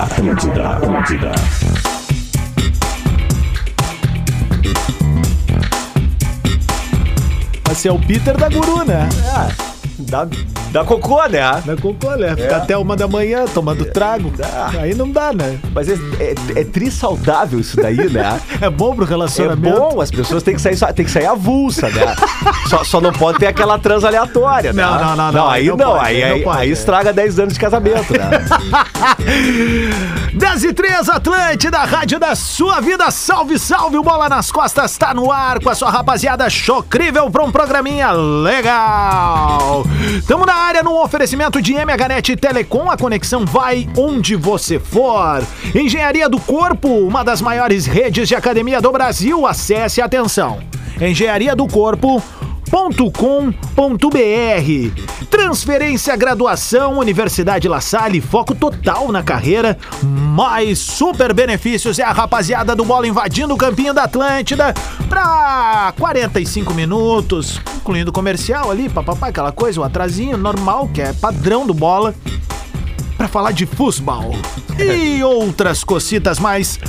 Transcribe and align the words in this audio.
Atlântida, 0.00 0.70
Atlântida, 0.70 1.30
Atlântida. 1.30 1.32
Esse 7.70 7.88
é 7.88 7.92
o 7.92 7.98
Peter 7.98 8.36
da 8.36 8.48
Guru, 8.48 8.84
né? 8.84 9.08
Dá, 10.12 10.28
dá 10.70 10.84
cocô, 10.84 11.24
né? 11.26 11.40
Da 11.64 11.74
cocô, 11.74 12.10
né? 12.16 12.36
Fica 12.36 12.58
até 12.58 12.76
uma 12.76 12.94
da 12.94 13.08
manhã 13.08 13.46
tomando 13.46 13.86
trago. 13.86 14.30
Aí 14.78 14.94
não 14.94 15.10
dá, 15.10 15.32
né? 15.32 15.58
Mas 15.74 15.88
é, 15.88 15.94
é, 16.20 16.60
é 16.60 16.64
tri 16.64 16.90
saudável 16.90 17.58
isso 17.58 17.78
daí, 17.78 18.10
né? 18.10 18.38
É 18.60 18.68
bom 18.68 18.94
pro 18.94 19.06
É 19.06 19.08
relacionamento. 19.08 19.74
bom, 19.74 20.02
as 20.02 20.10
pessoas 20.10 20.42
têm 20.42 20.54
que 20.54 20.60
sair, 20.60 20.76
tem 20.92 21.06
que 21.06 21.10
sair 21.10 21.24
avulsa, 21.24 21.88
né? 21.88 22.14
só, 22.68 22.84
só 22.84 23.00
não 23.00 23.10
pode 23.10 23.38
ter 23.38 23.46
aquela 23.46 23.78
trans 23.78 24.04
aleatória, 24.04 24.74
né? 24.74 24.82
Não, 24.82 24.98
não, 24.98 25.16
não, 25.16 25.32
não, 25.32 25.48
aí 25.48 25.62
aí 25.62 25.68
não, 25.68 25.76
não 25.78 25.92
pode, 25.92 26.06
aí, 26.06 26.22
aí 26.22 26.28
não 26.28 26.36
aí, 26.36 26.42
pode, 26.42 26.58
aí 26.58 26.68
é. 26.68 26.72
estraga 26.72 27.12
10 27.12 27.38
anos 27.38 27.54
de 27.54 27.60
casamento, 27.60 28.12
né? 28.12 28.30
10 30.34 30.64
e 30.64 30.72
3, 30.74 31.08
Atlântida, 31.08 31.78
rádio 31.78 32.18
da 32.18 32.34
sua 32.34 32.80
vida. 32.80 33.10
Salve, 33.10 33.58
salve, 33.58 33.96
o 33.96 34.02
Bola 34.02 34.28
nas 34.28 34.52
Costas 34.52 34.98
tá 34.98 35.14
no 35.14 35.32
ar 35.32 35.58
com 35.60 35.70
a 35.70 35.74
sua 35.74 35.90
rapaziada 35.90 36.48
chocrível 36.50 37.30
pra 37.30 37.42
um 37.42 37.50
programinha 37.50 38.12
legal. 38.12 39.84
Tamo 40.26 40.44
na 40.44 40.54
área 40.54 40.82
num 40.82 41.00
oferecimento 41.00 41.60
de 41.60 41.74
MHNet 41.74 42.36
Telecom, 42.36 42.90
a 42.90 42.96
conexão 42.96 43.44
vai 43.44 43.88
onde 43.96 44.34
você 44.34 44.78
for. 44.78 45.42
Engenharia 45.74 46.28
do 46.28 46.40
Corpo, 46.40 46.88
uma 46.88 47.24
das 47.24 47.40
maiores 47.40 47.86
redes 47.86 48.28
de 48.28 48.34
academia 48.34 48.80
do 48.80 48.90
Brasil. 48.90 49.46
Acesse 49.46 50.00
atenção. 50.00 50.60
Engenharia 51.00 51.54
do 51.54 51.66
Corpo 51.66 52.22
com.br 53.12 54.08
Transferência, 55.30 56.16
graduação, 56.16 56.98
Universidade 56.98 57.68
La 57.68 57.82
Salle, 57.82 58.18
foco 58.22 58.54
total 58.54 59.12
na 59.12 59.22
carreira, 59.22 59.76
mais 60.02 60.78
super 60.78 61.34
benefícios 61.34 61.98
é 61.98 62.02
a 62.02 62.12
rapaziada 62.12 62.74
do 62.74 62.82
Bola 62.82 63.06
invadindo 63.06 63.52
o 63.52 63.58
campinho 63.58 63.92
da 63.92 64.04
Atlântida 64.04 64.72
pra 65.06 65.92
45 65.98 66.72
minutos, 66.72 67.60
incluindo 67.76 68.10
comercial 68.10 68.70
ali, 68.70 68.88
papapá, 68.88 69.28
aquela 69.28 69.52
coisa, 69.52 69.78
o 69.78 69.84
atrasinho 69.84 70.38
normal, 70.38 70.88
que 70.88 71.02
é 71.02 71.12
padrão 71.12 71.66
do 71.66 71.74
Bola, 71.74 72.14
pra 73.18 73.28
falar 73.28 73.52
de 73.52 73.66
futebol. 73.66 74.34
E 74.78 75.22
outras 75.22 75.84
cocitas 75.84 76.38
mais 76.38 76.80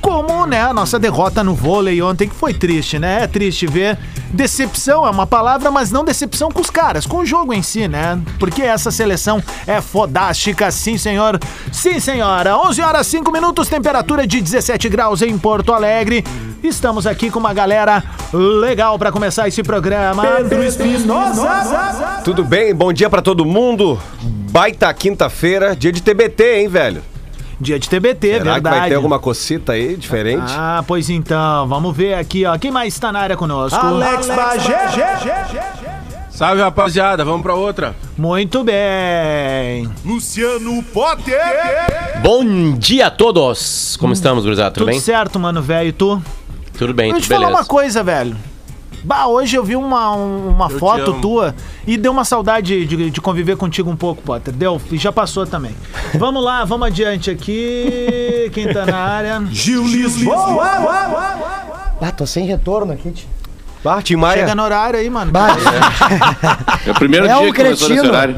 como, 0.00 0.46
né, 0.46 0.62
a 0.62 0.72
nossa 0.72 0.98
derrota 0.98 1.42
no 1.44 1.54
vôlei 1.54 2.00
ontem, 2.00 2.28
que 2.28 2.34
foi 2.34 2.54
triste, 2.54 2.98
né? 2.98 3.24
É 3.24 3.26
triste 3.26 3.66
ver. 3.66 3.98
Decepção 4.30 5.06
é 5.06 5.10
uma 5.10 5.26
palavra, 5.26 5.70
mas 5.70 5.90
não 5.90 6.04
decepção 6.04 6.50
com 6.50 6.60
os 6.60 6.70
caras, 6.70 7.06
com 7.06 7.18
o 7.18 7.26
jogo 7.26 7.52
em 7.54 7.62
si, 7.62 7.88
né? 7.88 8.20
Porque 8.38 8.62
essa 8.62 8.90
seleção 8.90 9.42
é 9.66 9.80
fodástica, 9.80 10.70
sim, 10.70 10.98
senhor. 10.98 11.40
Sim, 11.72 11.98
senhora. 11.98 12.56
11 12.58 12.82
horas 12.82 13.06
5 13.06 13.32
minutos, 13.32 13.68
temperatura 13.68 14.26
de 14.26 14.40
17 14.40 14.88
graus 14.88 15.22
em 15.22 15.36
Porto 15.38 15.72
Alegre. 15.72 16.24
Estamos 16.62 17.06
aqui 17.06 17.30
com 17.30 17.38
uma 17.38 17.54
galera 17.54 18.02
legal 18.32 18.98
pra 18.98 19.12
começar 19.12 19.48
esse 19.48 19.62
programa. 19.62 20.22
Pedro 20.22 20.62
Espinosa. 20.62 22.20
Tudo 22.24 22.44
bem? 22.44 22.74
Bom 22.74 22.92
dia 22.92 23.08
pra 23.08 23.22
todo 23.22 23.44
mundo. 23.44 23.98
Baita 24.50 24.92
quinta-feira, 24.92 25.74
dia 25.76 25.92
de 25.92 26.02
TBT, 26.02 26.60
hein, 26.60 26.68
velho? 26.68 27.02
Dia 27.60 27.78
de 27.78 27.88
TBT, 27.88 28.38
Será 28.38 28.52
verdade. 28.54 28.74
que 28.74 28.80
vai 28.80 28.88
ter 28.90 28.94
alguma 28.94 29.18
cocita 29.18 29.72
aí 29.72 29.96
diferente? 29.96 30.44
Ah, 30.56 30.84
pois 30.86 31.10
então, 31.10 31.66
vamos 31.66 31.96
ver 31.96 32.14
aqui, 32.14 32.44
ó. 32.44 32.56
Quem 32.56 32.70
mais 32.70 32.94
está 32.94 33.10
na 33.10 33.18
área 33.18 33.36
conosco? 33.36 33.76
Alex 33.78 34.28
Salve, 36.30 36.60
rapaziada. 36.62 37.24
Vamos 37.24 37.42
pra 37.42 37.54
outra. 37.54 37.96
Muito 38.16 38.62
bem. 38.62 39.90
Luciano 40.04 40.82
Potter. 40.84 41.36
Bom 42.22 42.74
dia 42.78 43.08
a 43.08 43.10
todos! 43.10 43.96
Como 43.98 44.12
estamos, 44.12 44.44
gurizada? 44.44 44.70
Tudo, 44.70 44.84
Tudo 44.84 44.90
bem? 44.92 45.00
certo, 45.00 45.40
mano, 45.40 45.60
velho. 45.60 45.88
E 45.88 45.92
tu? 45.92 46.22
Tudo 46.78 46.94
bem, 46.94 47.12
Deixa 47.12 47.16
eu 47.16 47.20
tudo 47.20 47.22
te 47.22 47.28
falar 47.28 47.46
beleza. 47.46 47.60
uma 47.60 47.66
coisa, 47.66 48.04
velho. 48.04 48.36
Bah, 49.04 49.26
hoje 49.26 49.56
eu 49.56 49.64
vi 49.64 49.76
uma, 49.76 50.14
um- 50.14 50.48
uma 50.48 50.68
foto 50.68 51.10
amo. 51.12 51.20
tua 51.20 51.54
e 51.86 51.96
deu 51.96 52.10
uma 52.12 52.24
saudade 52.24 52.84
de, 52.86 53.10
de 53.10 53.20
conviver 53.20 53.56
contigo 53.56 53.88
um 53.90 53.96
pouco, 53.96 54.20
Potter. 54.22 54.52
Deu? 54.52 54.80
E 54.90 54.98
já 54.98 55.12
passou 55.12 55.46
também. 55.46 55.74
vamos 56.14 56.42
lá, 56.44 56.64
vamos 56.64 56.86
adiante 56.88 57.30
aqui. 57.30 58.50
Quem 58.52 58.72
tá 58.72 58.84
na 58.86 58.96
área? 58.98 59.42
Gil 59.50 59.84
Lisboa. 59.86 60.36
Ah, 62.00 62.10
tô 62.12 62.26
sem 62.26 62.44
retorno 62.46 62.92
aqui, 62.92 63.10
tio. 63.10 63.28
Ah, 63.84 64.02
Tim 64.02 64.16
Maia. 64.16 64.40
Chega 64.40 64.54
no 64.56 64.62
horário 64.64 64.98
aí, 64.98 65.08
mano. 65.08 65.30
Bah, 65.30 65.56
É 66.84 66.90
o 66.90 66.94
primeiro 66.94 67.26
É 67.26 67.28
dia 67.28 67.38
um 67.38 67.52
que 67.52 67.56
começou 67.62 67.88
nesse 67.88 68.00
cretino. 68.02 68.08
horário. 68.08 68.36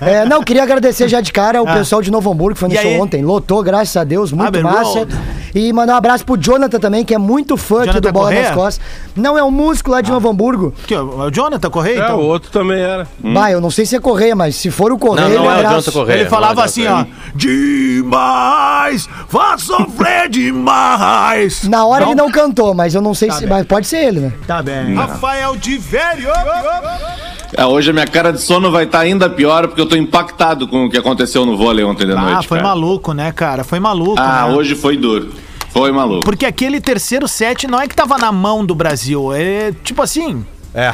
é, 0.00 0.24
não, 0.26 0.42
queria 0.42 0.62
agradecer 0.62 1.08
já 1.08 1.20
de 1.20 1.32
cara 1.32 1.60
o 1.62 1.66
pessoal 1.66 2.02
de 2.02 2.10
Novo 2.10 2.30
Hamburgo 2.30 2.54
que 2.54 2.60
foi 2.60 2.68
no 2.68 2.78
Ah. 2.78 2.82
Show 2.82 3.00
ontem. 3.00 3.22
Lotou, 3.24 3.62
graças 3.62 3.96
a 3.96 4.04
Deus, 4.04 4.30
muito 4.32 4.46
Abbey 4.48 4.62
massa. 4.62 4.82
Road. 5.00 5.16
E 5.58 5.72
mandar 5.72 5.94
um 5.94 5.96
abraço 5.96 6.22
pro 6.22 6.36
Jonathan 6.36 6.78
também, 6.78 7.02
que 7.02 7.14
é 7.14 7.18
muito 7.18 7.56
fã 7.56 7.84
aqui 7.84 7.98
do 7.98 8.12
Bola 8.12 8.26
Corrêa? 8.26 8.42
nas 8.42 8.50
Costas. 8.54 8.86
Não, 9.16 9.38
é 9.38 9.42
um 9.42 9.50
músico 9.50 9.90
lá 9.90 10.02
de 10.02 10.10
Novo 10.10 10.28
Hamburgo. 10.28 10.74
Ó, 10.92 11.24
é 11.24 11.26
o 11.28 11.30
Jonathan 11.30 11.70
Correia, 11.70 12.00
É, 12.00 12.04
então? 12.04 12.18
o 12.20 12.24
outro 12.26 12.50
também 12.50 12.78
era. 12.80 13.08
Bah, 13.18 13.50
eu 13.50 13.58
não 13.60 13.70
sei 13.70 13.86
se 13.86 13.96
é 13.96 14.00
Correia, 14.00 14.36
mas 14.36 14.54
se 14.54 14.70
for 14.70 14.92
o 14.92 14.98
Correia, 14.98 15.28
Não, 15.30 15.36
não 15.36 15.44
um 15.46 15.50
é 15.50 15.58
o. 15.58 15.62
Jonathan 15.62 15.92
Correia. 15.92 16.20
Ele 16.20 16.28
falava 16.28 16.54
não 16.56 16.60
é 16.60 16.64
o 16.64 16.66
assim, 16.66 16.86
ó. 16.86 17.04
Demais! 17.34 19.08
Faz 19.28 19.62
sofrer 19.62 20.28
demais! 20.28 21.64
Na 21.64 21.86
hora 21.86 22.04
ele 22.04 22.14
não 22.14 22.30
cantou, 22.30 22.74
mas 22.74 22.94
eu 22.94 23.00
não 23.00 23.14
sei 23.14 23.30
se. 23.30 23.40
bem. 23.40 23.48
Mas 23.48 23.66
pode 23.66 23.86
ser 23.86 23.98
ele, 24.04 24.20
né? 24.20 24.32
Tá 24.46 24.62
bem. 24.62 24.94
Rafael 24.94 25.56
de 25.56 25.78
Velho. 25.78 26.28
É, 27.56 27.64
hoje 27.64 27.90
a 27.90 27.92
minha 27.92 28.06
cara 28.06 28.32
de 28.32 28.42
sono 28.42 28.70
vai 28.70 28.84
estar 28.84 28.98
ainda 29.00 29.30
pior 29.30 29.68
porque 29.68 29.80
eu 29.80 29.86
tô 29.86 29.96
impactado 29.96 30.66
com 30.68 30.84
o 30.86 30.90
que 30.90 30.98
aconteceu 30.98 31.46
no 31.46 31.56
vôlei 31.56 31.84
ontem 31.84 32.04
de 32.06 32.12
Ah, 32.12 32.20
noite. 32.20 32.46
foi 32.48 32.58
cara. 32.58 32.68
maluco, 32.68 33.12
né, 33.12 33.32
cara? 33.32 33.64
Foi 33.64 33.78
maluco. 33.80 34.20
Ah, 34.20 34.46
né? 34.48 34.54
hoje 34.54 34.74
foi 34.74 34.96
duro. 34.96 35.30
Foi 35.76 35.92
maluco. 35.92 36.24
Porque 36.24 36.46
aquele 36.46 36.80
terceiro 36.80 37.28
set 37.28 37.66
não 37.66 37.80
é 37.80 37.86
que 37.86 37.94
tava 37.94 38.16
na 38.18 38.32
mão 38.32 38.64
do 38.64 38.74
Brasil. 38.74 39.32
É 39.32 39.72
tipo 39.84 40.00
assim. 40.02 40.44
É, 40.74 40.92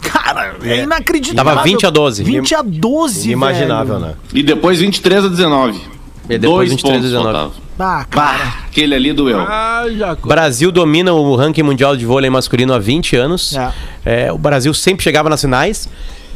Cara, 0.00 0.56
é, 0.62 0.82
inacreditável. 0.82 1.52
Tava 1.52 1.62
20 1.62 1.86
a 1.86 1.90
12. 1.90 2.24
20 2.24 2.54
a 2.54 2.62
12, 2.62 3.26
inimaginável, 3.26 3.98
velho. 3.98 4.06
né? 4.12 4.14
E 4.32 4.42
depois 4.42 4.78
23 4.78 5.24
a 5.24 5.28
19. 5.28 5.80
E 6.30 6.38
depois 6.38 6.68
Dois 6.68 6.70
23 6.70 6.94
a 6.94 6.98
pontos 6.98 7.10
19. 7.10 7.24
faltavam. 7.24 7.68
Ah, 7.78 8.04
cara. 8.04 8.44
Aquele 8.66 8.94
ali 8.94 9.12
doeu. 9.12 9.40
Ah, 9.40 9.84
já. 9.90 10.14
Brasil 10.14 10.70
domina 10.70 11.12
o 11.12 11.34
ranking 11.36 11.62
mundial 11.62 11.96
de 11.96 12.04
vôlei 12.04 12.28
masculino 12.28 12.74
há 12.74 12.78
20 12.78 13.16
anos. 13.16 13.56
É. 13.56 13.72
É, 14.26 14.32
o 14.32 14.36
Brasil 14.38 14.72
sempre 14.74 15.02
chegava 15.02 15.28
nas 15.30 15.40
finais. 15.40 15.88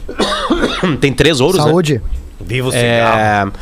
Tem 1.00 1.12
três 1.12 1.40
ouros, 1.40 1.58
né? 1.58 1.64
Saúde. 1.70 2.00
Viva 2.40 2.68
o 2.68 2.72
cigarro. 2.72 3.18
É, 3.18 3.52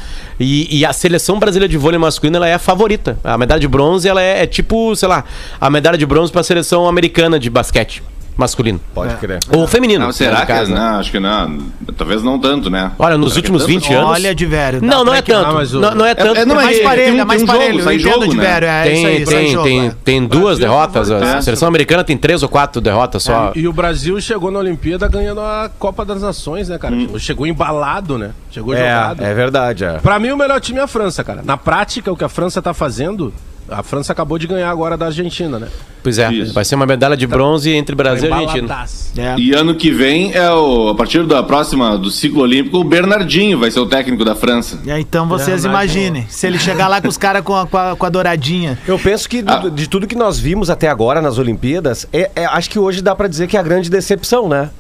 e, 0.40 0.78
e 0.78 0.84
a 0.86 0.92
seleção 0.92 1.38
brasileira 1.38 1.70
de 1.70 1.76
vôlei 1.76 1.98
masculino 1.98 2.38
ela 2.38 2.48
é 2.48 2.54
a 2.54 2.58
favorita. 2.58 3.18
A 3.22 3.36
medalha 3.36 3.60
de 3.60 3.68
bronze 3.68 4.08
ela 4.08 4.22
é, 4.22 4.42
é 4.42 4.46
tipo, 4.46 4.96
sei 4.96 5.08
lá, 5.08 5.24
a 5.60 5.68
medalha 5.68 5.98
de 5.98 6.06
bronze 6.06 6.32
para 6.32 6.40
a 6.40 6.44
seleção 6.44 6.88
americana 6.88 7.38
de 7.38 7.50
basquete 7.50 8.02
masculino. 8.36 8.80
Pode 8.94 9.14
crer. 9.16 9.38
Ou 9.54 9.66
feminino. 9.66 10.04
Não, 10.06 10.12
será 10.12 10.40
que 10.40 10.46
caso, 10.46 10.72
né? 10.72 10.78
não? 10.80 10.98
Acho 10.98 11.10
que 11.10 11.20
não. 11.20 11.58
Talvez 11.96 12.22
não 12.22 12.38
tanto, 12.38 12.70
né? 12.70 12.92
Olha, 12.98 13.18
nos 13.18 13.36
últimos 13.36 13.62
tanto? 13.62 13.72
20 13.72 13.92
anos. 13.94 14.10
Olha 14.10 14.34
de 14.34 14.46
velho. 14.46 14.80
dá 14.80 14.86
Não, 14.86 15.04
não 15.04 15.14
é 15.14 15.18
equilibrar. 15.18 15.52
tanto. 15.54 15.78
Não, 15.80 15.94
não 15.94 16.06
é 16.06 16.14
tanto. 16.14 16.38
é, 16.38 16.44
não, 16.44 16.58
É 16.60 16.64
mais 16.64 16.76
Tem- 16.76 16.84
parelho, 16.86 17.10
tem 17.12 17.20
é 17.20 17.24
mais 17.24 17.40
tem 17.42 17.46
jogo, 17.46 17.58
parelho. 17.58 17.80
entendo 17.92 17.98
jogo, 18.00 18.28
de 18.28 18.36
né? 18.36 18.42
velho. 18.44 18.66
É 18.66 18.82
tem, 18.84 19.24
tem, 19.24 19.62
tem, 19.62 19.86
é. 19.88 19.92
tem 20.04 20.26
duas 20.26 20.58
derrotas. 20.58 21.10
A 21.10 21.18
É. 21.38 21.42
seleção 21.42 21.68
americana 21.68 22.02
tem 22.04 22.16
três 22.16 22.42
ou 22.42 22.48
quatro 22.48 22.80
derrotas 22.80 23.22
só. 23.22 23.52
E 23.54 23.66
o 23.68 23.72
Brasil 23.72 24.20
chegou 24.20 24.50
na 24.50 24.58
Olimpíada 24.58 25.06
ganhando 25.08 25.40
a 25.40 25.70
Copa 25.78 26.04
das 26.04 26.22
Nações, 26.22 26.68
né, 26.68 26.78
cara? 26.78 26.94
Chegou 27.18 27.46
embalado, 27.46 28.16
né? 28.16 28.30
Chegou 28.50 28.74
jogado. 28.74 29.22
É, 29.22 29.30
é 29.30 29.34
verdade, 29.34 29.84
é. 29.84 29.98
Pra 29.98 30.18
mim, 30.18 30.30
o 30.30 30.36
melhor 30.36 30.60
time 30.60 30.78
é 30.78 30.82
a 30.82 30.86
França, 30.86 31.22
cara. 31.22 31.42
Na 31.44 31.56
prática, 31.56 32.10
o 32.10 32.16
que 32.16 32.24
a 32.24 32.28
França 32.28 32.60
tá 32.62 32.72
fazendo, 32.74 33.32
a 33.70 33.82
França 33.82 34.12
acabou 34.12 34.38
de 34.38 34.46
ganhar 34.46 34.70
agora 34.70 34.96
da 34.96 35.06
Argentina, 35.06 35.58
né? 35.58 35.68
Pois 36.02 36.18
é, 36.18 36.32
Isso. 36.32 36.54
vai 36.54 36.64
ser 36.64 36.74
uma 36.76 36.86
medalha 36.86 37.14
de 37.16 37.26
bronze 37.26 37.70
entre 37.70 37.94
Brasil 37.94 38.30
e 38.30 38.32
Argentina. 38.32 38.84
É. 39.18 39.34
E 39.38 39.52
ano 39.52 39.74
que 39.74 39.90
vem, 39.90 40.32
é 40.34 40.50
o, 40.50 40.88
a 40.88 40.94
partir 40.94 41.24
da 41.26 41.42
próxima 41.42 41.98
do 41.98 42.10
ciclo 42.10 42.40
olímpico, 42.42 42.78
o 42.78 42.84
Bernardinho 42.84 43.58
vai 43.58 43.70
ser 43.70 43.80
o 43.80 43.86
técnico 43.86 44.24
da 44.24 44.34
França. 44.34 44.78
E 44.84 44.90
aí, 44.90 45.02
então 45.02 45.28
vocês 45.28 45.64
imaginem, 45.64 46.26
se 46.28 46.46
ele 46.46 46.58
chegar 46.58 46.88
lá 46.88 47.00
com 47.02 47.08
os 47.08 47.18
caras 47.18 47.42
com, 47.42 47.54
a- 47.54 47.66
com, 47.66 47.76
a- 47.76 47.94
com 47.96 48.06
a 48.06 48.08
douradinha. 48.08 48.78
Eu 48.88 48.98
penso 48.98 49.28
que 49.28 49.42
do- 49.42 49.52
Ah. 49.52 49.68
de 49.70 49.86
tudo 49.88 50.06
que 50.06 50.16
nós 50.16 50.38
vimos 50.38 50.70
até 50.70 50.88
agora 50.88 51.20
nas 51.20 51.36
Olimpíadas, 51.38 52.06
é, 52.12 52.30
é- 52.34 52.46
acho 52.46 52.70
que 52.70 52.78
hoje 52.78 53.02
dá 53.02 53.14
pra 53.14 53.28
dizer 53.28 53.46
que 53.46 53.56
é 53.56 53.60
a 53.60 53.62
grande 53.62 53.90
decepção, 53.90 54.48
né? 54.48 54.70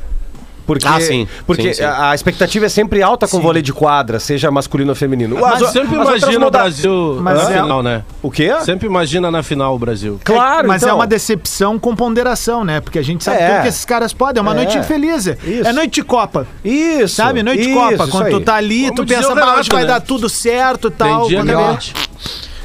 Porque, 0.66 0.86
Ah, 0.86 1.00
sim. 1.00 1.26
porque 1.46 1.74
Sim, 1.74 1.82
sim. 1.82 1.84
A, 1.84 2.14
expectativa 2.14 2.66
é 2.66 2.68
sempre 2.68 3.02
alta 3.02 3.26
com 3.26 3.40
vôlei 3.40 3.62
de 3.62 3.72
quadra, 3.72 4.18
seja 4.20 4.50
masculino 4.50 4.90
ou 4.90 4.94
feminino. 4.96 5.36
Mas 5.40 5.60
o- 5.62 5.66
sempre 5.68 5.96
outras 5.96 6.22
imagina 6.22 6.46
o 6.46 6.50
Brasil 6.50 7.18
Mas 7.20 7.36
na 7.42 7.50
é- 7.50 7.62
final, 7.62 7.82
né? 7.82 8.02
O 8.22 8.30
quê? 8.30 8.52
Sempre 8.64 8.86
imagina 8.86 9.30
na 9.30 9.42
final 9.42 9.74
o 9.74 9.78
Brasil. 9.78 10.20
Claro, 10.24 10.68
mas 10.68 10.82
então. 10.82 10.94
é 10.94 10.98
uma 10.98 11.06
decepção 11.06 11.78
com 11.78 11.94
ponderação, 11.96 12.64
né? 12.64 12.80
Porque 12.80 12.98
a 12.98 13.02
gente 13.02 13.24
sabe 13.24 13.38
É. 13.38 13.48
tudo 13.50 13.62
que 13.62 13.68
esses 13.68 13.84
caras 13.84 14.12
podem. 14.12 14.38
É 14.38 14.42
uma 14.42 14.52
É. 14.52 14.56
noite 14.56 14.78
infeliz. 14.78 15.26
Isso. 15.26 15.66
É 15.66 15.72
noite 15.72 15.94
de 15.94 16.02
Copa. 16.02 16.46
Isso. 16.64 17.16
Sabe? 17.16 17.42
Noite 17.42 17.62
de 17.66 17.72
Copa. 17.74 17.94
isso 18.04 18.08
Quando 18.10 18.30
tu 18.30 18.40
tá 18.40 18.54
ali, 18.54 18.82
Vamos 18.82 18.96
tu 18.96 19.06
pensa, 19.06 19.32
o 19.32 19.34
"Bah, 19.34 19.40
Renato, 19.40 19.60
hoje 19.60 19.68
vai 19.72 19.82
né? 19.82 19.88
dar 19.88 20.00
tudo 20.00 20.28
certo 20.28 20.88
e 20.88 20.90
Tem 20.90 21.08
tal. 21.08 21.26
dia 21.28 21.38
Quando 21.38 21.52
bate. 21.54 21.94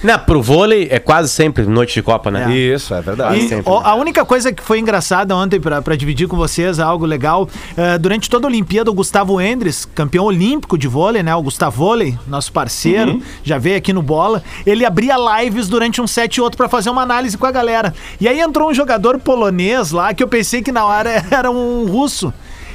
Não, 0.06 0.20
pro 0.20 0.42
vôlei 0.42 0.88
é 0.92 1.00
quase 1.00 1.30
sempre 1.30 1.66
noite 1.66 1.96
de 1.96 2.04
Copa, 2.04 2.30
né? 2.30 2.56
Isso, 2.56 2.94
é 2.94 3.02
verdade. 3.02 3.40
E, 3.40 3.50
sempre, 3.50 3.64
ó, 3.66 3.82
né? 3.82 3.90
a 3.90 3.96
única 3.96 4.24
coisa 4.24 4.54
que 4.54 4.62
foi 4.62 4.80
engraçada 4.80 5.36
ontem, 5.36 5.60
pra, 5.60 5.82
pra 5.82 5.96
dividir 5.96 6.28
com 6.28 6.38
vocês, 6.38 6.80
algo 6.80 7.06
legal, 7.06 7.50
eh, 7.76 7.98
durante 7.98 8.30
toda 8.30 8.46
a 8.46 8.50
Olimpíada, 8.50 8.92
o 8.92 8.94
Gustavo 8.94 9.42
Endres, 9.42 9.84
campeão 9.84 10.26
olímpico 10.26 10.78
de 10.78 10.88
vôlei, 10.88 11.24
né? 11.24 11.34
O 11.36 11.42
Gustavo 11.42 11.76
Vôlei, 11.78 12.18
nosso 12.28 12.54
parceiro, 12.54 13.22
já 13.44 13.58
veio 13.58 13.78
aqui 13.78 13.92
no 13.92 14.02
Bola, 14.02 14.44
ele 14.66 14.86
abria 14.86 15.16
lives 15.18 15.68
durante 15.68 16.00
um 16.00 16.08
set 16.08 16.36
e 16.36 16.42
outro 16.42 16.58
pra 16.58 16.70
fazer 16.70 16.92
uma 16.92 17.02
análise 17.02 17.38
com 17.38 17.46
a 17.48 17.52
galera. 17.52 17.94
E 18.22 18.28
aí 18.28 18.40
entrou 18.40 18.70
um 18.70 18.74
jogador 18.74 19.20
polonês 19.20 19.92
lá, 19.92 20.14
que 20.14 20.24
eu 20.24 20.28
pensei 20.28 20.62
que 20.62 20.72
na 20.72 20.86
hora 20.86 21.26
era 21.32 21.50
um 21.50 21.86
russo. 21.86 22.32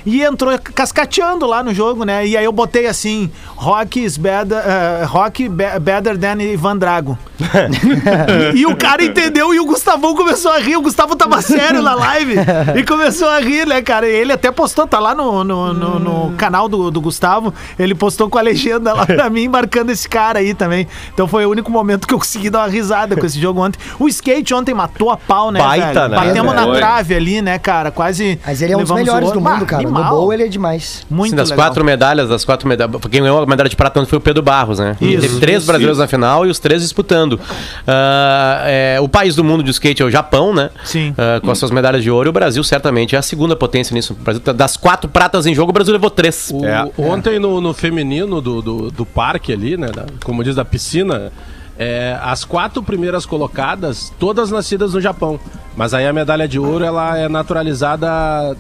E 0.07 0.23
entrou 0.23 0.59
cascateando 0.59 1.47
lá 1.47 1.63
no 1.63 1.75
jogo, 1.75 2.05
né? 2.05 2.27
E 2.27 2.37
aí 2.37 2.45
eu 2.45 2.53
botei 2.53 2.87
assim, 2.87 3.31
rock 3.57 4.03
is 4.03 4.17
better, 4.17 4.59
eh, 4.59 5.05
rock 5.05 5.49
be- 5.49 5.79
better 5.81 6.17
than 6.19 6.41
Ivan 6.43 6.77
Drago. 6.79 7.19
e 8.55 8.67
o 8.67 8.77
cara 8.77 9.03
entendeu 9.05 9.55
e 9.55 9.61
o 9.61 9.65
Gustavão 9.65 10.15
começou 10.15 10.51
a 10.53 10.59
rir. 10.59 10.77
O 10.77 10.83
Gustavo 10.83 11.17
tava 11.17 11.41
sério 11.43 11.83
na 11.83 11.95
live 11.95 12.35
e 12.77 12.83
começou 12.85 13.29
a 13.29 13.39
rir, 13.41 13.67
né, 13.67 13.83
cara? 13.83 14.09
E 14.09 14.13
ele 14.15 14.33
até 14.33 14.51
postou, 14.51 14.87
tá 14.87 14.99
lá 14.99 15.15
no, 15.15 15.43
no, 15.45 15.73
no- 15.75 15.99
no 15.99 16.33
canal 16.37 16.69
do, 16.69 16.91
do 16.91 17.01
Gustavo. 17.01 17.53
Ele 17.79 17.95
postou 17.95 18.29
com 18.29 18.39
a 18.39 18.43
legenda 18.43 18.93
lá 18.93 19.07
pra 19.07 19.29
mim, 19.31 19.49
marcando 19.49 19.91
esse 19.91 20.09
cara 20.09 20.39
aí 20.41 20.55
também. 20.55 20.87
Então 21.13 21.27
foi 21.27 21.45
o 21.47 21.51
único 21.51 21.71
momento 21.71 22.07
que 22.07 22.15
eu 22.15 22.19
consegui 22.19 22.51
dar 22.51 22.61
uma 22.61 22.69
risada 22.69 23.17
com 23.17 23.25
esse 23.27 23.41
jogo 23.41 23.61
ontem. 23.65 23.79
O 23.99 24.09
skate 24.09 24.55
ontem 24.55 24.75
matou 24.75 25.11
a 25.11 25.17
pau, 25.17 25.51
né, 25.51 25.61
Baita, 25.61 26.09
velho? 26.09 26.09
né? 26.11 26.17
Batemos 26.27 26.55
na 26.55 26.65
Foi. 26.65 26.77
trave 26.77 27.15
ali, 27.15 27.43
né, 27.43 27.59
cara? 27.59 27.91
Quase. 27.91 28.39
Mas 28.47 28.63
ele 28.63 28.73
é 28.73 28.77
um 28.77 28.81
dos 28.81 28.91
melhores 28.91 29.31
do 29.33 29.41
mundo, 29.41 29.63
Ah, 29.63 29.67
cara. 29.67 29.83
No 29.83 29.89
animal. 29.89 30.11
bowl 30.17 30.33
ele 30.33 30.45
é 30.45 30.49
demais. 30.49 31.07
Muito 31.11 31.31
Sim, 31.31 31.37
das 31.37 31.51
legal. 31.51 31.67
quatro 31.67 31.85
medalhas, 31.85 32.29
das 32.29 32.45
quatro 32.45 32.69
medalhas. 32.69 32.95
Quem 33.11 33.21
ganhou 33.23 33.43
a 33.43 33.47
medalha 33.47 33.69
de 33.69 33.77
prata 33.77 34.01
ontem 34.01 34.09
foi 34.09 34.19
o 34.19 34.21
Pedro 34.21 34.43
Barros, 34.43 34.79
né? 34.79 34.97
Isso, 35.01 35.21
Teve 35.23 35.41
três 35.41 35.59
isso, 35.59 35.67
brasileiros 35.67 35.99
isso. 35.99 36.03
na 36.03 36.09
final 36.09 36.47
e 36.47 36.51
os 36.51 36.59
três 36.59 36.83
disputando. 36.83 37.30
Ah, 37.87 38.63
é, 38.65 38.99
o 39.01 39.09
país 39.09 39.35
do 39.35 39.45
mundo 39.45 39.63
de 39.63 39.71
skate 39.71 40.03
é 40.03 40.05
o 40.05 40.11
Japão, 40.11 40.55
né? 40.55 40.71
Sim. 40.85 41.15
Ah, 41.19 41.41
com 41.41 41.51
as 41.51 41.59
suas 41.59 41.71
medalhas 41.71 42.03
de 42.03 42.11
ouro. 42.11 42.29
E 42.29 42.31
o 42.31 42.33
Brasil 42.33 42.63
certamente 42.65 43.15
é 43.15 43.19
a 43.19 43.23
segunda 43.23 43.55
potência 43.57 43.95
nisso. 43.95 44.13
O 44.13 44.17
Brasil, 44.17 44.41
tá- 44.41 44.53
das 44.53 44.77
quatro 44.77 45.09
pratas 45.09 45.47
em 45.47 45.55
jogo, 45.55 45.71
o 45.71 45.73
Brasil 45.73 45.93
levou 45.93 46.11
três. 46.11 46.51
O- 46.53 46.65
É. 46.65 46.89
Ontem 46.99 47.39
no, 47.39 47.61
no 47.61 47.75
feminino 47.75 48.41
do, 48.41 48.63
do, 48.63 48.91
do 48.91 49.07
parque 49.07 49.53
ali, 49.53 49.77
né? 49.77 49.89
da- 49.91 50.07
como 50.25 50.43
diz, 50.45 50.55
da 50.55 50.65
piscina, 50.65 51.33
é, 51.79 52.17
as 52.23 52.45
quatro 52.45 52.83
primeiras 52.83 53.25
colocadas, 53.27 54.13
todas 54.19 54.51
nascidas 54.51 54.95
no 54.95 55.01
Japão. 55.01 55.39
Mas 55.77 55.95
aí 55.95 56.07
a 56.07 56.13
medalha 56.13 56.47
de 56.47 56.59
ouro, 56.59 56.85
ela 56.85 57.17
é 57.17 57.29
naturalizada, 57.29 58.09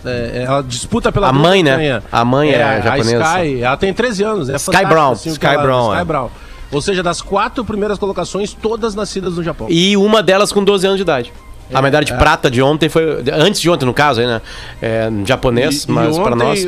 é, 0.04 0.44
ela 0.46 0.62
disputa 0.62 1.12
pela 1.12 1.28
A 1.28 1.32
mãe, 1.32 1.62
né? 1.62 2.00
A 2.10 2.24
mãe 2.24 2.50
é 2.50 2.62
a 2.62 2.80
japonesa. 2.80 3.24
Sky, 3.36 3.62
ela 3.62 3.76
tem 3.76 3.92
13 3.92 4.22
anos. 4.24 4.48
É 4.48 4.56
Sky 4.56 4.84
Brown. 4.86 5.12
o 5.12 5.16
que 5.18 5.28
Sky 5.28 5.46
ela- 5.46 5.62
Brown, 5.62 5.88
Sky 5.90 6.00
é. 6.00 6.04
Brown. 6.04 6.28
Ou 6.72 6.80
seja, 6.80 7.02
das 7.02 7.20
quatro 7.20 7.64
primeiras 7.64 7.98
colocações, 7.98 8.52
todas 8.54 8.94
nascidas 8.94 9.34
no 9.36 9.42
Japão. 9.42 9.66
E 9.70 9.96
uma 9.96 10.22
delas 10.22 10.52
com 10.52 10.62
12 10.62 10.86
anos 10.86 10.96
de 10.98 11.02
idade. 11.02 11.32
A 11.72 11.80
medalha 11.80 12.04
de 12.04 12.12
prata 12.14 12.50
de 12.50 12.60
ontem 12.60 12.88
foi. 12.88 13.22
Antes 13.32 13.60
de 13.60 13.70
ontem, 13.70 13.84
no 13.86 13.94
caso, 13.94 14.20
né? 14.20 14.42
É, 14.82 15.08
japonês, 15.24 15.84
E- 15.84 15.90
mas 15.90 16.18
para 16.18 16.34
nós. 16.34 16.66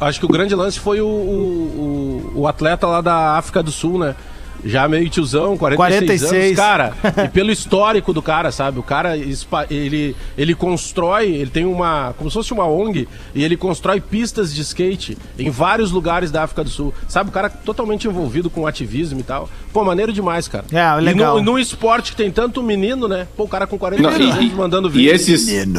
Acho 0.00 0.20
que 0.20 0.26
o 0.26 0.28
grande 0.28 0.54
lance 0.54 0.78
foi 0.78 1.00
o, 1.00 1.06
o, 1.06 2.30
o- 2.36 2.40
o 2.42 2.46
atleta 2.46 2.86
lá 2.86 3.00
da 3.00 3.36
África 3.36 3.62
do 3.64 3.72
Sul, 3.72 3.98
né? 3.98 4.14
Já 4.64 4.88
meio 4.88 5.08
tiozão, 5.08 5.56
46, 5.56 6.22
46. 6.22 6.44
anos. 6.44 6.56
Cara, 6.56 6.92
e 7.24 7.28
pelo 7.28 7.50
histórico 7.50 8.12
do 8.12 8.22
cara, 8.22 8.50
sabe? 8.50 8.78
O 8.78 8.82
cara, 8.82 9.16
ele, 9.70 10.16
ele 10.38 10.54
constrói, 10.54 11.26
ele 11.34 11.50
tem 11.50 11.64
uma. 11.64 12.14
como 12.16 12.30
se 12.30 12.34
fosse 12.34 12.52
uma 12.52 12.66
ONG, 12.66 13.06
e 13.34 13.44
ele 13.44 13.56
constrói 13.56 14.00
pistas 14.00 14.54
de 14.54 14.62
skate 14.62 15.18
em 15.38 15.50
vários 15.50 15.90
lugares 15.90 16.30
da 16.30 16.42
África 16.44 16.64
do 16.64 16.70
Sul. 16.70 16.94
Sabe? 17.08 17.30
O 17.30 17.32
cara 17.32 17.48
totalmente 17.50 18.06
envolvido 18.08 18.48
com 18.48 18.66
ativismo 18.66 19.20
e 19.20 19.22
tal. 19.22 19.48
Pô, 19.72 19.84
maneiro 19.84 20.12
demais, 20.12 20.46
cara. 20.48 20.64
É, 20.72 21.00
legal. 21.00 21.38
E 21.38 21.42
no, 21.42 21.52
num 21.52 21.58
esporte 21.58 22.12
que 22.12 22.16
tem 22.16 22.30
tanto 22.30 22.62
menino, 22.62 23.06
né? 23.08 23.26
Pô, 23.36 23.44
o 23.44 23.48
cara 23.48 23.66
com 23.66 23.76
46 23.76 24.18
Não, 24.28 24.36
anos 24.40 24.52
mandando 24.54 24.88
E 24.88 24.92
vídeo. 24.92 25.12
esse, 25.14 25.34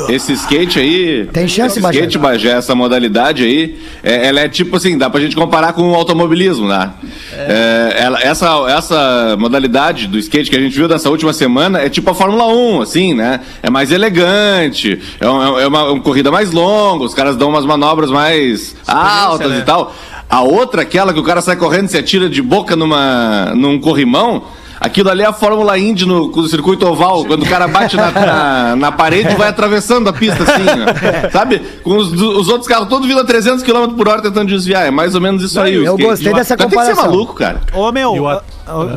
esse 0.09 0.33
skate 0.33 0.79
aí. 0.79 1.27
Tem 1.31 1.47
chance, 1.47 1.73
esse 1.77 1.81
Bagé? 1.81 1.99
skate, 1.99 2.17
Bagé, 2.17 2.49
essa 2.51 2.75
modalidade 2.75 3.43
aí, 3.43 3.79
é- 4.03 4.27
ela 4.27 4.41
é 4.41 4.49
tipo 4.49 4.75
assim, 4.75 4.97
dá 4.97 5.09
pra 5.09 5.19
gente 5.21 5.35
comparar 5.35 5.73
com 5.73 5.91
o 5.91 5.95
automobilismo, 5.95 6.67
né? 6.67 6.93
É, 7.33 7.95
ela- 7.99 8.19
essa, 8.21 8.47
essa 8.77 9.35
modalidade 9.39 10.07
do 10.07 10.17
skate 10.19 10.49
que 10.49 10.55
a 10.55 10.59
gente 10.59 10.75
viu 10.75 10.87
dessa 10.87 11.09
última 11.09 11.33
semana 11.33 11.79
é 11.79 11.89
tipo 11.89 12.09
a 12.09 12.13
Fórmula 12.15 12.45
1, 12.47 12.81
assim, 12.81 13.13
né? 13.13 13.41
É 13.63 13.69
mais 13.69 13.91
elegante, 13.91 14.99
é, 15.19 15.27
um- 15.29 15.59
é 15.59 15.67
uma, 15.67 15.91
uma 15.91 16.01
corrida 16.01 16.31
mais 16.31 16.51
longa, 16.51 17.03
os 17.03 17.13
caras 17.13 17.35
dão 17.35 17.49
umas 17.49 17.65
manobras 17.65 18.09
mais 18.11 18.75
altas 18.87 19.49
né? 19.49 19.59
e 19.59 19.61
tal. 19.63 19.93
A 20.29 20.41
outra, 20.41 20.81
aquela 20.81 21.13
que 21.13 21.19
o 21.19 21.23
cara 21.23 21.41
sai 21.41 21.55
correndo 21.55 21.85
e 21.85 21.91
se 21.91 21.97
atira 21.97 22.27
de 22.27 22.41
boca 22.41 22.75
numa, 22.75 23.51
num 23.55 23.79
corrimão. 23.79 24.43
Aquilo 24.85 25.09
ali 25.09 25.21
é 25.23 25.25
a 25.25 25.33
Fórmula 25.33 25.77
Indy 25.79 26.05
no, 26.05 26.27
no 26.29 26.47
circuito 26.47 26.85
oval, 26.87 27.25
quando 27.25 27.43
o 27.43 27.49
cara 27.49 27.67
bate 27.67 27.97
na, 27.97 28.11
na, 28.11 28.75
na 28.75 28.91
parede 28.91 29.31
e 29.31 29.35
vai 29.35 29.47
atravessando 29.49 30.07
a 30.09 30.13
pista 30.13 30.43
assim, 30.43 30.63
né? 30.63 31.29
sabe? 31.31 31.59
Com 31.83 31.97
os, 31.97 32.11
os 32.13 32.47
outros 32.49 32.67
carros 32.67 32.87
todos 32.87 33.07
vindo 33.07 33.19
a 33.19 33.25
300 33.25 33.63
km 33.63 33.95
por 33.95 34.07
hora 34.07 34.21
tentando 34.21 34.47
desviar. 34.47 34.85
É 34.85 34.91
mais 34.91 35.15
ou 35.15 35.21
menos 35.21 35.41
isso 35.41 35.59
aí. 35.59 35.77
o 35.77 35.83
eu 35.83 35.93
skate. 35.95 36.03
gostei 36.09 36.31
O 36.31 36.35
dessa 36.35 36.55
cara 36.55 36.69
Tem 36.69 36.77
que 36.79 36.85
ser 36.85 36.91
comparação. 36.91 37.11
maluco, 37.17 37.33
cara. 37.33 37.61
Ô, 37.73 37.91
meu. 37.91 38.15
E 38.15 38.19
o, 38.19 38.27
at- 38.27 38.43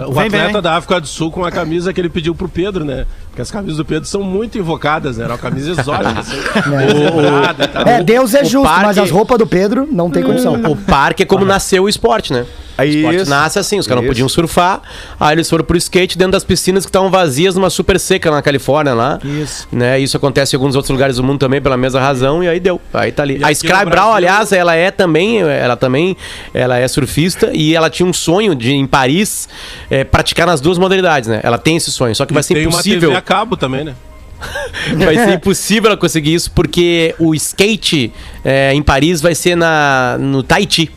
o 0.08 0.12
vem, 0.12 0.26
atleta 0.26 0.52
vem. 0.52 0.62
da 0.62 0.76
África 0.76 1.00
do 1.00 1.06
Sul 1.06 1.31
com 1.31 1.44
a 1.44 1.50
camisa 1.50 1.93
que 1.93 2.00
ele 2.00 2.08
pediu 2.08 2.35
pro 2.35 2.49
Pedro, 2.49 2.85
né? 2.85 3.06
Porque 3.38 3.43
as 3.43 3.50
camisas 3.52 3.76
do 3.76 3.85
Pedro 3.85 4.08
são 4.08 4.20
muito 4.20 4.58
invocadas, 4.58 5.17
né? 5.17 5.23
Era 5.25 5.35
uma 5.35 5.38
camisa 5.38 5.70
exótica, 5.70 6.11
assim. 6.19 6.37
e 6.37 7.69
tal. 7.69 7.87
É, 7.87 8.02
Deus 8.02 8.35
é 8.35 8.43
o 8.43 8.44
justo, 8.44 8.69
mas 8.69 8.82
parque- 8.82 9.00
as 9.00 9.11
roupas 9.12 9.38
do 9.38 9.46
Pedro 9.46 9.87
não 9.90 10.11
tem 10.11 10.25
condição. 10.25 10.55
O 10.64 10.75
parque 10.75 11.23
é 11.23 11.26
como 11.26 11.44
nasceu 11.44 11.85
o 11.85 11.88
esporte, 11.88 12.32
né? 12.32 12.44
O 12.79 12.82
esporte 12.85 13.23
Isso. 13.23 13.31
nasce 13.31 13.58
assim, 13.58 13.76
os 13.79 13.88
caras 13.88 14.02
não 14.05 14.08
podiam 14.08 14.29
surfar, 14.29 14.81
aí 15.19 15.35
eles 15.35 15.50
foram 15.50 15.64
pro 15.64 15.76
skate 15.76 16.17
dentro 16.17 16.32
das 16.32 16.44
piscinas 16.44 16.85
que 16.85 16.88
estavam 16.88 17.11
vazias 17.11 17.56
numa 17.56 17.70
super 17.70 17.99
seca 17.99 18.31
na 18.31 18.40
Califórnia 18.40 18.94
lá. 18.94 19.19
Isso. 19.25 19.67
Né? 19.73 19.99
Isso 19.99 20.17
acontece 20.17 20.55
em 20.55 20.56
alguns 20.56 20.76
outros 20.76 20.90
lugares 20.93 21.17
do 21.17 21.25
mundo 21.25 21.40
também 21.40 21.61
pela 21.61 21.76
mesma 21.76 21.99
razão 22.00 22.43
e 22.43 22.49
aí 22.49 22.61
deu. 22.61 22.81
Aí 22.94 23.11
tá 23.11 23.25
ali. 23.25 23.38
E 23.38 23.44
a 23.44 23.50
Sky 23.50 23.85
Brown, 23.85 24.12
aliás, 24.12 24.52
ela 24.52 24.76
é 24.76 24.93
também, 24.93 25.40
ela 25.40 25.75
também, 25.76 26.17
ela 26.55 26.79
é 26.79 26.87
surfista 26.87 27.50
e 27.52 27.75
ela 27.75 27.90
tinha 27.90 28.06
um 28.08 28.12
sonho 28.12 28.55
de 28.55 28.73
em 28.73 28.87
Paris 28.87 29.49
é, 29.90 30.05
praticar 30.05 30.46
nas 30.46 30.61
duas 30.61 30.79
modalidades, 30.79 31.29
né? 31.29 31.40
Ela 31.43 31.58
tem 31.58 31.76
esse 31.76 31.90
sonho, 31.90 32.14
só 32.14 32.25
que 32.25 32.32
vai 32.32 32.43
E 32.43 32.44
ser 32.44 32.55
tem 32.55 32.62
uma 32.67 32.75
impossível. 32.75 33.11
Cabo 33.29 33.57
também, 33.59 33.85
né? 33.85 33.95
Vai 35.05 35.15
ser 35.17 35.35
impossível 35.35 35.91
ela 35.91 35.97
conseguir 35.99 36.33
isso 36.33 36.51
porque 36.53 37.15
o 37.19 37.35
skate 37.35 38.11
é, 38.45 38.73
em 38.73 38.81
Paris 38.83 39.21
vai 39.21 39.35
ser 39.35 39.55
na 39.57 40.17
no 40.19 40.43
Tahiti. 40.43 40.91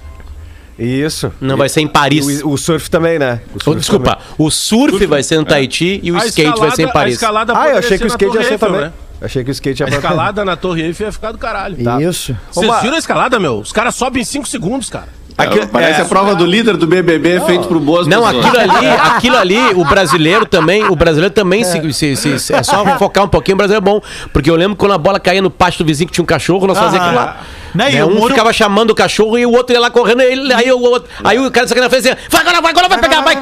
Isso. 0.79 1.31
Não 1.41 1.57
vai 1.57 1.67
ser 1.69 1.81
em 1.81 1.87
Paris. 1.87 2.25
E 2.27 2.43
O, 2.43 2.51
o 2.51 2.57
surf 2.57 2.89
também, 2.89 3.19
né? 3.19 3.41
O 3.53 3.57
Oh, 3.57 3.63
surf 3.63 3.79
desculpa, 3.79 4.17
o 4.37 4.49
surf, 4.49 5.05
vai 5.05 5.21
ser 5.23 5.37
no 5.37 5.45
Tahiti 5.45 5.99
e 6.01 6.11
o 6.11 6.15
A 6.17 6.25
skate 6.25 6.59
vai 6.59 6.71
ser 6.71 6.83
em 6.83 6.85
escalada- 6.85 6.89
A 6.89 6.93
Paris. 6.93 7.13
escalada 7.15 7.53
também. 7.53 7.69
Ah, 7.69 7.73
eu 7.73 7.77
achei 7.79 7.97
que 7.97 8.03
o 8.05 8.07
skate 8.07 8.35
ia 8.37 8.43
ser 8.43 8.51
Eiffel, 8.53 8.69
também. 8.69 8.85
né? 8.85 8.93
Achei 9.21 9.43
que 9.43 9.49
o 9.49 9.53
skate 9.53 9.83
ia 9.83 9.87
A 9.87 9.89
escalada 9.89 10.45
na 10.45 10.55
Torre 10.55 10.83
Eiffel 10.83 11.07
ia 11.07 11.11
ficar 11.11 11.31
do 11.31 11.37
caralho. 11.37 11.77
Isso. 12.01 12.35
Vocês 12.51 12.81
viram 12.81 12.95
a 12.95 12.99
escalada, 12.99 13.39
meu? 13.39 13.59
Os 13.59 13.71
caras 13.71 13.93
sobem 13.95 14.21
em 14.21 14.25
5 14.25 14.47
segundos, 14.47 14.89
cara. 14.89 15.09
Aquilo- 15.37 15.67
Parece 15.67 15.99
é- 16.01 16.03
a 16.03 16.05
prova 16.05 16.35
do 16.35 16.45
líder 16.45 16.77
do 16.77 16.85
BBB 16.87 17.39
feito 17.41 17.67
por 17.67 17.79
boas 17.79 18.07
Não, 18.07 18.21
pessoas. 18.23 18.45
aquilo 18.45 18.59
ali, 18.77 18.87
aquilo 18.87 19.37
ali, 19.37 19.59
o 19.75 19.85
brasileiro 19.85 20.45
também, 20.45 20.83
o 20.85 20.95
brasileiro 20.95 21.33
também, 21.33 21.63
se, 21.63 21.93
se- 21.93 22.15
se- 22.15 22.39
se- 22.39 22.53
é 22.53 22.63
só 22.63 22.85
focar 22.97 23.23
um 23.23 23.27
pouquinho, 23.27 23.55
o 23.55 23.57
brasileiro 23.57 23.85
é 23.85 23.89
bom. 23.91 24.01
Porque 24.33 24.49
eu 24.49 24.55
lembro 24.55 24.75
quando 24.75 24.93
a 24.93 24.97
bola 24.97 25.19
caía 25.19 25.41
no 25.41 25.49
pátio 25.49 25.83
do 25.83 25.87
vizinho 25.87 26.07
que 26.07 26.13
tinha 26.13 26.23
um 26.23 26.25
cachorro, 26.25 26.67
nós 26.67 26.77
fazíamos 26.77 27.07
aquilo 27.07 27.21
lá. 27.21 27.37
Né, 27.73 27.91
e 27.91 27.95
Né, 27.95 28.03
o 28.03 28.07
um 28.07 28.15
muro- 28.15 28.29
ficava 28.33 28.51
chamando 28.51 28.91
o 28.91 28.95
cachorro 28.95 29.37
e 29.37 29.45
o 29.45 29.51
outro 29.51 29.73
ia 29.73 29.79
lá 29.79 29.89
correndo, 29.89 30.21
ele, 30.21 30.51
aí, 30.53 30.71
o 30.71 30.79
outro, 30.79 31.09
aí 31.23 31.39
o 31.39 31.49
cara 31.49 31.67
saiu 31.67 31.81
na 31.81 31.89
frente 31.89 32.07
e 32.07 32.09
dizia, 32.09 32.17
vai 32.29 32.41
agora, 32.41 32.61
vai 32.61 32.71
agora, 32.71 32.89
vai 32.89 32.99
pegar, 32.99 33.21
vai. 33.21 33.35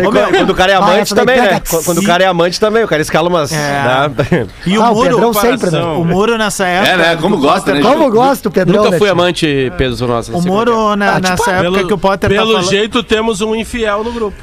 E 0.00 0.30
quando, 0.30 0.50
o 0.50 0.54
cara 0.54 0.72
é 0.72 0.74
amante 0.74 1.14
também, 1.14 1.36
né? 1.40 1.60
pega. 1.60 1.82
Quando 1.84 1.98
o 1.98 2.04
cara 2.04 2.24
é 2.24 2.26
amante 2.26 2.58
também, 2.58 2.84
o 2.84 2.88
cara 2.88 3.02
escala 3.02 3.28
umas. 3.28 3.52
É. 3.52 3.56
né? 3.56 4.46
E 4.66 4.78
o 4.78 4.82
Ah, 4.82 4.90
o 4.90 4.94
muro. 4.94 5.34
Sempre, 5.34 5.70
né? 5.70 5.82
O 5.82 6.04
muro 6.04 6.38
nessa 6.38 6.66
época. 6.66 6.92
É, 6.92 6.96
né? 6.96 7.16
Como 7.16 7.38
gosta, 7.38 7.74
né? 7.74 7.80
Como 7.80 8.04
eu 8.04 8.10
gosto, 8.10 8.50
Pedrão, 8.50 8.78
Nunca 8.78 8.90
né, 8.90 8.98
fui 8.98 9.08
amante, 9.08 9.72
Pedro 9.76 10.06
Nossa. 10.06 10.36
O 10.36 10.42
muro 10.42 10.88
Ah, 10.88 10.96
nessa 10.96 11.50
época 11.52 11.84
que 11.84 11.94
o 11.94 11.98
Potter 11.98 12.30
tá 12.30 12.36
pelo 12.36 12.62
jeito, 12.62 13.02
temos 13.02 13.40
um 13.40 13.54
infiel 13.54 14.04
no 14.04 14.12
grupo. 14.12 14.36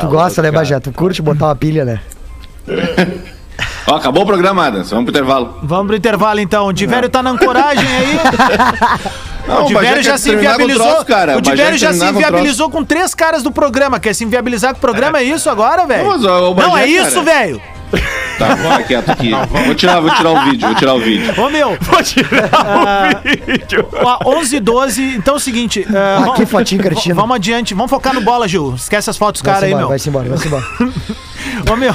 Tu 0.00 0.06
gosta, 0.06 0.42
né, 0.42 0.50
Bagé? 0.50 0.80
Tu 0.80 0.92
curte 0.92 1.20
botar 1.22 1.46
uma 1.46 1.56
pilha, 1.56 1.84
né? 1.84 2.00
Ó, 3.86 3.96
acabou 3.96 4.22
o 4.22 4.26
programa, 4.26 4.66
Adams. 4.66 4.90
Vamos 4.90 5.04
pro 5.04 5.10
intervalo. 5.12 5.58
Vamos 5.62 5.86
pro 5.88 5.96
intervalo 5.96 6.40
então. 6.40 6.66
O 6.68 6.72
Divério 6.72 7.08
tá 7.08 7.22
na 7.22 7.30
ancoragem 7.30 7.84
aí. 7.86 8.18
Não, 9.46 9.64
o 9.64 9.66
Divério 9.66 9.88
Bagé 9.96 10.02
já 10.04 10.16
se 10.16 10.30
inviabilizou. 10.32 10.86
troço, 10.86 11.04
cara. 11.04 11.36
o 11.36 11.42
quer 11.42 11.76
já 11.76 11.92
se 11.92 11.98
com 11.98 12.06
inviabilizou 12.10 12.70
com 12.70 12.84
três 12.84 13.12
caras 13.12 13.42
do 13.42 13.50
programa. 13.50 13.98
Quer 13.98 14.14
se 14.14 14.22
inviabilizar 14.22 14.70
com 14.72 14.78
o 14.78 14.80
programa? 14.80 15.18
É 15.18 15.24
isso 15.24 15.50
agora, 15.50 15.84
velho? 15.84 16.04
Não, 16.16 16.54
Bagé, 16.54 16.68
Não, 16.68 16.76
é 16.78 16.80
cara. 16.80 16.86
isso, 17.08 17.22
velho. 17.24 17.60
Tá, 18.38 18.56
fica 18.56 18.82
quieto 18.84 19.10
aqui. 19.10 19.30
Vou 19.66 19.74
tirar, 19.74 20.00
vou 20.00 20.10
tirar 20.14 20.30
o 20.30 20.44
vídeo, 20.44 20.66
vou 20.66 20.74
tirar 20.76 20.94
o 20.94 21.00
vídeo. 21.00 21.34
Ô, 21.42 21.50
meu. 21.50 21.76
Vou 21.82 22.02
tirar 22.02 23.16
o 23.16 23.20
vídeo. 23.22 23.88
11 24.24 24.56
e 24.56 24.60
12. 24.60 25.02
Então 25.16 25.34
é 25.34 25.36
o 25.36 25.40
seguinte. 25.40 25.80
é, 25.80 26.16
Aqui, 26.18 26.24
vamos- 26.36 26.50
fotinho 26.50 26.80
cretina. 26.80 27.14
Vamos 27.14 27.36
adiante. 27.36 27.74
Vamos 27.74 27.90
focar 27.90 28.14
no 28.14 28.20
bola, 28.22 28.48
Gil. 28.48 28.74
Esquece 28.76 29.10
as 29.10 29.16
fotos 29.18 29.42
caras 29.42 29.64
aí, 29.64 29.68
embora, 29.70 29.80
meu. 29.82 29.88
vai-se 29.88 30.08
embora, 30.08 30.28
vai-se 30.28 30.46
embora. 30.46 30.64
Ô 31.70 31.76
meu, 31.76 31.94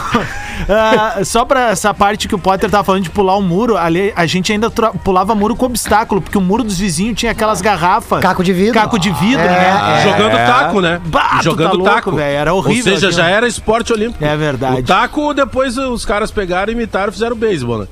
ah, 0.69 1.23
só 1.23 1.45
pra 1.45 1.69
essa 1.71 1.93
parte 1.93 2.27
que 2.27 2.35
o 2.35 2.39
Potter 2.39 2.69
tava 2.69 2.83
falando 2.83 3.03
de 3.03 3.09
pular 3.09 3.35
o 3.35 3.41
muro, 3.41 3.77
ali 3.77 4.11
a 4.15 4.25
gente 4.25 4.51
ainda 4.51 4.69
pulava 5.03 5.33
muro 5.35 5.55
com 5.55 5.65
obstáculo, 5.65 6.21
porque 6.21 6.37
o 6.37 6.41
muro 6.41 6.63
dos 6.63 6.77
vizinhos 6.77 7.17
tinha 7.17 7.31
aquelas 7.31 7.61
garrafas. 7.61 8.21
Caco 8.21 8.43
de 8.43 8.53
vidro. 8.53 8.73
Caco 8.73 8.99
de 8.99 9.11
vidro, 9.11 9.41
É, 9.43 9.47
né? 9.47 10.01
Jogando 10.03 10.35
taco, 10.37 10.81
né? 10.81 11.01
Bah, 11.05 11.39
Jogando 11.41 11.69
tá 11.69 11.75
louco, 11.75 11.93
taco. 11.93 12.11
velho, 12.15 12.37
era 12.37 12.53
horrível 12.53 12.93
Ou 12.93 12.99
seja, 12.99 13.07
aquilo. 13.07 13.21
já 13.23 13.29
era 13.29 13.47
esporte 13.47 13.93
olímpico. 13.93 14.23
É 14.23 14.35
verdade. 14.35 14.81
O 14.81 14.83
taco, 14.83 15.33
depois 15.33 15.77
os 15.77 16.05
caras 16.05 16.31
pegaram, 16.31 16.71
imitaram 16.71 17.09
e 17.09 17.13
fizeram 17.13 17.35
beisebol, 17.35 17.79
né? 17.79 17.87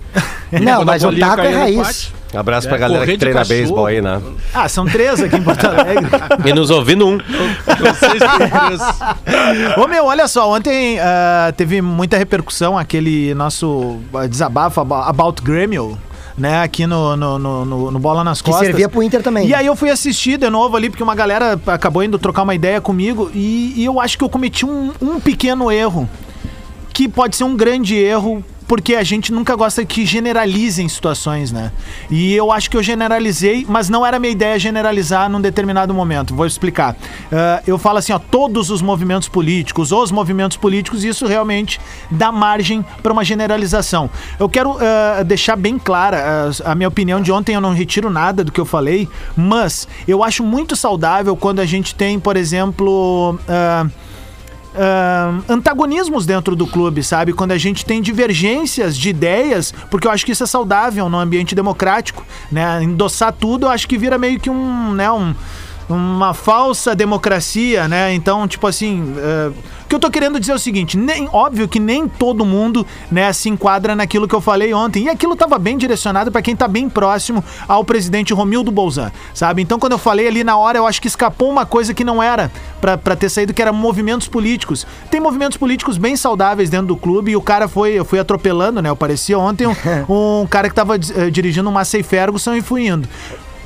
Não, 0.61 0.83
mas 0.85 1.03
o 1.03 1.11
taco 1.17 1.41
é 1.41 1.51
raiz. 1.55 2.11
Abraço 2.35 2.67
pra 2.67 2.77
É, 2.77 2.79
galera 2.79 2.99
correr 3.01 3.13
que 3.13 3.19
treina 3.19 3.43
beisebol 3.45 3.85
aí, 3.85 4.01
né? 4.01 4.21
Ah, 4.53 4.67
são 4.67 4.85
três 4.85 5.21
aqui 5.21 5.35
em 5.37 5.41
Porto 5.43 5.65
Alegre. 5.65 6.05
E 6.45 6.53
nos 6.53 6.69
ouvindo 6.69 7.07
um. 7.07 7.17
Vocês. 7.17 8.21
Ô 9.77 9.87
meu, 9.87 10.05
olha 10.05 10.27
só, 10.27 10.51
ontem 10.51 10.99
ah, 10.99 11.53
teve 11.55 11.81
muita 11.81 12.17
repercussão 12.17 12.77
aquele 12.77 13.33
nosso 13.33 13.99
ah, 14.13 14.27
desabafo 14.27 14.81
abo- 14.81 14.95
about 14.95 15.41
Grêmio, 15.41 15.97
né, 16.37 16.61
aqui 16.63 16.85
no, 16.85 17.15
no, 17.15 17.39
no, 17.39 17.65
no- 17.65 17.91
no 17.91 17.99
Bola 17.99 18.23
nas 18.23 18.41
Que 18.41 18.49
Costas. 18.49 18.67
servia 18.67 18.89
pro 18.89 19.01
Inter 19.01 19.21
também. 19.23 19.47
E 19.47 19.53
aí 19.53 19.65
eu 19.65 19.75
fui 19.75 19.89
assistir 19.89 20.37
de 20.37 20.49
novo 20.49 20.75
ali, 20.75 20.89
porque 20.89 21.03
uma 21.03 21.15
galera 21.15 21.59
acabou 21.67 22.03
indo 22.03 22.19
trocar 22.19 22.43
uma 22.43 22.53
ideia 22.55 22.79
comigo 22.81 23.29
e, 23.33 23.73
e 23.77 23.85
eu 23.85 23.99
acho 23.99 24.17
que 24.17 24.23
eu 24.23 24.29
cometi 24.29 24.65
um, 24.65 24.91
um 25.01 25.19
pequeno 25.19 25.71
erro, 25.71 26.09
que 26.93 27.07
pode 27.07 27.35
ser 27.35 27.43
um 27.43 27.55
grande 27.55 27.95
erro, 27.95 28.43
porque 28.67 28.95
a 28.95 29.03
gente 29.03 29.31
nunca 29.31 29.55
gosta 29.55 29.85
que 29.85 30.05
generalizem 30.05 30.87
situações, 30.89 31.51
né? 31.51 31.71
E 32.09 32.33
eu 32.33 32.51
acho 32.51 32.69
que 32.69 32.77
eu 32.77 32.83
generalizei, 32.83 33.65
mas 33.67 33.89
não 33.89 34.05
era 34.05 34.19
minha 34.19 34.31
ideia 34.31 34.57
generalizar 34.57 35.29
num 35.29 35.41
determinado 35.41 35.93
momento. 35.93 36.35
Vou 36.35 36.45
explicar. 36.45 36.95
Ah, 37.31 37.61
eu 37.67 37.77
falo 37.77 37.99
assim, 37.99 38.13
ó, 38.13 38.19
todos 38.19 38.69
os 38.69 38.81
movimentos 38.81 39.27
políticos, 39.27 39.91
os 39.91 40.11
movimentos 40.11 40.57
políticos, 40.57 41.03
isso 41.03 41.27
realmente 41.27 41.79
dá 42.09 42.31
margem 42.31 42.83
para 43.03 43.13
uma 43.13 43.23
generalização. 43.23 44.09
Eu 44.39 44.49
quero 44.49 44.77
ah, 44.79 45.23
deixar 45.23 45.55
bem 45.55 45.77
clara 45.77 46.51
ah, 46.65 46.71
a 46.71 46.75
minha 46.75 46.87
opinião 46.87 47.21
de 47.21 47.31
ontem, 47.31 47.55
eu 47.55 47.61
não 47.61 47.73
retiro 47.73 48.09
nada 48.09 48.43
do 48.43 48.51
que 48.51 48.59
eu 48.59 48.65
falei, 48.65 49.07
mas 49.35 49.87
eu 50.07 50.23
acho 50.23 50.43
muito 50.43 50.75
saudável 50.75 51.35
quando 51.35 51.59
a 51.59 51.65
gente 51.65 51.93
tem, 51.93 52.19
por 52.19 52.35
exemplo. 52.35 53.39
ah, 53.47 53.85
ah, 54.77 55.39
antagonismos 55.47 56.25
dentro 56.25 56.55
do 56.55 56.67
clube, 56.67 57.03
sabe? 57.03 57.33
Quando 57.33 57.51
a 57.51 57.57
gente 57.57 57.85
tem 57.85 58.01
divergências 58.01 58.97
de 58.97 59.09
ideias, 59.09 59.73
porque 59.89 60.07
eu 60.07 60.11
acho 60.11 60.25
que 60.25 60.31
isso 60.31 60.43
é 60.43 60.47
saudável 60.47 61.09
no 61.09 61.17
ambiente 61.17 61.55
democrático, 61.55 62.25
né? 62.51 62.83
Endossar 62.83 63.33
tudo, 63.33 63.65
eu 63.65 63.69
acho 63.69 63.87
que 63.87 63.97
vira 63.97 64.17
meio 64.17 64.39
que 64.39 64.49
um, 64.49 64.93
né, 64.93 65.11
um 65.11 65.33
uma 65.87 66.33
falsa 66.33 66.95
democracia, 66.95 67.87
né? 67.87 68.13
Então, 68.13 68.47
tipo 68.47 68.65
assim, 68.65 69.13
eh, 69.17 69.51
o 69.85 69.87
que 69.87 69.95
eu 69.95 69.99
tô 69.99 70.09
querendo 70.09 70.39
dizer 70.39 70.53
é 70.53 70.55
o 70.55 70.59
seguinte, 70.59 70.97
nem 70.97 71.29
óbvio 71.31 71.67
que 71.67 71.79
nem 71.79 72.07
todo 72.07 72.43
mundo, 72.43 72.85
né, 73.11 73.31
se 73.31 73.49
enquadra 73.49 73.95
naquilo 73.95 74.27
que 74.27 74.33
eu 74.33 74.41
falei 74.41 74.73
ontem. 74.73 75.03
E 75.03 75.09
aquilo 75.09 75.35
tava 75.35 75.59
bem 75.59 75.77
direcionado 75.77 76.31
para 76.31 76.41
quem 76.41 76.55
tá 76.55 76.67
bem 76.67 76.89
próximo 76.89 77.43
ao 77.67 77.83
presidente 77.83 78.33
Romildo 78.33 78.71
Bolzan, 78.71 79.11
sabe? 79.33 79.61
Então, 79.61 79.77
quando 79.77 79.91
eu 79.91 79.99
falei 79.99 80.27
ali 80.27 80.43
na 80.43 80.57
hora, 80.57 80.79
eu 80.79 80.87
acho 80.87 80.99
que 80.99 81.07
escapou 81.07 81.51
uma 81.51 81.65
coisa 81.65 81.93
que 81.93 82.03
não 82.03 82.21
era 82.21 82.51
pra 82.81 82.97
pra 82.97 83.15
ter 83.15 83.29
saído, 83.29 83.53
que 83.53 83.61
era 83.61 83.71
movimentos 83.71 84.27
políticos. 84.27 84.87
Tem 85.11 85.19
movimentos 85.19 85.57
políticos 85.57 85.97
bem 85.97 86.15
saudáveis 86.15 86.69
dentro 86.69 86.87
do 86.87 86.97
clube 86.97 87.31
e 87.31 87.35
o 87.35 87.41
cara 87.41 87.67
foi, 87.67 87.91
eu 87.91 88.05
fui 88.05 88.17
atropelando, 88.17 88.81
né? 88.81 88.89
Eu 88.89 88.95
parecia 88.95 89.37
ontem 89.37 89.67
um, 89.67 89.75
um 90.41 90.47
cara 90.47 90.67
que 90.67 90.75
tava 90.75 90.95
eh, 90.95 91.29
dirigindo 91.29 91.69
uma 91.69 91.81
Massey 91.85 92.01
Ferguson 92.01 92.55
e 92.55 92.61
fui 92.61 92.87
indo. 92.87 93.07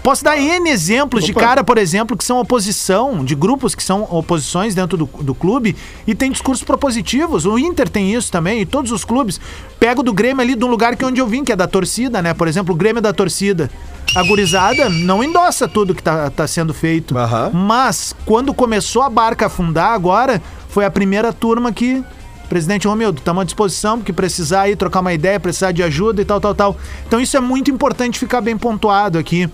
Posso 0.02 0.24
dar 0.24 0.38
N 0.38 0.70
exemplos 0.70 1.26
de 1.26 1.34
cara, 1.34 1.64
por 1.64 1.78
exemplo, 1.78 2.16
que 2.16 2.24
são 2.24 2.40
oposição, 2.40 3.24
de 3.24 3.36
grupos 3.36 3.76
que 3.76 3.84
são 3.84 4.08
oposições 4.10 4.74
dentro 4.74 4.98
do, 4.98 5.06
do 5.06 5.36
clube 5.36 5.76
e 6.08 6.16
tem 6.16 6.32
discursos 6.32 6.64
propositivos. 6.64 7.46
O 7.46 7.60
Inter 7.60 7.90
tem 7.90 8.14
isso 8.14 8.32
também, 8.32 8.62
e 8.62 8.66
todos 8.66 8.92
os 8.92 9.04
clubes. 9.04 9.40
Pego 9.80 10.02
do 10.02 10.14
Grêmio 10.14 10.42
ali 10.42 10.56
de 10.56 10.64
um 10.64 10.68
lugar 10.68 10.96
que 10.96 11.04
é 11.04 11.08
onde 11.08 11.20
eu 11.20 11.28
vim, 11.28 11.44
que 11.44 11.52
é 11.52 11.56
da 11.56 11.68
torcida, 11.68 12.22
né? 12.22 12.34
Por 12.34 12.48
exemplo, 12.48 12.74
o 12.74 12.78
Grêmio 12.78 13.00
é 13.00 13.02
da 13.02 13.14
torcida. 13.14 13.70
A 14.16 14.24
gurizada 14.24 14.90
não 14.90 15.24
endossa 15.24 15.68
tudo 15.68 15.94
que 15.94 16.02
tá, 16.02 16.30
tá 16.30 16.48
sendo 16.48 16.74
feito. 16.74 17.18
Aham. 17.18 17.52
Mas 17.54 18.16
quando 18.26 18.54
começou 18.54 19.02
a 19.02 19.10
barca 19.10 19.46
a 19.46 19.48
afundar 19.48 19.92
agora, 19.92 20.42
foi 20.70 20.86
a 20.86 20.92
primeira 20.92 21.34
turma 21.34 21.72
que. 21.72 22.04
Presidente 22.48 22.88
Romildo, 22.88 23.20
estamos 23.20 23.42
à 23.42 23.46
disposição, 23.46 24.00
porque 24.00 24.12
precisar 24.12 24.62
aí 24.62 24.76
trocar 24.76 25.02
uma 25.02 25.14
ideia, 25.14 25.40
precisar 25.40 25.72
de 25.72 25.84
ajuda 25.84 26.20
e 26.20 26.26
tal, 26.26 26.42
tal, 26.42 26.56
tal. 26.56 26.78
Então 27.06 27.20
isso 27.20 27.38
é 27.38 27.40
muito 27.40 27.70
importante 27.70 28.18
ficar 28.18 28.42
bem 28.42 28.58
pontuado 28.58 29.20
aqui 29.20 29.48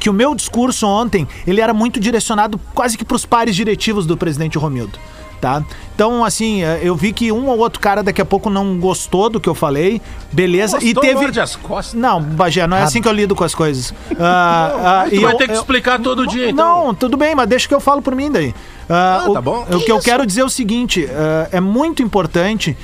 que 0.00 0.10
o 0.10 0.12
meu 0.12 0.34
discurso 0.34 0.86
ontem, 0.86 1.28
ele 1.46 1.60
era 1.60 1.72
muito 1.72 2.00
direcionado 2.00 2.58
quase 2.74 2.96
que 2.98 3.04
para 3.04 3.14
os 3.16 3.24
pares 3.26 3.54
diretivos 3.54 4.06
do 4.06 4.16
presidente 4.16 4.58
Romildo. 4.58 4.98
Tá? 5.40 5.62
Então, 5.94 6.22
assim, 6.22 6.62
eh, 6.62 6.80
eu 6.82 6.94
vi 6.94 7.14
que 7.14 7.32
um 7.32 7.46
ou 7.48 7.58
outro 7.60 7.80
cara 7.80 8.02
daqui 8.02 8.20
a 8.20 8.26
pouco 8.26 8.50
não 8.50 8.78
gostou 8.78 9.30
do 9.30 9.40
que 9.40 9.48
eu 9.48 9.54
falei, 9.54 9.98
beleza, 10.30 10.76
e 10.82 10.92
Gostou, 10.92 11.02
teve. 11.02 11.14
morde 11.22 11.40
as 11.40 11.56
costas. 11.56 11.98
Não, 11.98 12.20
Bagé, 12.20 12.66
não 12.66 12.76
é 12.76 12.82
assim 12.82 13.00
que 13.00 13.08
eu 13.08 13.12
lido 13.12 13.34
com 13.34 13.42
as 13.42 13.54
coisas. 13.54 13.94
Ah, 14.20 15.02
ah, 15.04 15.08
Tu 15.08 15.14
e 15.14 15.18
vai 15.20 15.32
eu- 15.32 15.38
ter 15.38 15.46
que 15.46 15.52
eu- 15.54 15.58
explicar 15.60 15.98
todo 15.98 16.26
dia, 16.26 16.50
então. 16.50 16.84
não, 16.88 16.94
tudo 16.94 17.16
bem, 17.16 17.34
mas 17.34 17.48
deixa 17.48 17.66
que 17.66 17.74
eu 17.74 17.80
falo 17.80 18.02
por 18.02 18.14
mim 18.14 18.30
daí. 18.30 18.54
Ah, 18.86 19.22
Ah, 19.24 19.30
o, 19.30 19.32
tá 19.32 19.40
bom. 19.40 19.64
O 19.70 19.80
que 19.80 19.90
eu 19.90 19.98
quero 20.00 20.26
dizer 20.26 20.42
é 20.42 20.44
o 20.44 20.50
seguinte: 20.50 21.08
ah, 21.10 21.48
é 21.52 21.58
muito 21.60 22.02
importante 22.02 22.76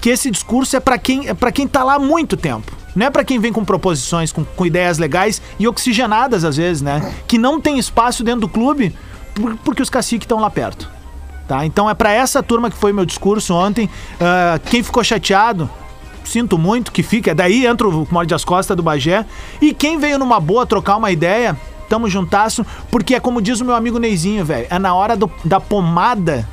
que 0.00 0.10
esse 0.10 0.30
discurso 0.30 0.76
é 0.76 0.80
para 0.80 0.96
quem, 0.98 1.28
é 1.28 1.34
quem 1.52 1.66
tá 1.66 1.82
lá 1.82 1.94
há 1.94 1.98
muito 1.98 2.36
tempo. 2.36 2.72
Não 2.94 3.06
é 3.06 3.10
para 3.10 3.24
quem 3.24 3.38
vem 3.38 3.52
com 3.52 3.64
proposições, 3.64 4.32
com, 4.32 4.44
com 4.44 4.66
ideias 4.66 4.98
legais 4.98 5.40
e 5.58 5.66
oxigenadas 5.68 6.44
às 6.44 6.56
vezes, 6.56 6.82
né? 6.82 7.14
Que 7.26 7.38
não 7.38 7.60
tem 7.60 7.78
espaço 7.78 8.24
dentro 8.24 8.40
do 8.42 8.48
clube 8.48 8.94
por- 9.34 9.56
porque 9.64 9.82
os 9.82 9.90
caciques 9.90 10.24
estão 10.24 10.40
lá 10.40 10.50
perto. 10.50 10.88
Tá? 11.46 11.64
Então 11.64 11.88
é 11.88 11.94
para 11.94 12.12
essa 12.12 12.42
turma 12.42 12.70
que 12.70 12.76
foi 12.76 12.92
meu 12.92 13.06
discurso 13.06 13.54
ontem. 13.54 13.88
Ah, 14.20 14.58
quem 14.66 14.82
ficou 14.82 15.02
chateado, 15.02 15.68
sinto 16.24 16.58
muito 16.58 16.92
que 16.92 17.02
fica. 17.02 17.34
Daí 17.34 17.66
entra 17.66 17.88
o 17.88 18.06
morde 18.10 18.34
as 18.34 18.44
costas 18.44 18.76
do 18.76 18.82
Bagé. 18.82 19.24
E 19.60 19.72
quem 19.72 19.96
veio 19.98 20.18
numa 20.18 20.38
boa 20.40 20.66
trocar 20.66 20.96
uma 20.96 21.10
ideia, 21.10 21.56
tamo 21.88 22.08
juntasso, 22.08 22.66
porque 22.90 23.14
é 23.14 23.20
como 23.20 23.40
diz 23.40 23.60
o 23.60 23.64
meu 23.64 23.74
amigo 23.74 23.98
Neizinho, 23.98 24.44
velho. 24.44 24.66
É 24.68 24.78
na 24.78 24.92
hora 24.94 25.16
do- 25.16 25.30
da 25.44 25.58
pomada 25.60 26.46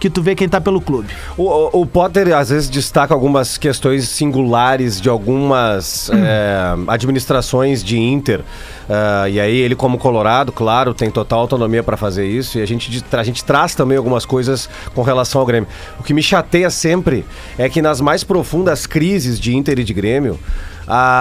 que 0.00 0.10
tu 0.10 0.22
vê 0.22 0.34
quem 0.34 0.48
tá 0.48 0.60
pelo 0.60 0.80
clube. 0.80 1.08
O, 1.36 1.80
o- 1.82 1.86
Potter 1.86 2.34
às 2.34 2.48
vezes 2.48 2.68
destaca 2.70 3.12
algumas 3.14 3.58
questões 3.58 4.08
singulares 4.08 5.00
de 5.00 5.08
algumas 5.08 6.10
é, 6.10 6.74
administrações 6.88 7.84
de 7.84 7.98
Inter. 7.98 8.40
Ah, 8.88 9.28
e 9.28 9.38
aí 9.38 9.56
ele, 9.56 9.74
como 9.76 9.98
Colorado, 9.98 10.50
claro, 10.50 10.94
tem 10.94 11.10
total 11.10 11.40
autonomia 11.40 11.82
para 11.82 11.96
fazer 11.96 12.26
isso. 12.26 12.58
E 12.58 12.62
a 12.62 12.66
gente, 12.66 13.04
a 13.12 13.22
gente 13.22 13.44
traz 13.44 13.74
também 13.74 13.98
algumas 13.98 14.24
coisas 14.24 14.68
com 14.94 15.02
relação 15.02 15.40
ao 15.40 15.46
Grêmio. 15.46 15.68
O 15.98 16.02
que 16.02 16.14
me 16.14 16.22
chateia 16.22 16.70
sempre 16.70 17.24
é 17.58 17.68
que 17.68 17.82
nas 17.82 18.00
mais 18.00 18.24
profundas 18.24 18.86
crises 18.86 19.38
de 19.38 19.54
Inter 19.54 19.78
e 19.78 19.84
de 19.84 19.92
Grêmio, 19.92 20.38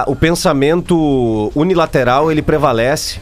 o 0.07 0.15
pensamento 0.15 1.51
unilateral 1.53 2.31
ele 2.31 2.41
prevalece. 2.41 3.19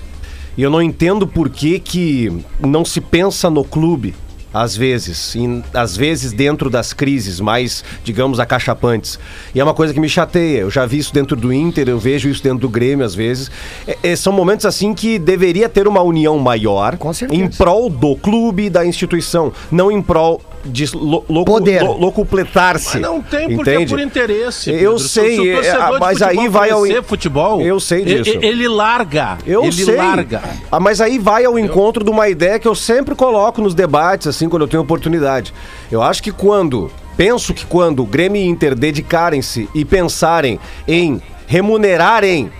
E 0.57 0.63
eu 0.63 0.69
não 0.69 0.81
entendo 0.81 1.27
por 1.27 1.49
que, 1.49 1.79
que 1.79 2.43
não 2.59 2.83
se 2.85 2.99
pensa 3.01 3.49
no 3.49 3.63
clube, 3.63 4.15
às 4.61 4.75
vezes, 4.75 5.35
em- 5.35 5.63
às 5.73 5.95
vezes 5.95 6.31
dentro 6.33 6.69
das 6.69 6.93
crises 6.93 7.39
mais, 7.39 7.83
digamos, 8.03 8.39
acachapantes. 8.39 9.19
E 9.53 9.59
é 9.59 9.63
uma 9.63 9.73
coisa 9.73 9.93
que 9.93 9.99
me 9.99 10.09
chateia. 10.09 10.59
Eu 10.59 10.69
já 10.71 10.85
vi 10.85 10.97
isso 10.97 11.13
dentro 11.13 11.35
do 11.35 11.51
Inter, 11.53 11.87
eu 11.89 11.99
vejo 11.99 12.29
isso 12.29 12.43
dentro 12.43 12.59
do 12.59 12.69
Grêmio 12.69 13.05
às 13.05 13.15
vezes. 13.15 13.49
É- 13.87 13.97
é- 14.03 14.15
são 14.15 14.33
momentos 14.33 14.65
assim 14.65 14.93
que 14.93 15.17
deveria 15.19 15.69
ter 15.69 15.87
uma 15.87 16.01
união 16.01 16.37
maior 16.39 16.97
em 17.31 17.47
prol 17.47 17.89
do 17.89 18.15
clube 18.15 18.65
e 18.65 18.69
da 18.69 18.85
instituição, 18.85 19.51
não 19.71 19.91
em 19.91 20.01
prol 20.01 20.41
de 20.67 20.85
lo, 20.95 21.23
locu- 21.29 21.45
Poder. 21.45 21.81
lo- 21.83 21.97
locupletar-se. 21.97 22.99
Mas 22.99 23.01
não 23.01 23.21
tem 23.21 23.55
porque 23.55 23.69
é 23.69 23.73
entende? 23.75 23.89
por 23.91 23.99
interesse. 23.99 24.69
Eu 24.71 24.77
Pedro. 24.77 24.99
Se- 24.99 25.09
sei, 25.09 25.35
se 25.35 25.41
o 25.41 25.59
é, 25.63 25.99
mas 25.99 26.21
aí 26.21 26.35
futebol 26.35 26.51
vai 26.51 26.69
ao 26.71 27.03
futebol. 27.03 27.61
Eu 27.61 27.79
sei 27.79 28.03
disso. 28.05 28.29
e- 28.37 28.45
Ele 28.45 28.67
larga. 28.67 29.37
Eu 29.45 29.63
ele 29.63 29.71
sei. 29.71 29.95
larga. 29.95 30.41
Ah, 30.71 30.79
mas 30.79 31.01
aí 31.01 31.17
vai 31.17 31.45
ao 31.45 31.57
encontro 31.57 32.03
de 32.03 32.09
uma 32.09 32.27
ideia 32.29 32.59
que 32.59 32.67
eu 32.67 32.75
sempre 32.75 33.15
coloco 33.15 33.61
nos 33.61 33.73
debates, 33.73 34.27
assim, 34.27 34.47
quando 34.49 34.61
eu 34.63 34.67
tenho 34.67 34.83
oportunidade. 34.83 35.53
Eu 35.91 36.01
acho 36.01 36.21
que 36.21 36.31
quando. 36.31 36.91
Penso 37.15 37.51
que 37.53 37.65
quando 37.65 38.05
Grêmio 38.05 38.39
e 38.39 38.45
Inter 38.45 38.75
dedicarem-se 38.75 39.67
e 39.73 39.83
pensarem 39.83 40.59
em 40.87 41.19
remunerarem 41.47 42.51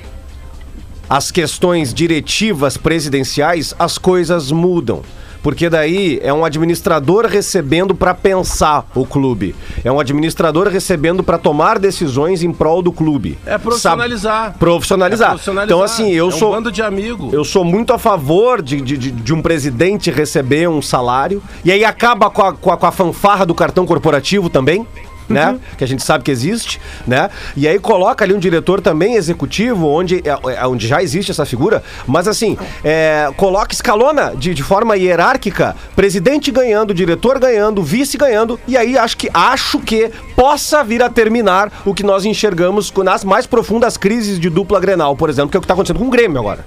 as 1.09 1.31
questões 1.31 1.93
diretivas 1.93 2.75
presidenciais, 2.75 3.73
as 3.79 3.97
coisas 3.97 4.51
mudam. 4.51 5.01
Porque 5.43 5.69
daí 5.69 6.19
é 6.23 6.33
um 6.33 6.43
administrador 6.43 7.25
recebendo 7.25 7.95
para 7.95 8.13
pensar 8.13 8.85
o 8.95 9.05
clube. 9.05 9.55
É 9.83 9.91
um 9.91 9.99
administrador 9.99 10.67
recebendo 10.67 11.23
para 11.23 11.37
tomar 11.37 11.79
decisões 11.79 12.43
em 12.43 12.51
prol 12.51 12.81
do 12.81 12.91
clube. 12.91 13.37
É 13.45 13.57
profissionalizar. 13.57 14.45
Sabe? 14.47 14.57
Profissionalizar. 14.59 15.27
É 15.27 15.31
profissionalizar. 15.31 15.65
Então, 15.77 15.83
assim, 15.83 16.11
eu 16.11 16.25
é 16.25 16.27
um 16.27 16.31
sou. 16.31 16.51
bando 16.51 16.71
de 16.71 16.81
amigo. 16.81 17.29
Eu 17.31 17.43
sou 17.45 17.63
muito 17.63 17.93
a 17.93 17.97
favor 17.97 18.61
de, 18.61 18.81
de, 18.81 18.97
de- 18.97 19.11
de 19.11 19.33
um 19.33 19.41
presidente 19.41 20.11
receber 20.11 20.67
um 20.67 20.81
salário 20.81 21.41
e 21.63 21.71
aí 21.71 21.83
acaba 21.85 22.29
com 22.29 22.41
a, 22.43 22.53
com 22.53 22.71
a, 22.71 22.77
com 22.77 22.85
a 22.85 22.91
fanfarra 22.91 23.45
do 23.45 23.55
cartão 23.55 23.85
corporativo 23.85 24.49
também. 24.49 24.85
Né? 25.29 25.57
Que 25.77 25.83
a 25.83 25.87
gente 25.87 26.03
sabe 26.03 26.23
que 26.23 26.31
existe, 26.31 26.79
né? 27.05 27.29
E 27.55 27.67
aí 27.67 27.79
coloca 27.79 28.23
ali 28.23 28.33
um 28.33 28.39
diretor 28.39 28.81
também 28.81 29.15
executivo, 29.15 29.87
onde, 29.87 30.17
é, 30.17 30.53
é, 30.53 30.67
onde 30.67 30.87
já 30.87 31.01
existe 31.01 31.31
essa 31.31 31.45
figura, 31.45 31.83
mas 32.05 32.27
assim, 32.27 32.57
é, 32.83 33.29
coloca, 33.35 33.73
escalona 33.73 34.33
de, 34.35 34.53
de 34.53 34.63
forma 34.63 34.95
hierárquica, 34.95 35.75
presidente 35.95 36.51
ganhando, 36.51 36.93
diretor 36.93 37.39
ganhando, 37.39 37.83
vice 37.83 38.17
ganhando, 38.17 38.59
e 38.67 38.77
aí 38.77 38.97
acho 38.97 39.17
que, 39.17 39.29
acho 39.33 39.79
que 39.79 40.11
possa 40.35 40.83
vir 40.83 41.01
a 41.01 41.09
terminar 41.09 41.71
o 41.85 41.93
que 41.93 42.03
nós 42.03 42.25
enxergamos 42.25 42.91
nas 43.03 43.23
mais 43.23 43.45
profundas 43.45 43.97
crises 43.97 44.39
de 44.39 44.49
dupla 44.49 44.79
Grenal, 44.79 45.15
por 45.15 45.29
exemplo, 45.29 45.49
que 45.49 45.57
é 45.57 45.59
o 45.59 45.61
que 45.61 45.67
tá 45.67 45.73
acontecendo 45.73 45.99
com 45.99 46.07
o 46.07 46.11
Grêmio 46.11 46.39
agora. 46.39 46.65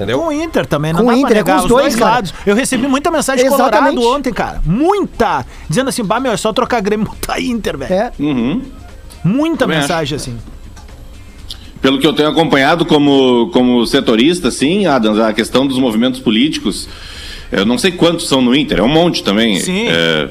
Entendeu? 0.00 0.18
Com 0.18 0.28
o 0.28 0.32
Inter 0.32 0.64
também, 0.64 0.94
não 0.94 1.00
Com 1.00 1.06
dá 1.06 1.12
o 1.12 1.20
pra 1.20 1.20
Inter, 1.20 1.36
é 1.36 1.40
negar, 1.40 1.56
com 1.58 1.62
os 1.62 1.68
dois, 1.68 1.94
cara. 1.94 2.10
lados. 2.12 2.34
Eu 2.46 2.56
recebi 2.56 2.88
muita 2.88 3.10
mensagem 3.10 3.44
de 3.44 3.52
Exatamente. 3.52 3.96
Colorado 3.96 4.16
ontem, 4.18 4.32
cara. 4.32 4.62
Muita! 4.64 5.44
Dizendo 5.68 5.88
assim, 5.88 6.02
bah, 6.02 6.18
meu, 6.18 6.32
é 6.32 6.38
só 6.38 6.54
trocar 6.54 6.80
Grêmio 6.80 7.04
e 7.06 7.08
botar 7.10 7.38
Inter, 7.38 7.76
velho. 7.76 7.92
É. 7.92 8.10
Uhum. 8.18 8.62
Muita 9.22 9.66
Também 9.66 9.78
mensagem 9.78 10.16
assim. 10.16 10.38
Pelo 11.82 11.98
que 11.98 12.06
eu 12.06 12.14
tenho 12.14 12.30
acompanhado 12.30 12.86
como, 12.86 13.50
como 13.52 13.86
setorista, 13.86 14.48
assim, 14.48 14.86
Adams, 14.86 15.18
a 15.18 15.34
questão 15.34 15.66
dos 15.66 15.78
movimentos 15.78 16.20
políticos, 16.20 16.88
eu 17.52 17.66
não 17.66 17.76
sei 17.76 17.92
quantos 17.92 18.26
são 18.26 18.40
no 18.40 18.54
Inter, 18.54 18.78
é 18.78 18.82
um 18.82 18.88
monte 18.88 19.22
também. 19.22 19.60
Sim. 19.60 19.86
É, 19.86 20.28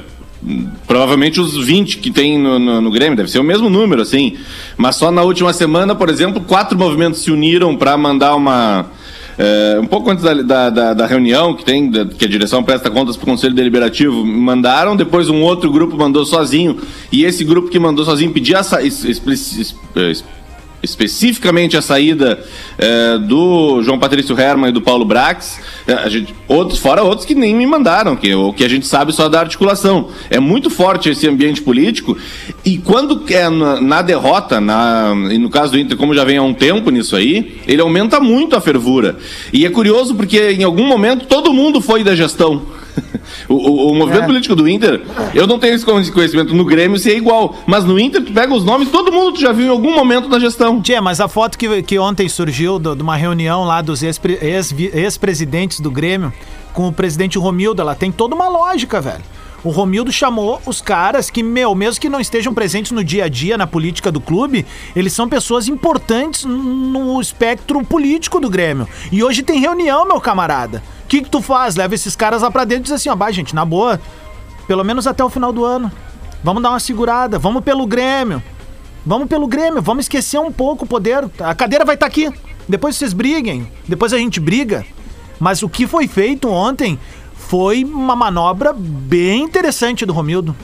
provavelmente 0.86 1.40
os 1.40 1.56
20 1.56 1.98
que 1.98 2.10
tem 2.10 2.38
no, 2.38 2.58
no, 2.58 2.80
no 2.80 2.90
Grêmio, 2.90 3.16
deve 3.16 3.30
ser 3.30 3.38
o 3.38 3.44
mesmo 3.44 3.68
número, 3.68 4.02
assim. 4.02 4.36
Mas 4.76 4.96
só 4.96 5.10
na 5.10 5.22
última 5.22 5.52
semana, 5.52 5.94
por 5.94 6.08
exemplo, 6.08 6.40
quatro 6.40 6.76
movimentos 6.78 7.22
se 7.22 7.30
uniram 7.30 7.76
para 7.76 7.96
mandar 7.96 8.34
uma. 8.34 8.86
É, 9.42 9.80
um 9.80 9.86
pouco 9.86 10.10
antes 10.10 10.22
da, 10.22 10.34
da, 10.34 10.68
da- 10.70 10.94
da 10.94 11.06
reunião 11.06 11.54
que 11.54 11.64
tem, 11.64 11.90
da- 11.90 12.04
que 12.04 12.26
a 12.26 12.28
direção 12.28 12.62
presta 12.62 12.90
contas 12.90 13.16
para 13.16 13.24
o 13.24 13.26
Conselho 13.26 13.54
Deliberativo, 13.54 14.22
mandaram, 14.26 14.94
depois 14.94 15.30
um 15.30 15.40
outro 15.40 15.70
grupo 15.72 15.96
mandou 15.96 16.26
sozinho, 16.26 16.76
e 17.10 17.24
esse 17.24 17.42
grupo 17.42 17.70
que 17.70 17.78
mandou 17.78 18.04
sozinho 18.04 18.30
pedia 18.32 18.58
a 18.58 18.62
sa- 18.62 18.82
es- 18.82 19.02
es- 19.04 19.22
es- 19.26 19.74
es- 19.96 20.24
especificamente 20.82 21.76
a 21.76 21.82
saída 21.82 22.42
eh, 22.78 23.18
do 23.18 23.82
João 23.82 23.98
Patrício 23.98 24.38
Herman 24.38 24.70
e 24.70 24.72
do 24.72 24.80
Paulo 24.80 25.04
Brax, 25.04 25.60
eh, 25.86 26.10
gente, 26.10 26.34
outros, 26.48 26.78
fora 26.78 27.02
outros 27.02 27.26
que 27.26 27.34
nem 27.34 27.54
me 27.54 27.66
mandaram, 27.66 28.16
que 28.16 28.34
o 28.34 28.52
que 28.52 28.64
a 28.64 28.68
gente 28.68 28.86
sabe 28.86 29.12
só 29.12 29.28
da 29.28 29.40
articulação. 29.40 30.08
É 30.30 30.40
muito 30.40 30.70
forte 30.70 31.10
esse 31.10 31.28
ambiente 31.28 31.62
político 31.62 32.16
e 32.64 32.78
quando 32.78 33.22
é 33.32 33.48
na, 33.48 33.80
na 33.80 34.02
derrota, 34.02 34.60
na, 34.60 35.12
e 35.30 35.38
no 35.38 35.50
caso 35.50 35.72
do 35.72 35.78
Inter, 35.78 35.96
como 35.96 36.14
já 36.14 36.24
vem 36.24 36.38
há 36.38 36.42
um 36.42 36.54
tempo 36.54 36.90
nisso 36.90 37.16
aí, 37.16 37.60
ele 37.66 37.80
aumenta 37.80 38.20
muito 38.20 38.56
a 38.56 38.60
fervura. 38.60 39.18
E 39.52 39.66
é 39.66 39.70
curioso 39.70 40.14
porque 40.14 40.52
em 40.52 40.64
algum 40.64 40.84
momento 40.84 41.26
todo 41.26 41.52
mundo 41.52 41.80
foi 41.80 42.02
da 42.02 42.14
gestão. 42.14 42.79
O, 43.48 43.54
o- 43.54 43.90
o 43.92 43.94
movimento 43.94 44.24
É. 44.24 44.26
político 44.26 44.54
do 44.56 44.68
Inter, 44.68 45.02
eu 45.34 45.46
não 45.46 45.58
tenho 45.58 45.74
esse 45.74 45.84
conhecimento 45.84 46.54
no 46.54 46.64
Grêmio 46.64 46.98
se 46.98 47.10
é 47.10 47.16
igual, 47.16 47.54
mas 47.66 47.84
no 47.84 47.98
Inter 47.98 48.22
tu 48.24 48.32
pega 48.32 48.52
os 48.52 48.64
nomes, 48.64 48.88
todo 48.90 49.10
mundo 49.12 49.32
tu 49.34 49.40
já 49.40 49.52
viu 49.52 49.66
em 49.66 49.70
algum 49.70 49.94
momento 49.94 50.28
da 50.28 50.38
gestão. 50.38 50.80
Tia, 50.80 51.00
mas 51.00 51.20
a 51.20 51.28
foto 51.28 51.56
que, 51.58 51.82
que 51.82 51.98
ontem 51.98 52.28
surgiu 52.28 52.78
do- 52.78 52.94
de 52.96 53.02
uma 53.02 53.16
reunião 53.16 53.64
lá 53.64 53.80
dos 53.82 54.02
ex-pre- 54.02 54.38
ex- 54.42 54.74
ex-presidentes 54.92 55.80
do 55.80 55.90
Grêmio 55.90 56.32
com 56.72 56.86
o 56.88 56.92
presidente 56.92 57.38
Romildo, 57.38 57.80
ela 57.82 57.94
tem 57.94 58.10
toda 58.12 58.34
uma 58.34 58.48
lógica, 58.48 59.00
velho. 59.00 59.22
O 59.62 59.70
Romildo 59.70 60.10
chamou 60.10 60.60
os 60.64 60.80
caras 60.80 61.28
que, 61.28 61.42
meu, 61.42 61.74
mesmo 61.74 62.00
que 62.00 62.08
não 62.08 62.20
estejam 62.20 62.54
presentes 62.54 62.92
no 62.92 63.04
dia 63.04 63.24
a 63.24 63.28
dia 63.28 63.58
na 63.58 63.66
política 63.66 64.10
do 64.10 64.20
clube, 64.20 64.64
eles 64.96 65.12
são 65.12 65.28
pessoas 65.28 65.68
importantes 65.68 66.44
no 66.44 67.20
espectro 67.20 67.84
político 67.84 68.40
do 68.40 68.48
Grêmio. 68.48 68.88
E 69.12 69.22
hoje 69.22 69.42
tem 69.42 69.60
reunião, 69.60 70.06
meu 70.06 70.20
camarada. 70.20 70.82
O 71.04 71.08
que, 71.08 71.20
que 71.22 71.28
tu 71.28 71.42
faz? 71.42 71.76
Leva 71.76 71.94
esses 71.94 72.16
caras 72.16 72.40
lá 72.40 72.50
pra 72.50 72.64
dentro 72.64 72.82
e 72.82 72.84
diz 72.84 72.92
assim, 72.92 73.10
ó, 73.10 73.14
bah, 73.14 73.30
gente, 73.30 73.54
na 73.54 73.64
boa, 73.64 74.00
pelo 74.66 74.82
menos 74.84 75.06
até 75.06 75.22
o 75.22 75.28
final 75.28 75.52
do 75.52 75.64
ano. 75.64 75.92
Vamos 76.42 76.62
dar 76.62 76.70
uma 76.70 76.80
segurada, 76.80 77.38
vamos 77.38 77.62
pelo 77.62 77.86
Grêmio. 77.86 78.42
Vamos 79.04 79.28
pelo 79.28 79.46
Grêmio, 79.46 79.82
vamos 79.82 80.04
esquecer 80.04 80.38
um 80.38 80.52
pouco 80.52 80.84
o 80.84 80.88
poder. 80.88 81.28
A 81.38 81.54
cadeira 81.54 81.84
vai 81.84 81.96
estar 81.96 82.06
aqui. 82.06 82.30
Depois 82.66 82.96
vocês 82.96 83.12
briguem, 83.12 83.70
depois 83.86 84.12
a 84.12 84.18
gente 84.18 84.40
briga. 84.40 84.86
Mas 85.38 85.62
o 85.62 85.68
que 85.68 85.86
foi 85.86 86.06
feito 86.06 86.48
ontem 86.48 86.98
foi 87.50 87.82
uma 87.82 88.14
manobra 88.14 88.72
bem 88.72 89.42
interessante 89.42 90.06
do 90.06 90.12
Romildo. 90.12 90.54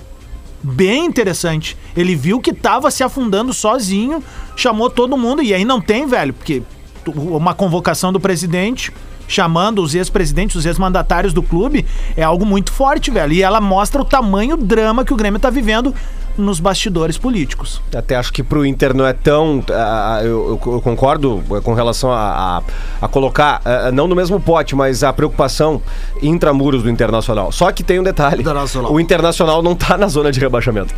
Bem 0.62 1.05
interessante. 1.05 1.76
Ele 1.97 2.14
viu 2.14 2.40
que 2.40 2.52
tava 2.52 2.93
se 2.93 3.02
afundando 3.02 3.52
sozinho, 3.52 4.23
chamou 4.55 4.88
todo 4.88 5.16
mundo, 5.16 5.43
e 5.43 5.52
aí 5.52 5.64
não 5.64 5.81
tem, 5.81 6.07
velho, 6.07 6.33
porque 6.33 6.62
uma 7.09 7.55
convocação 7.55 8.12
do 8.12 8.21
presidente 8.21 8.93
chamando 9.26 9.83
os 9.83 9.97
ex-presidentes, 9.97 10.55
os 10.55 10.64
ex-mandatários 10.64 11.33
do 11.33 11.43
clube, 11.43 11.85
é 12.16 12.23
algo 12.23 12.47
muito 12.47 12.73
forte, 12.73 13.11
velho. 13.11 13.33
E 13.33 13.43
ela 13.43 13.61
mostra 13.61 14.00
o 14.00 14.05
tamanho 14.05 14.57
drama 14.57 15.05
que 15.05 15.12
o 15.12 15.16
Grêmio 15.16 15.40
tá 15.40 15.50
vivendo 15.50 15.93
nos 16.38 16.61
bastidores 16.61 17.16
políticos. 17.19 17.81
Até 17.95 18.16
acho 18.16 18.33
que 18.33 18.43
pro 18.43 18.64
Inter 18.64 18.95
não 18.95 19.07
é 19.07 19.12
tão. 19.12 19.62
ah, 19.73 20.21
eu, 20.23 20.59
eu- 20.64 20.81
concordo 20.81 21.43
com 21.62 21.75
relação 21.75 22.11
a, 22.12 22.59
a- 22.59 22.62
a 23.02 23.09
colocar, 23.09 23.61
ah, 23.64 23.90
não 23.93 24.07
no 24.07 24.14
mesmo 24.14 24.38
pote, 24.40 24.75
mas 24.76 25.02
a 25.02 25.12
preocupação 25.12 25.81
intramuros 26.23 26.83
do 26.83 26.90
Internacional. 26.90 27.50
Só 27.52 27.71
que 27.73 27.83
tem 27.83 27.99
um 27.99 28.02
detalhe: 28.02 28.40
Internacional. 28.43 28.93
o 28.93 29.00
Internacional 29.00 29.62
não 29.62 29.75
tá 29.75 29.97
na 29.97 30.09
zona 30.09 30.31
de 30.31 30.38
rebaixamento. 30.40 30.95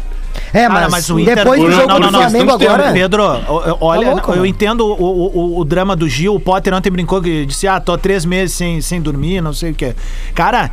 É, 0.52 0.66
Cara, 0.66 0.88
mas, 0.88 1.10
o 1.10 1.18
Inter- 1.18 1.36
depois 1.36 1.60
do 1.60 1.68
Não, 1.68 1.76
jogo 1.76 1.88
não, 1.88 1.94
do 1.96 2.00
não, 2.00 2.10
não, 2.12 2.20
Flamengo 2.20 2.52
estamos 2.52 2.66
agora. 2.74 2.92
Pedro, 2.92 3.22
o- 3.24 3.70
o- 3.72 3.76
olha, 3.80 4.06
Tá 4.06 4.12
louco, 4.12 4.32
eu 4.32 4.46
entendo 4.46 4.80
o, 4.86 4.92
o- 4.94 5.58
o- 5.60 5.64
drama 5.64 5.94
do 5.94 6.08
Gil. 6.08 6.34
O 6.34 6.40
Potter 6.40 6.72
ontem 6.72 6.90
brincou 6.90 7.20
que 7.20 7.44
disse: 7.44 7.66
Ah, 7.68 7.78
tô 7.80 7.92
há 7.92 7.98
três 7.98 8.24
meses 8.24 8.56
sem, 8.56 8.80
sem 8.80 9.00
dormir, 9.00 9.40
não 9.42 9.52
sei 9.52 9.72
o 9.72 9.74
que. 9.74 9.94
Cara, 10.34 10.70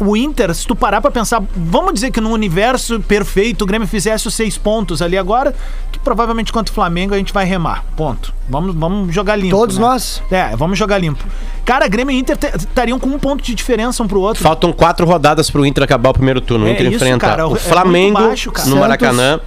o, 0.00 0.16
Inter, 0.16 0.54
se 0.54 0.66
tu 0.66 0.74
parar 0.74 1.00
pra 1.00 1.10
pensar, 1.10 1.42
vamos 1.54 1.92
dizer 1.94 2.10
que 2.10 2.20
num 2.20 2.32
universo 2.32 2.98
perfeito 3.00 3.62
o 3.62 3.66
Grêmio 3.66 3.86
fizesse 3.88 4.26
os 4.26 4.34
seis 4.34 4.56
pontos 4.56 5.02
ali 5.02 5.18
agora, 5.18 5.54
que 5.92 5.98
provavelmente 5.98 6.52
contra 6.52 6.70
o 6.70 6.74
Flamengo 6.74 7.14
a 7.14 7.18
gente 7.18 7.32
vai 7.32 7.44
remar. 7.44 7.84
Ponto. 7.96 8.32
Vamos, 8.48 8.74
vamos 8.74 9.14
jogar 9.14 9.36
limpo. 9.36 9.56
Todos 9.56 9.78
né? 9.78 9.84
nós. 9.86 10.22
É, 10.30 10.54
vamos 10.54 10.78
jogar 10.78 10.98
limpo. 10.98 11.24
Cara, 11.64 11.88
Grêmio 11.88 12.14
e 12.14 12.18
Inter 12.18 12.36
te- 12.36 12.52
estariam 12.58 12.98
com 12.98 13.08
um 13.08 13.18
ponto 13.18 13.42
de 13.42 13.54
diferença 13.54 14.02
um 14.02 14.06
pro 14.06 14.20
outro. 14.20 14.42
Faltam 14.42 14.70
quatro 14.70 15.06
rodadas 15.06 15.50
pro 15.50 15.64
Inter 15.64 15.82
acabar 15.84 16.10
o 16.10 16.12
primeiro 16.12 16.42
turno. 16.42 16.66
O 16.66 16.68
É 16.68 16.72
Inter 16.72 16.86
isso, 16.86 16.96
enfrenta 16.96 17.26
cara, 17.26 17.42
é 17.42 17.44
o 17.46 17.54
Flamengo 17.54 18.20
baixo, 18.20 18.52
cara. 18.52 18.68
No. 18.74 18.80
Maracanã, 18.80 19.40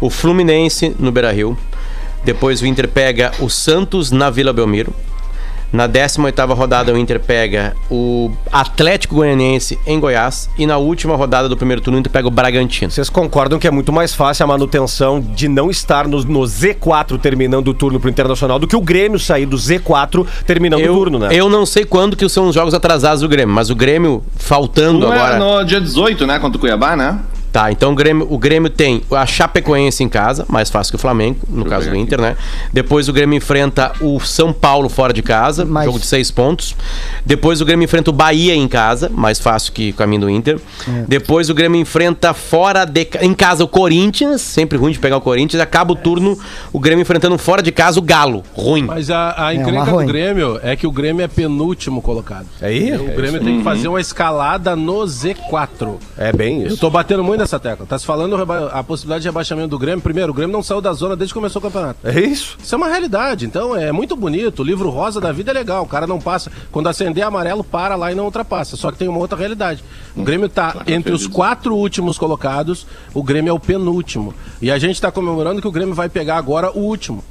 o 0.00 0.10
Fluminense 0.10 0.94
no 0.98 1.10
Beira-Rio. 1.12 1.56
Depois 2.24 2.60
o 2.60 2.66
Inter 2.66 2.88
pega 2.88 3.32
o 3.40 3.48
Santos 3.48 4.10
na 4.10 4.28
Vila 4.30 4.52
Belmiro. 4.52 4.92
Na 5.70 5.86
18ª 5.86 6.56
rodada 6.56 6.94
o 6.94 6.96
Inter 6.96 7.20
pega 7.20 7.76
o 7.90 8.30
Atlético 8.50 9.16
Goianiense 9.16 9.78
em 9.86 10.00
Goiás 10.00 10.48
e 10.56 10.66
na 10.66 10.78
última 10.78 11.14
rodada 11.14 11.46
do 11.46 11.58
primeiro 11.58 11.82
turno 11.82 11.98
o 11.98 12.00
Inter 12.00 12.10
pega 12.10 12.26
o 12.26 12.30
Bragantino. 12.30 12.90
Vocês 12.90 13.10
concordam 13.10 13.58
que 13.58 13.68
é 13.68 13.70
muito 13.70 13.92
mais 13.92 14.14
fácil 14.14 14.44
a 14.44 14.46
manutenção 14.46 15.20
de 15.20 15.46
não 15.46 15.70
estar 15.70 16.08
no, 16.08 16.24
no 16.24 16.40
Z4 16.40 17.20
terminando 17.20 17.68
o 17.68 17.74
turno 17.74 18.00
pro 18.00 18.08
Internacional 18.08 18.58
do 18.58 18.66
que 18.66 18.74
o 18.74 18.80
Grêmio 18.80 19.18
sair 19.18 19.44
do 19.44 19.58
Z4 19.58 20.26
terminando 20.46 20.80
Eu, 20.80 20.94
o 20.94 20.96
turno, 20.96 21.18
né? 21.18 21.28
eu 21.32 21.50
não 21.50 21.66
sei 21.66 21.84
quando 21.84 22.16
que 22.16 22.26
são 22.30 22.48
os 22.48 22.54
jogos 22.54 22.72
atrasados 22.72 23.20
do 23.20 23.28
Grêmio, 23.28 23.54
mas 23.54 23.68
o 23.68 23.76
Grêmio 23.76 24.22
faltando 24.36 25.06
Um 25.06 25.12
agora. 25.12 25.34
é 25.34 25.38
no 25.38 25.64
dia 25.64 25.82
18, 25.82 26.26
né? 26.26 26.38
Contra 26.38 26.56
o 26.56 26.60
Cuiabá, 26.60 26.96
né? 26.96 27.18
Tá, 27.52 27.72
então 27.72 27.92
o 27.92 27.94
Grêmio, 27.94 28.26
o 28.30 28.36
Grêmio 28.38 28.68
tem 28.70 29.00
a 29.10 29.24
Chapecoense 29.24 30.04
em 30.04 30.08
casa, 30.08 30.44
mais 30.48 30.68
fácil 30.70 30.92
que 30.92 30.96
o 30.96 30.98
Flamengo, 30.98 31.38
no 31.48 31.64
eu 31.64 31.70
caso 31.70 31.86
do 31.86 31.92
aqui. 31.92 32.00
Inter, 32.00 32.20
né? 32.20 32.36
Depois 32.72 33.08
o 33.08 33.12
Grêmio 33.12 33.36
enfrenta 33.36 33.92
o 34.00 34.20
São 34.20 34.52
Paulo 34.52 34.88
fora 34.88 35.12
de 35.12 35.22
casa, 35.22 35.64
Mais- 35.64 35.86
jogo 35.86 35.98
de 35.98 36.06
seis 36.06 36.30
pontos. 36.30 36.76
Depois 37.24 37.60
o 37.60 37.64
Grêmio 37.64 37.84
enfrenta 37.84 38.10
o 38.10 38.12
Bahia 38.12 38.54
em 38.54 38.68
casa, 38.68 39.08
mais 39.12 39.38
fácil 39.38 39.72
que 39.72 39.90
o 39.90 39.94
caminho 39.94 40.22
do 40.22 40.30
Inter. 40.30 40.58
É. 40.86 41.04
Depois 41.08 41.48
o 41.48 41.54
Grêmio 41.54 41.80
enfrenta 41.80 42.34
fora 42.34 42.84
de 42.84 43.08
em 43.22 43.32
casa 43.32 43.64
o 43.64 43.68
Corinthians, 43.68 44.40
sempre 44.42 44.76
ruim 44.76 44.92
de 44.92 44.98
pegar 44.98 45.16
o 45.16 45.20
Corinthians. 45.20 45.60
Acaba 45.62 45.92
o 45.92 45.96
turno 45.96 46.38
o 46.72 46.78
Grêmio 46.78 47.02
enfrentando 47.02 47.38
fora 47.38 47.62
de 47.62 47.72
casa 47.72 47.98
o 47.98 48.02
Galo, 48.02 48.42
ruim. 48.52 48.82
Mas 48.84 49.10
a, 49.10 49.30
a 49.36 49.42
uma 49.44 49.54
encrenca 49.54 49.90
ruim. 49.90 50.04
do 50.06 50.12
Grêmio 50.12 50.60
é 50.62 50.76
que 50.76 50.86
o 50.86 50.92
Grêmio 50.92 51.24
é 51.24 51.28
penúltimo 51.28 52.02
colocado. 52.02 52.46
Aí, 52.60 52.92
O 52.92 53.08
é 53.10 53.14
Grêmio 53.14 53.42
tem 53.42 53.58
que 53.58 53.64
fazer 53.64 53.88
uma 53.88 54.00
escalada 54.00 54.76
no 54.76 54.98
Z4. 55.04 55.94
É 56.16 56.32
bem 56.32 56.62
Eu 56.62 56.68
isso. 56.68 56.76
tô 56.78 56.90
batendo 56.90 57.24
muito 57.24 57.37
nessa 57.38 57.58
tecla. 57.58 57.86
Tá 57.86 57.98
se 57.98 58.04
falando 58.04 58.36
a 58.72 58.82
possibilidade 58.82 59.22
de 59.22 59.28
rebaixamento 59.28 59.68
do 59.68 59.78
Grêmio. 59.78 60.02
Primeiro, 60.02 60.32
o 60.32 60.34
Grêmio 60.34 60.52
não 60.52 60.62
saiu 60.62 60.80
da 60.80 60.92
zona 60.92 61.16
desde 61.16 61.32
que 61.32 61.38
começou 61.38 61.60
o 61.60 61.62
campeonato. 61.62 62.00
É 62.04 62.20
isso. 62.20 62.58
Isso 62.62 62.74
é 62.74 62.78
uma 62.78 62.88
realidade, 62.88 63.46
então 63.46 63.74
é 63.74 63.90
muito 63.92 64.16
bonito. 64.16 64.60
O 64.60 64.64
livro 64.64 64.90
rosa 64.90 65.20
da 65.20 65.32
vida 65.32 65.50
é 65.50 65.54
legal. 65.54 65.84
O 65.84 65.88
cara 65.88 66.06
não 66.06 66.20
passa. 66.20 66.50
Quando 66.70 66.88
acender 66.88 67.24
amarelo, 67.24 67.64
para 67.64 67.96
lá 67.96 68.12
e 68.12 68.14
não 68.14 68.24
ultrapassa. 68.24 68.76
Só 68.76 68.90
que 68.90 68.98
tem 68.98 69.08
uma 69.08 69.18
outra 69.18 69.38
realidade. 69.38 69.82
O 70.16 70.22
Grêmio 70.22 70.48
tá 70.48 70.82
entre 70.86 71.12
os 71.12 71.26
quatro 71.26 71.74
últimos 71.76 72.18
colocados, 72.18 72.86
o 73.14 73.22
Grêmio 73.22 73.50
é 73.50 73.52
o 73.52 73.60
penúltimo. 73.60 74.34
E 74.60 74.70
a 74.70 74.78
gente 74.78 75.00
tá 75.00 75.10
comemorando 75.10 75.60
que 75.60 75.68
o 75.68 75.72
Grêmio 75.72 75.94
vai 75.94 76.08
pegar 76.08 76.36
agora 76.36 76.70
o 76.70 76.80
último. 76.80 77.22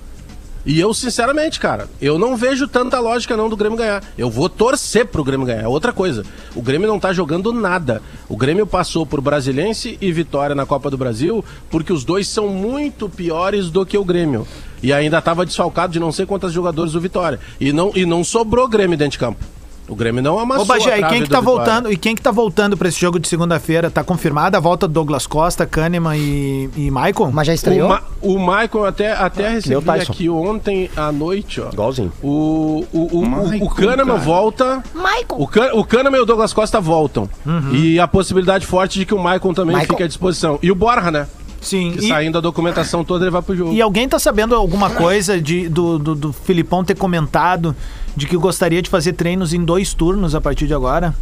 E 0.67 0.81
eu, 0.81 0.93
sinceramente, 0.93 1.61
cara, 1.61 1.87
eu 2.01 2.19
não 2.19 2.35
vejo 2.35 2.67
tanta 2.67 2.99
lógica 2.99 3.37
não 3.37 3.47
do 3.47 3.55
Grêmio 3.55 3.77
ganhar. 3.77 4.03
Eu 4.17 4.29
vou 4.29 4.49
torcer 4.49 5.05
pro 5.05 5.23
Grêmio 5.23 5.47
ganhar, 5.47 5.63
é 5.63 5.67
outra 5.67 5.93
coisa. 5.93 6.25
O 6.53 6.61
Grêmio 6.61 6.89
não 6.89 6.99
tá 6.99 7.13
jogando 7.13 7.53
nada. 7.53 8.01
O 8.27 8.35
Grêmio 8.35 8.67
passou 8.67 9.05
por 9.05 9.21
Brasiliense 9.21 9.97
e 10.01 10.11
Vitória 10.11 10.53
na 10.53 10.65
Copa 10.65 10.89
do 10.89 10.97
Brasil, 10.97 11.43
porque 11.69 11.93
os 11.93 12.03
dois 12.03 12.27
são 12.27 12.49
muito 12.49 13.07
piores 13.07 13.69
do 13.69 13.85
que 13.85 13.97
o 13.97 14.03
Grêmio. 14.03 14.45
E 14.83 14.91
ainda 14.91 15.21
tava 15.21 15.45
desfalcado 15.45 15.93
de 15.93 16.01
não 16.01 16.11
sei 16.11 16.25
quantos 16.25 16.51
jogadores 16.51 16.91
do 16.91 16.99
Vitória. 16.99 17.39
E 17.61 17.71
não, 17.71 17.93
e 17.95 18.05
não 18.05 18.21
sobrou 18.21 18.67
Grêmio 18.67 18.97
dentro 18.97 19.13
de 19.13 19.19
campo. 19.19 19.56
O 19.87 19.95
Grêmio 19.95 20.21
não 20.21 20.37
amassou 20.37 20.63
Ô, 20.63 20.67
Bagé, 20.67 20.93
a 20.95 20.99
e 20.99 21.03
quem 21.05 21.23
que 21.23 21.29
tá 21.29 21.39
voltando? 21.39 21.91
E 21.91 21.95
quem 21.95 22.13
que 22.13 22.21
tá 22.21 22.29
voltando 22.29 22.75
pra 22.75 22.89
esse 22.89 22.99
jogo 22.99 23.17
de 23.19 23.27
segunda-feira? 23.27 23.89
Tá 23.89 24.03
confirmada 24.03 24.57
a 24.57 24.59
volta 24.59 24.85
do 24.87 24.93
Douglas 24.93 25.25
Costa, 25.25 25.65
Kahneman 25.65 26.17
e, 26.17 26.69
e 26.75 26.91
Maicon? 26.91 27.31
Mas 27.31 27.47
já 27.47 27.53
O, 27.53 27.55
estreou? 27.55 27.87
Ma 27.89 28.01
o 28.21 28.37
Michael 28.37 28.85
até, 28.85 29.13
até 29.13 29.47
o 29.47 29.51
recebi 29.53 29.89
aqui 30.01 30.29
ontem 30.29 30.89
à 30.95 31.09
noite, 31.11 31.61
ó. 31.61 31.69
Igualzinho. 31.71 32.11
O, 32.21 32.85
o, 32.91 32.99
o, 32.99 33.19
o, 33.21 33.29
Michael, 33.29 33.63
o 33.63 33.69
Kahneman 33.69 34.05
cara. 34.05 34.17
volta. 34.19 34.83
O, 35.29 35.47
Can, 35.47 35.69
o 35.73 35.85
Kahneman 35.85 36.17
e 36.17 36.21
o 36.21 36.25
Douglas 36.25 36.51
Costa 36.51 36.81
voltam. 36.81 37.29
E 37.71 37.97
a 37.99 38.07
possibilidade 38.07 38.65
forte 38.65 38.99
de 38.99 39.05
que 39.05 39.13
o 39.13 39.17
Michael 39.17 39.53
também 39.53 39.67
Michael. 39.75 39.87
fique 39.87 40.03
à 40.03 40.07
disposição. 40.07 40.59
E 40.61 40.69
o 40.69 40.75
Borja, 40.75 41.11
né? 41.11 41.27
Sim. 41.61 41.93
Que 41.97 42.05
E, 42.05 42.07
saindo 42.09 42.37
a 42.37 42.41
documentação 42.41 43.03
toda, 43.03 43.23
ele 43.25 43.31
vai 43.31 43.41
pro 43.41 43.55
jogo. 43.55 43.73
e 43.73 43.81
alguém 43.81 44.07
tá 44.07 44.19
sabendo 44.19 44.53
alguma 44.53 44.89
coisa 44.89 45.41
de, 45.41 45.67
do, 45.69 45.97
do, 45.97 46.13
do 46.15 46.33
Filipão 46.33 46.83
ter 46.83 46.95
comentado 46.95 47.75
de 48.17 48.25
que 48.27 48.35
gostaria 48.35 48.81
de 48.81 48.89
fazer 48.89 49.13
treinos 49.13 49.53
em 49.53 49.63
dois 49.63 49.93
turnos 49.93 50.33
a 50.35 50.41
partir 50.41 50.67
de 50.67 50.73
agora? 50.73 51.13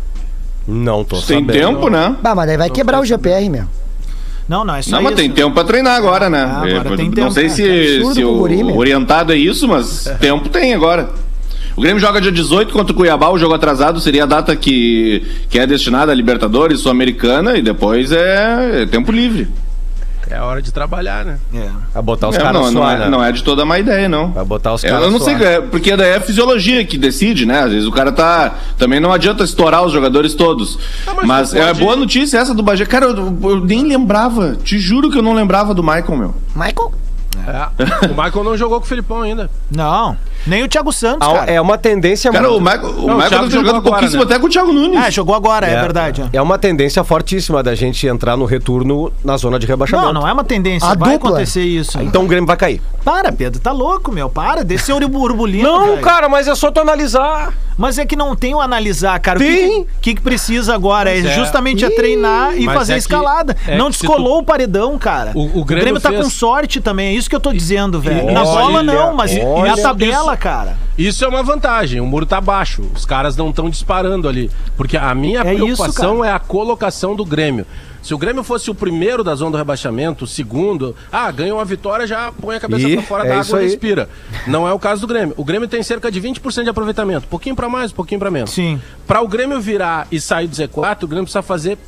Não 0.67 1.03
tô 1.03 1.17
Tem 1.17 1.41
sabendo. 1.45 1.51
tempo, 1.51 1.89
né? 1.89 2.15
Bah, 2.23 2.33
mas 2.33 2.47
daí 2.47 2.57
vai 2.57 2.69
quebrar 2.71 2.99
o 3.01 3.05
GPR, 3.05 3.47
meu. 3.49 3.65
Não, 4.47 4.63
não, 4.63 4.75
é 4.75 4.81
só 4.81 4.91
Não, 4.95 5.01
mas 5.03 5.11
isso. 5.13 5.21
tem 5.21 5.29
tempo 5.31 5.53
pra 5.53 5.63
treinar 5.63 5.95
agora, 5.97 6.29
né? 6.29 6.39
Ah, 6.43 6.57
agora 6.61 6.93
É, 6.93 6.97
tem 6.97 7.05
não 7.07 7.13
tempo, 7.13 7.31
sei 7.31 7.49
se, 7.49 7.63
absurdo 7.97 8.13
se 8.15 8.21
pro 8.21 8.31
o 8.31 8.37
guri, 8.39 8.63
meu. 8.63 8.77
orientado 8.77 9.33
é 9.33 9.35
isso, 9.35 9.67
mas 9.67 10.05
tempo 10.21 10.47
tem 10.49 10.73
agora. 10.73 11.09
O 11.75 11.81
Grêmio 11.81 11.99
joga 11.99 12.21
dia 12.21 12.31
18 12.31 12.71
contra 12.71 12.93
o 12.93 12.95
Cuiabá, 12.95 13.29
o 13.29 13.37
jogo 13.37 13.53
atrasado 13.53 13.99
seria 13.99 14.23
a 14.23 14.25
data 14.25 14.55
que, 14.55 15.21
que 15.49 15.59
é 15.59 15.67
destinada 15.67 16.11
à 16.11 16.15
Libertadores, 16.15 16.79
Sul-Americana, 16.79 17.57
e 17.57 17.61
depois 17.61 18.11
é, 18.13 18.83
é 18.83 18.85
tempo 18.85 19.11
livre. 19.11 19.49
É 20.29 20.39
hora 20.41 20.61
de 20.61 20.71
trabalhar, 20.71 21.23
né? 21.23 21.37
É. 21.53 21.69
Vai 21.93 22.01
botar 22.03 22.29
os 22.29 22.35
É, 22.35 22.39
caras 22.39 22.53
não, 22.53 22.71
não, 22.71 22.89
é, 22.89 22.97
né? 22.97 23.09
não 23.09 23.23
é 23.23 23.31
de 23.31 23.43
toda 23.43 23.63
má 23.65 23.77
ideia, 23.77 24.09
não. 24.09 24.31
Vai 24.31 24.43
botar 24.43 24.73
os 24.73 24.83
É, 24.83 24.89
caras 24.89 25.05
eu 25.05 25.11
não 25.11 25.19
sei, 25.19 25.37
suar. 25.37 25.47
é, 25.51 25.61
porque 25.61 25.95
daí 25.95 26.09
é 26.11 26.15
a 26.15 26.21
fisiologia 26.21 26.83
que 26.83 26.97
decide, 26.97 27.45
né? 27.45 27.59
Às 27.61 27.71
vezes 27.71 27.87
o 27.87 27.91
cara 27.91 28.11
tá. 28.11 28.55
Também 28.77 28.99
não 28.99 29.13
adianta 29.13 29.43
estourar 29.43 29.83
os 29.85 29.91
jogadores 29.93 30.33
todos. 30.33 30.79
Ah, 31.05 31.13
mas 31.15 31.25
mas 31.27 31.53
é 31.53 31.67
pode- 31.67 31.79
boa 31.79 31.95
notícia 31.95 32.37
essa 32.39 32.53
do 32.53 32.63
Bagé. 32.63 32.85
Cara, 32.85 33.05
eu, 33.05 33.37
eu 33.43 33.59
nem 33.63 33.83
lembrava. 33.87 34.55
Te 34.63 34.79
juro 34.79 35.11
que 35.11 35.17
eu 35.17 35.21
não 35.23 35.33
lembrava 35.33 35.73
do 35.73 35.83
Michael, 35.83 36.15
meu. 36.17 36.35
Michael? 36.55 36.91
É. 37.47 38.05
O 38.07 38.15
Michael 38.23 38.43
não 38.43 38.57
jogou 38.57 38.79
com 38.79 38.85
o 38.85 38.89
Filipão 38.89 39.21
ainda. 39.21 39.49
Não, 39.69 40.17
nem 40.47 40.63
o 40.63 40.67
Thiago 40.67 40.91
Santos, 40.93 41.27
cara. 41.27 41.51
É 41.51 41.59
uma 41.59 41.77
tendência 41.77 42.31
Cara, 42.31 42.49
o 42.49 42.59
muito- 42.59 42.63
Michael, 42.63 42.89
o 42.89 43.07
Não, 43.07 43.13
o 43.15 43.17
Michael 43.17 43.29
tá 43.29 43.35
jogou 43.37 43.49
jogando 43.51 43.69
agora, 43.77 43.81
pouquíssimo 43.91 44.19
né? 44.23 44.25
até 44.25 44.39
com 44.39 44.47
o 44.47 44.49
Thiago 44.49 44.73
Nunes. 44.73 44.99
É, 45.05 45.11
jogou 45.11 45.35
agora, 45.35 45.67
é, 45.67 45.81
verdade. 45.81 46.21
ó. 46.23 46.27
É 46.31 46.41
uma 46.41 46.57
tendência 46.57 47.03
fortíssima 47.03 47.61
da 47.63 47.73
gente 47.75 48.05
entrar 48.07 48.35
no 48.37 48.45
retorno 48.45 49.11
na 49.23 49.37
zona 49.37 49.57
de 49.59 49.65
rebaixamento. 49.67 50.13
Não, 50.13 50.21
não 50.21 50.27
é 50.27 50.33
uma 50.33 50.43
tendência. 50.43 50.87
A 50.87 50.95
vai 50.95 51.13
dupla. 51.13 51.29
acontecer 51.31 51.63
isso. 51.63 52.01
Então 52.01 52.23
o 52.23 52.27
Grêmio 52.27 52.47
vai 52.47 52.57
cair. 52.57 52.81
Para, 53.03 53.31
Pedro, 53.31 53.59
tá 53.59 53.71
louco, 53.71 54.11
meu. 54.11 54.29
Para, 54.29 54.63
desse 54.63 54.91
urubulino. 54.91 55.63
Não, 55.63 55.85
velho. 55.91 56.01
cara, 56.01 56.27
mas 56.29 56.47
é 56.47 56.55
só 56.55 56.71
tu 56.71 56.79
analisar. 56.79 57.53
Mas 57.77 57.97
é 57.97 58.05
que 58.05 58.15
não 58.15 58.35
tem 58.37 58.55
o 58.55 58.61
analisar, 58.61 59.19
cara. 59.19 59.37
Tem. 59.37 59.81
O 59.81 59.85
que, 59.85 59.89
que, 60.01 60.15
que 60.15 60.21
precisa 60.21 60.73
agora? 60.73 61.11
É, 61.11 61.21
Mas 61.21 61.31
é. 61.31 61.35
justamente 61.35 61.83
é 61.83 61.89
treinar 61.89 62.55
e 62.57 62.63
Mas 62.65 62.73
fazer 62.75 62.93
é 62.93 62.97
escalada. 62.97 63.53
é 63.67 63.77
não 63.77 63.89
descolou 63.89 64.37
o 64.39 64.43
paredão, 64.43 64.97
cara. 64.97 65.33
O- 65.35 65.59
o 65.59 65.65
Grêmio 65.65 65.99
tá 65.99 66.07
fez- 66.09 66.23
com 66.23 66.29
sorte 66.29 66.79
também, 66.79 67.07
é 67.07 67.11
isso 67.13 67.29
que 67.29 67.35
eu 67.35 67.39
tô 67.39 67.51
dizendo, 67.51 67.99
velho. 67.99 68.31
Na 68.31 68.43
bola 68.45 68.81
não, 68.81 69.13
mas 69.13 69.31
olha. 69.37 69.67
é 69.67 69.71
a 69.71 69.77
tabela, 69.77 70.24
Isso- 70.33 70.41
cara. 70.41 70.77
Isso 70.97 71.23
é 71.25 71.27
uma 71.27 71.43
vantagem. 71.43 71.99
O 72.01 72.05
muro 72.05 72.25
tá 72.25 72.39
baixo. 72.39 72.83
Os 72.95 73.05
caras 73.05 73.35
não 73.35 73.49
estão 73.49 73.69
disparando 73.69 74.27
ali. 74.29 74.49
Porque 74.77 74.97
a 74.97 75.13
minha 75.15 75.41
É 75.41 75.53
isso, 75.53 75.63
preocupação 75.63 76.17
cara. 76.19 76.29
é 76.29 76.33
a 76.33 76.39
colocação 76.39 77.15
do 77.15 77.25
Grêmio. 77.25 77.65
Se 78.01 78.13
o 78.13 78.17
Grêmio 78.19 78.43
fosse 78.43 78.69
o 78.69 78.75
primeiro 78.75 79.23
da 79.23 79.33
zona 79.33 79.51
do 79.51 79.57
rebaixamento, 79.57 80.25
o 80.25 80.27
segundo, 80.27 80.95
ah, 81.11 81.31
ganha 81.31 81.55
uma 81.55 81.65
vitória, 81.65 82.05
já 82.05 82.31
põe 82.31 82.55
a 82.55 82.59
cabeça 82.59 82.87
pra 82.87 83.01
fora 83.01 83.25
é 83.25 83.29
da 83.29 83.39
isso 83.39 83.55
água 83.55 83.63
e 83.65 83.67
respira. 83.67 84.07
Não 84.45 84.67
é 84.67 84.71
o 84.71 84.77
caso 84.77 85.01
do 85.01 85.07
Grêmio. 85.07 85.33
O 85.37 85.43
Grêmio 85.43 85.67
tem 85.67 85.81
cerca 85.81 86.11
de 86.11 86.21
20% 86.21 86.63
de 86.65 86.69
aproveitamento. 86.69 87.27
Pouquinho 87.27 87.55
pra 87.55 87.67
mais, 87.67 87.91
pouquinho 87.91 88.19
pra 88.19 88.29
menos. 88.29 88.51
Sim. 88.51 88.79
Pra 89.07 89.21
o 89.21 89.27
Grêmio 89.27 89.59
virar 89.59 90.07
e 90.11 90.19
sair 90.21 90.47
do 90.47 90.55
Z4, 90.55 91.03
o 91.03 91.07
Grêmio 91.07 91.23
precisa 91.25 91.41
fazer 91.41 91.79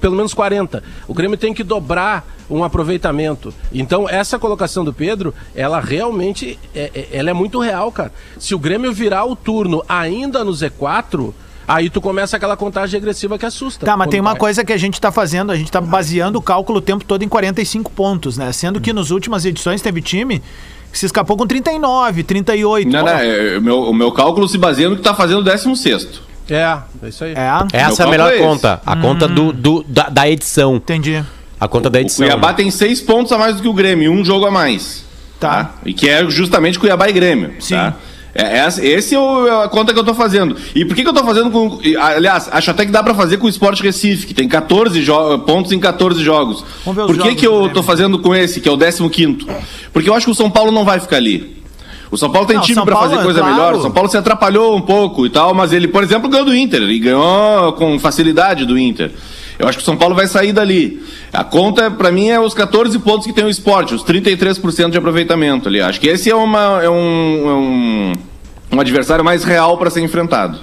pelo 0.00 0.16
menos 0.16 0.34
40. 0.34 0.82
O 1.08 1.14
Grêmio 1.14 1.36
tem 1.36 1.52
que 1.54 1.62
dobrar 1.64 2.26
um 2.48 2.62
aproveitamento. 2.62 3.52
Então, 3.72 4.08
essa 4.08 4.38
colocação 4.38 4.84
do 4.84 4.92
Pedro, 4.92 5.34
ela 5.54 5.80
realmente 5.80 6.58
é, 6.74 6.90
é- 6.94 7.08
ela 7.12 7.30
é 7.30 7.32
muito 7.32 7.58
real, 7.60 7.90
cara. 7.90 8.12
Se 8.38 8.54
o 8.54 8.58
Grêmio 8.58 8.92
virar 8.92 9.24
o 9.24 9.34
turno 9.34 9.82
ainda 9.88 10.44
no 10.44 10.52
Z4, 10.52 11.34
aí 11.66 11.90
tu 11.90 12.00
começa 12.00 12.36
aquela 12.36 12.56
contagem 12.56 13.00
regressiva 13.00 13.38
que 13.38 13.46
assusta. 13.46 13.84
Tá, 13.84 13.96
mas 13.96 14.08
tem 14.08 14.20
uma 14.20 14.30
vai. 14.30 14.40
coisa 14.40 14.64
que 14.64 14.72
a 14.72 14.76
gente 14.76 15.00
tá 15.00 15.10
fazendo, 15.10 15.50
a 15.50 15.56
gente 15.56 15.70
tá 15.72 15.80
baseando 15.80 16.38
o 16.38 16.42
cálculo 16.42 16.78
o 16.78 16.82
tempo 16.82 17.04
todo 17.04 17.22
em 17.22 17.28
45 17.28 17.90
pontos, 17.90 18.36
né? 18.38 18.52
Sendo 18.52 18.80
que 18.80 18.92
nas 18.92 19.10
últimas 19.10 19.44
edições 19.44 19.82
teve 19.82 20.00
time 20.00 20.40
que 20.92 20.98
se 20.98 21.06
escapou 21.06 21.36
com 21.36 21.46
39, 21.46 22.22
38. 22.22 22.88
Não, 22.90 23.04
não, 23.04 23.08
é, 23.08 23.58
o, 23.58 23.62
meu, 23.62 23.80
o 23.82 23.92
meu 23.92 24.12
cálculo 24.12 24.48
se 24.48 24.56
baseia 24.56 24.88
no 24.88 24.96
que 24.96 25.02
tá 25.02 25.14
fazendo 25.14 25.40
o 25.40 25.44
16. 25.44 26.25
É, 26.48 26.78
é 27.02 27.08
isso 27.08 27.24
aí. 27.24 27.32
É, 27.32 27.50
Essa 27.78 28.02
é 28.02 28.06
a 28.06 28.08
melhor 28.10 28.32
é 28.32 28.38
conta. 28.38 28.80
A 28.86 28.96
conta 28.96 29.26
do, 29.26 29.52
do- 29.52 29.84
da, 29.88 30.08
da 30.08 30.28
edição. 30.30 30.76
entendi. 30.76 31.22
A 31.58 31.66
conta 31.66 31.88
da 31.90 31.98
O 31.98 32.02
edição. 32.02 32.26
Cuiabá 32.26 32.48
né? 32.48 32.54
tem 32.54 32.70
seis 32.70 33.00
pontos 33.00 33.32
a 33.32 33.38
mais 33.38 33.56
do 33.56 33.62
que 33.62 33.68
o 33.68 33.72
Grêmio, 33.72 34.12
um 34.12 34.24
jogo 34.24 34.46
a 34.46 34.50
mais. 34.50 35.04
Tá. 35.40 35.74
E 35.84 35.92
que 35.92 36.08
é 36.08 36.28
justamente 36.30 36.78
Cuiabá 36.78 37.08
e 37.08 37.12
Grêmio. 37.12 37.54
Sim. 37.60 37.74
Tá? 37.74 37.94
É, 38.34 38.58
essa- 38.58 38.84
esse 38.84 39.14
é 39.14 39.18
o- 39.18 39.46
é 39.48 39.64
a 39.64 39.68
conta 39.68 39.94
que 39.94 39.98
eu 39.98 40.04
tô 40.04 40.12
fazendo. 40.14 40.54
E 40.74 40.84
por 40.84 40.94
que, 40.94 41.02
que 41.02 41.08
eu 41.08 41.12
tô 41.14 41.24
fazendo 41.24 41.50
com. 41.50 41.78
Aliás, 41.98 42.48
acho 42.52 42.70
até 42.70 42.84
que 42.84 42.92
dá 42.92 43.02
pra 43.02 43.14
fazer 43.14 43.38
com 43.38 43.46
o 43.46 43.48
Sport 43.48 43.80
Recife, 43.80 44.26
que 44.26 44.34
tem 44.34 44.46
14 44.46 45.02
jo- 45.02 45.38
pontos 45.40 45.72
em 45.72 45.80
14 45.80 46.22
jogos. 46.22 46.62
Vamos 46.84 46.96
ver 46.96 47.02
os 47.02 47.06
Por 47.06 47.16
que, 47.16 47.22
jogos 47.28 47.40
que 47.40 47.46
eu 47.46 47.70
tô 47.72 47.82
fazendo 47.82 48.18
com 48.18 48.34
esse, 48.34 48.60
que 48.60 48.68
é 48.68 48.72
o 48.72 48.76
15? 48.76 49.46
Porque 49.92 50.10
eu 50.10 50.14
acho 50.14 50.26
que 50.26 50.32
o 50.32 50.34
São 50.34 50.50
Paulo 50.50 50.70
não 50.70 50.84
vai 50.84 51.00
ficar 51.00 51.16
ali. 51.16 51.56
O 52.10 52.16
São 52.16 52.30
Paulo 52.30 52.46
tem 52.46 52.56
Não, 52.56 52.62
time 52.62 52.76
Paulo, 52.76 53.08
fazer 53.08 53.20
é 53.20 53.22
coisa 53.22 53.40
claro. 53.40 53.54
melhor. 53.54 53.74
O 53.74 53.82
São 53.82 53.90
Paulo 53.90 54.08
se 54.08 54.16
atrapalhou 54.16 54.76
um 54.76 54.80
pouco 54.80 55.26
e 55.26 55.30
tal, 55.30 55.52
mas 55.54 55.72
ele, 55.72 55.88
por 55.88 56.02
exemplo, 56.02 56.28
ganhou 56.28 56.46
do 56.46 56.54
Inter. 56.54 56.82
E 56.82 56.98
ganhou 56.98 57.72
com 57.72 57.98
facilidade 57.98 58.64
do 58.64 58.78
Inter. 58.78 59.10
Eu 59.58 59.66
acho 59.66 59.78
que 59.78 59.82
o 59.82 59.84
São 59.84 59.96
Paulo 59.96 60.14
vai 60.14 60.26
sair 60.26 60.52
dali. 60.52 61.02
A 61.32 61.42
conta, 61.42 61.90
pra 61.90 62.12
mim, 62.12 62.28
é 62.28 62.38
os 62.38 62.54
14 62.54 62.98
pontos 62.98 63.26
que 63.26 63.32
tem 63.32 63.44
o 63.44 63.48
esporte, 63.48 63.94
os 63.94 64.04
33% 64.04 64.90
de 64.90 64.98
aproveitamento 64.98 65.68
ali. 65.68 65.80
Acho 65.80 66.00
que 66.00 66.08
esse 66.08 66.30
é, 66.30 66.34
uma, 66.34 66.82
é, 66.82 66.90
um, 66.90 66.94
é 67.48 67.54
um, 67.54 68.12
um 68.72 68.80
adversário 68.80 69.24
mais 69.24 69.44
real 69.44 69.78
pra 69.78 69.90
ser 69.90 70.02
enfrentado. 70.02 70.58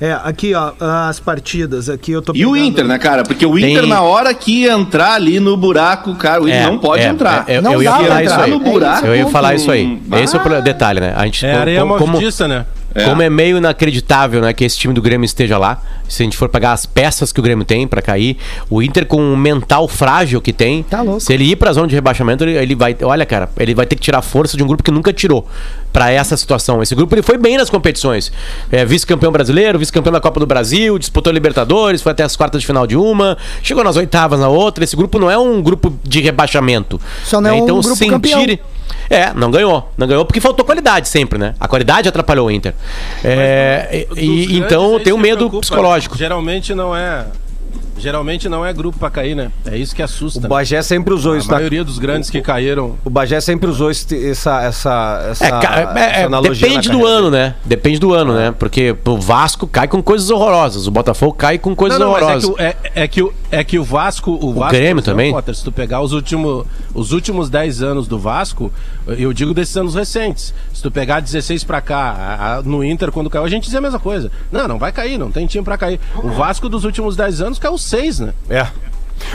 É, 0.00 0.12
aqui, 0.24 0.52
ó, 0.54 0.72
as 1.08 1.20
partidas. 1.20 1.88
Aqui 1.88 2.10
eu 2.12 2.20
tô 2.20 2.32
E 2.34 2.44
o 2.44 2.56
Inter, 2.56 2.84
né, 2.84 2.98
cara? 2.98 3.22
Porque 3.22 3.46
o 3.46 3.54
Tem- 3.54 3.72
Inter, 3.72 3.86
na 3.86 4.02
hora 4.02 4.34
que 4.34 4.66
entrar 4.66 5.12
ali 5.14 5.38
no 5.38 5.56
buraco, 5.56 6.14
cara, 6.16 6.42
o 6.42 6.48
Inter 6.48 6.62
É, 6.62 6.66
não 6.66 6.78
pode 6.78 7.02
é, 7.04 7.06
entrar. 7.08 7.44
é, 7.46 7.58
eu, 7.58 7.62
Não 7.62 7.72
eu 7.74 7.82
ia 7.82 7.92
falar 7.92 8.22
isso 8.24 8.32
entrar 8.32 8.44
aí. 8.44 8.50
no 8.50 8.58
buraco. 8.58 9.06
Eu 9.06 9.16
ia 9.16 9.26
falar 9.28 9.54
isso 9.54 9.70
aí. 9.70 10.02
Ah. 10.10 10.20
Esse 10.20 10.36
é 10.36 10.38
o 10.38 10.42
pro- 10.42 10.60
detalhe, 10.62 11.00
né? 11.00 11.12
A 11.16 11.24
gente, 11.24 11.46
É 11.46 11.50
como- 11.50 11.60
areia 11.62 11.80
como, 11.80 12.06
movediça, 12.08 12.48
né? 12.48 12.66
É. 12.94 13.04
Como 13.04 13.20
é 13.22 13.28
meio 13.28 13.56
inacreditável, 13.58 14.40
né, 14.40 14.52
que 14.52 14.64
esse 14.64 14.78
time 14.78 14.94
do 14.94 15.02
Grêmio 15.02 15.24
esteja 15.24 15.58
lá. 15.58 15.82
Se 16.08 16.22
a 16.22 16.24
gente 16.24 16.36
for 16.36 16.48
pegar 16.48 16.72
as 16.72 16.84
peças 16.86 17.32
que 17.32 17.40
o 17.40 17.42
Grêmio 17.42 17.64
tem 17.64 17.88
pra 17.88 18.00
cair, 18.02 18.36
o 18.70 18.82
Inter 18.82 19.04
com 19.06 19.32
o 19.32 19.36
mental 19.36 19.88
frágil 19.88 20.40
que 20.40 20.52
tem, 20.52 20.82
Tá 20.84 21.00
louco. 21.02 21.18
se 21.20 21.32
ele 21.32 21.44
ir 21.44 21.56
pra 21.56 21.72
zona 21.72 21.88
de 21.88 21.94
rebaixamento, 21.94 22.44
ele, 22.44 22.52
ele 22.56 22.74
vai, 22.74 22.94
olha, 23.02 23.24
cara, 23.26 23.48
ele 23.58 23.74
vai 23.74 23.86
ter 23.86 23.96
que 23.96 24.02
tirar 24.02 24.20
força 24.22 24.56
de 24.56 24.62
um 24.62 24.66
grupo 24.66 24.82
que 24.82 24.90
nunca 24.90 25.12
tirou 25.12 25.46
pra 25.92 26.10
essa 26.10 26.36
situação. 26.36 26.82
Esse 26.82 26.94
grupo 26.94 27.14
ele 27.14 27.22
foi 27.22 27.38
bem 27.38 27.56
nas 27.56 27.70
competições. 27.70 28.30
É, 28.70 28.84
vice-campeão 28.84 29.32
brasileiro, 29.32 29.78
vice-campeão 29.78 30.12
da 30.12 30.20
Copa 30.20 30.38
do 30.38 30.46
Brasil, 30.46 30.98
disputou 30.98 31.32
Libertadores, 31.32 32.02
foi 32.02 32.12
até 32.12 32.22
as 32.22 32.36
quartas 32.36 32.60
de 32.60 32.66
final 32.66 32.86
de 32.86 32.96
uma, 32.96 33.36
chegou 33.62 33.82
nas 33.82 33.96
oitavas 33.96 34.38
na 34.38 34.48
outra. 34.48 34.84
Esse 34.84 34.94
grupo 34.94 35.18
não 35.18 35.30
é 35.30 35.38
um 35.38 35.62
grupo 35.62 35.92
de 36.04 36.20
rebaixamento. 36.20 37.00
Só 37.24 37.40
não 37.40 37.50
é 37.50 37.52
um 37.54 37.56
então, 37.64 37.80
grupo 37.80 37.96
sentir- 37.96 38.10
campeão. 38.10 38.58
É, 39.14 39.32
não 39.32 39.50
ganhou. 39.50 39.92
Não 39.96 40.06
ganhou 40.08 40.24
porque 40.24 40.40
faltou 40.40 40.64
qualidade 40.64 41.08
sempre, 41.08 41.38
né? 41.38 41.54
A 41.60 41.68
qualidade 41.68 42.08
atrapalhou 42.08 42.48
o 42.48 42.50
Inter. 42.50 42.74
É, 43.22 44.06
Dos 44.08 44.18
e, 44.18 44.56
então 44.58 44.98
tem 44.98 45.12
um 45.12 45.18
medo 45.18 45.36
preocupa. 45.36 45.60
psicológico. 45.60 46.16
Geralmente 46.16 46.74
não 46.74 46.96
é. 46.96 47.24
Geralmente 47.96 48.48
não 48.48 48.64
é 48.66 48.72
grupo 48.72 48.98
pra 48.98 49.08
cair, 49.10 49.34
né? 49.34 49.50
É 49.64 49.76
isso 49.76 49.94
que 49.94 50.02
assusta. 50.02 50.40
O 50.40 50.42
né? 50.42 50.48
Bagé 50.48 50.82
sempre 50.82 51.14
usou 51.14 51.34
A 51.34 51.38
isso. 51.38 51.48
na- 51.48 51.54
maioria 51.56 51.84
dos 51.84 51.98
grandes 51.98 52.28
que 52.30 52.40
caíram. 52.42 52.96
O 53.04 53.10
Bagé 53.10 53.40
sempre 53.40 53.68
usou 53.70 53.90
esse- 53.90 54.30
essa, 54.30 54.62
essa, 54.62 55.26
essa, 55.30 55.44
É, 55.46 55.50
ca- 55.50 55.78
é, 55.78 55.82
essa 55.82 56.20
é, 56.20 56.24
analogia 56.24 56.68
depende 56.68 56.90
do 56.90 57.06
ano, 57.06 57.30
né? 57.30 57.54
Depende 57.64 57.98
do 57.98 58.12
ano, 58.12 58.34
né? 58.34 58.54
Porque 58.58 58.94
o 59.04 59.16
Vasco 59.18 59.66
cai 59.66 59.86
com 59.88 60.02
coisas 60.02 60.28
horrorosas, 60.30 60.86
o 60.86 60.90
Botafogo 60.90 61.32
cai 61.34 61.58
com 61.58 61.74
coisas 61.74 61.98
Não, 61.98 62.06
não, 62.06 62.12
mas 62.12 62.22
é 62.22 62.24
horrorosas. 62.26 62.50
que, 62.56 62.62
o, 62.62 62.64
é, 62.64 62.76
é 62.94 63.08
que 63.08 63.22
o, 63.22 63.32
é 63.50 63.64
que 63.64 63.78
o 63.78 63.84
Vasco. 63.84 64.32
O, 64.40 64.52
Vasco, 64.54 64.74
Grêmio 64.76 65.02
também? 65.02 65.32
Potter, 65.32 65.54
se 65.54 65.64
tu 65.64 65.72
pegar 65.72 66.00
os 66.00 66.12
últimos, 66.12 66.66
os 66.92 67.12
últimos 67.12 67.48
10 67.48 67.82
anos 67.82 68.06
do 68.08 68.18
Vasco, 68.18 68.72
eu 69.06 69.32
digo 69.32 69.54
desses 69.54 69.76
anos 69.76 69.94
recentes. 69.94 70.52
Se 70.72 70.82
tu 70.82 70.90
pegar 70.90 71.20
16 71.20 71.62
pra 71.64 71.80
cá, 71.80 71.96
a- 72.18 72.56
a- 72.58 72.62
no 72.62 72.82
Inter, 72.84 73.10
quando 73.12 73.30
caiu, 73.30 73.44
a 73.44 73.48
gente 73.48 73.64
dizia 73.64 73.78
a 73.78 73.82
mesma 73.82 73.98
coisa. 74.00 74.30
Não, 74.50 74.66
não 74.68 74.78
vai 74.78 74.92
cair, 74.92 75.16
não 75.18 75.30
tem 75.30 75.46
time 75.46 75.64
pra 75.64 75.78
cair. 75.78 76.00
O 76.16 76.28
Vasco 76.30 76.68
dos 76.68 76.84
últimos 76.84 77.16
10 77.16 77.40
anos 77.40 77.58
caiu 77.58 77.78
6, 77.84 78.20
né? 78.20 78.32
É. 78.50 78.66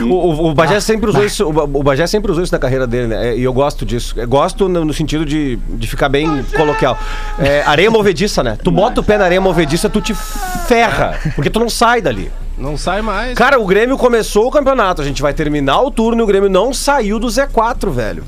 O, 0.00 0.04
o, 0.04 0.50
o 0.50 0.54
Bagé 0.54 0.78
sempre 0.78 1.10
usou 1.10 1.24
isso, 1.24 1.48
o, 1.48 1.52
Ba- 1.52 1.64
o 1.64 1.82
Bagé 1.82 2.06
sempre 2.06 2.30
usou 2.30 2.44
isso 2.44 2.52
na 2.52 2.58
carreira 2.58 2.86
dele, 2.86 3.08
né? 3.08 3.36
E 3.36 3.42
eu 3.42 3.52
gosto 3.52 3.84
disso. 3.84 4.14
Eu 4.16 4.28
gosto 4.28 4.68
no, 4.68 4.84
no 4.84 4.94
sentido 4.94 5.24
de, 5.24 5.56
de 5.56 5.86
ficar 5.88 6.08
bem 6.08 6.44
coloquial. 6.56 6.96
É, 7.38 7.62
areia 7.62 7.90
movediça, 7.90 8.42
né? 8.42 8.56
Tu 8.62 8.70
bota 8.70 9.00
o 9.00 9.04
pé 9.04 9.18
na 9.18 9.24
areia 9.24 9.40
movediça, 9.40 9.88
tu 9.88 10.00
te 10.00 10.14
ferra. 10.14 11.18
Porque 11.34 11.50
tu 11.50 11.58
não 11.58 11.68
sai 11.68 12.00
dali. 12.00 12.30
Não 12.56 12.76
sai 12.76 13.00
mais. 13.02 13.34
Cara, 13.36 13.58
o 13.58 13.66
Grêmio 13.66 13.96
começou 13.96 14.46
o 14.46 14.50
campeonato, 14.50 15.00
a 15.00 15.04
gente 15.04 15.22
vai 15.22 15.32
terminar 15.32 15.80
o 15.80 15.90
turno 15.90 16.20
e 16.20 16.24
o 16.24 16.26
Grêmio 16.26 16.48
não 16.50 16.72
saiu 16.74 17.18
do 17.18 17.26
Z4, 17.26 17.90
velho. 17.90 18.22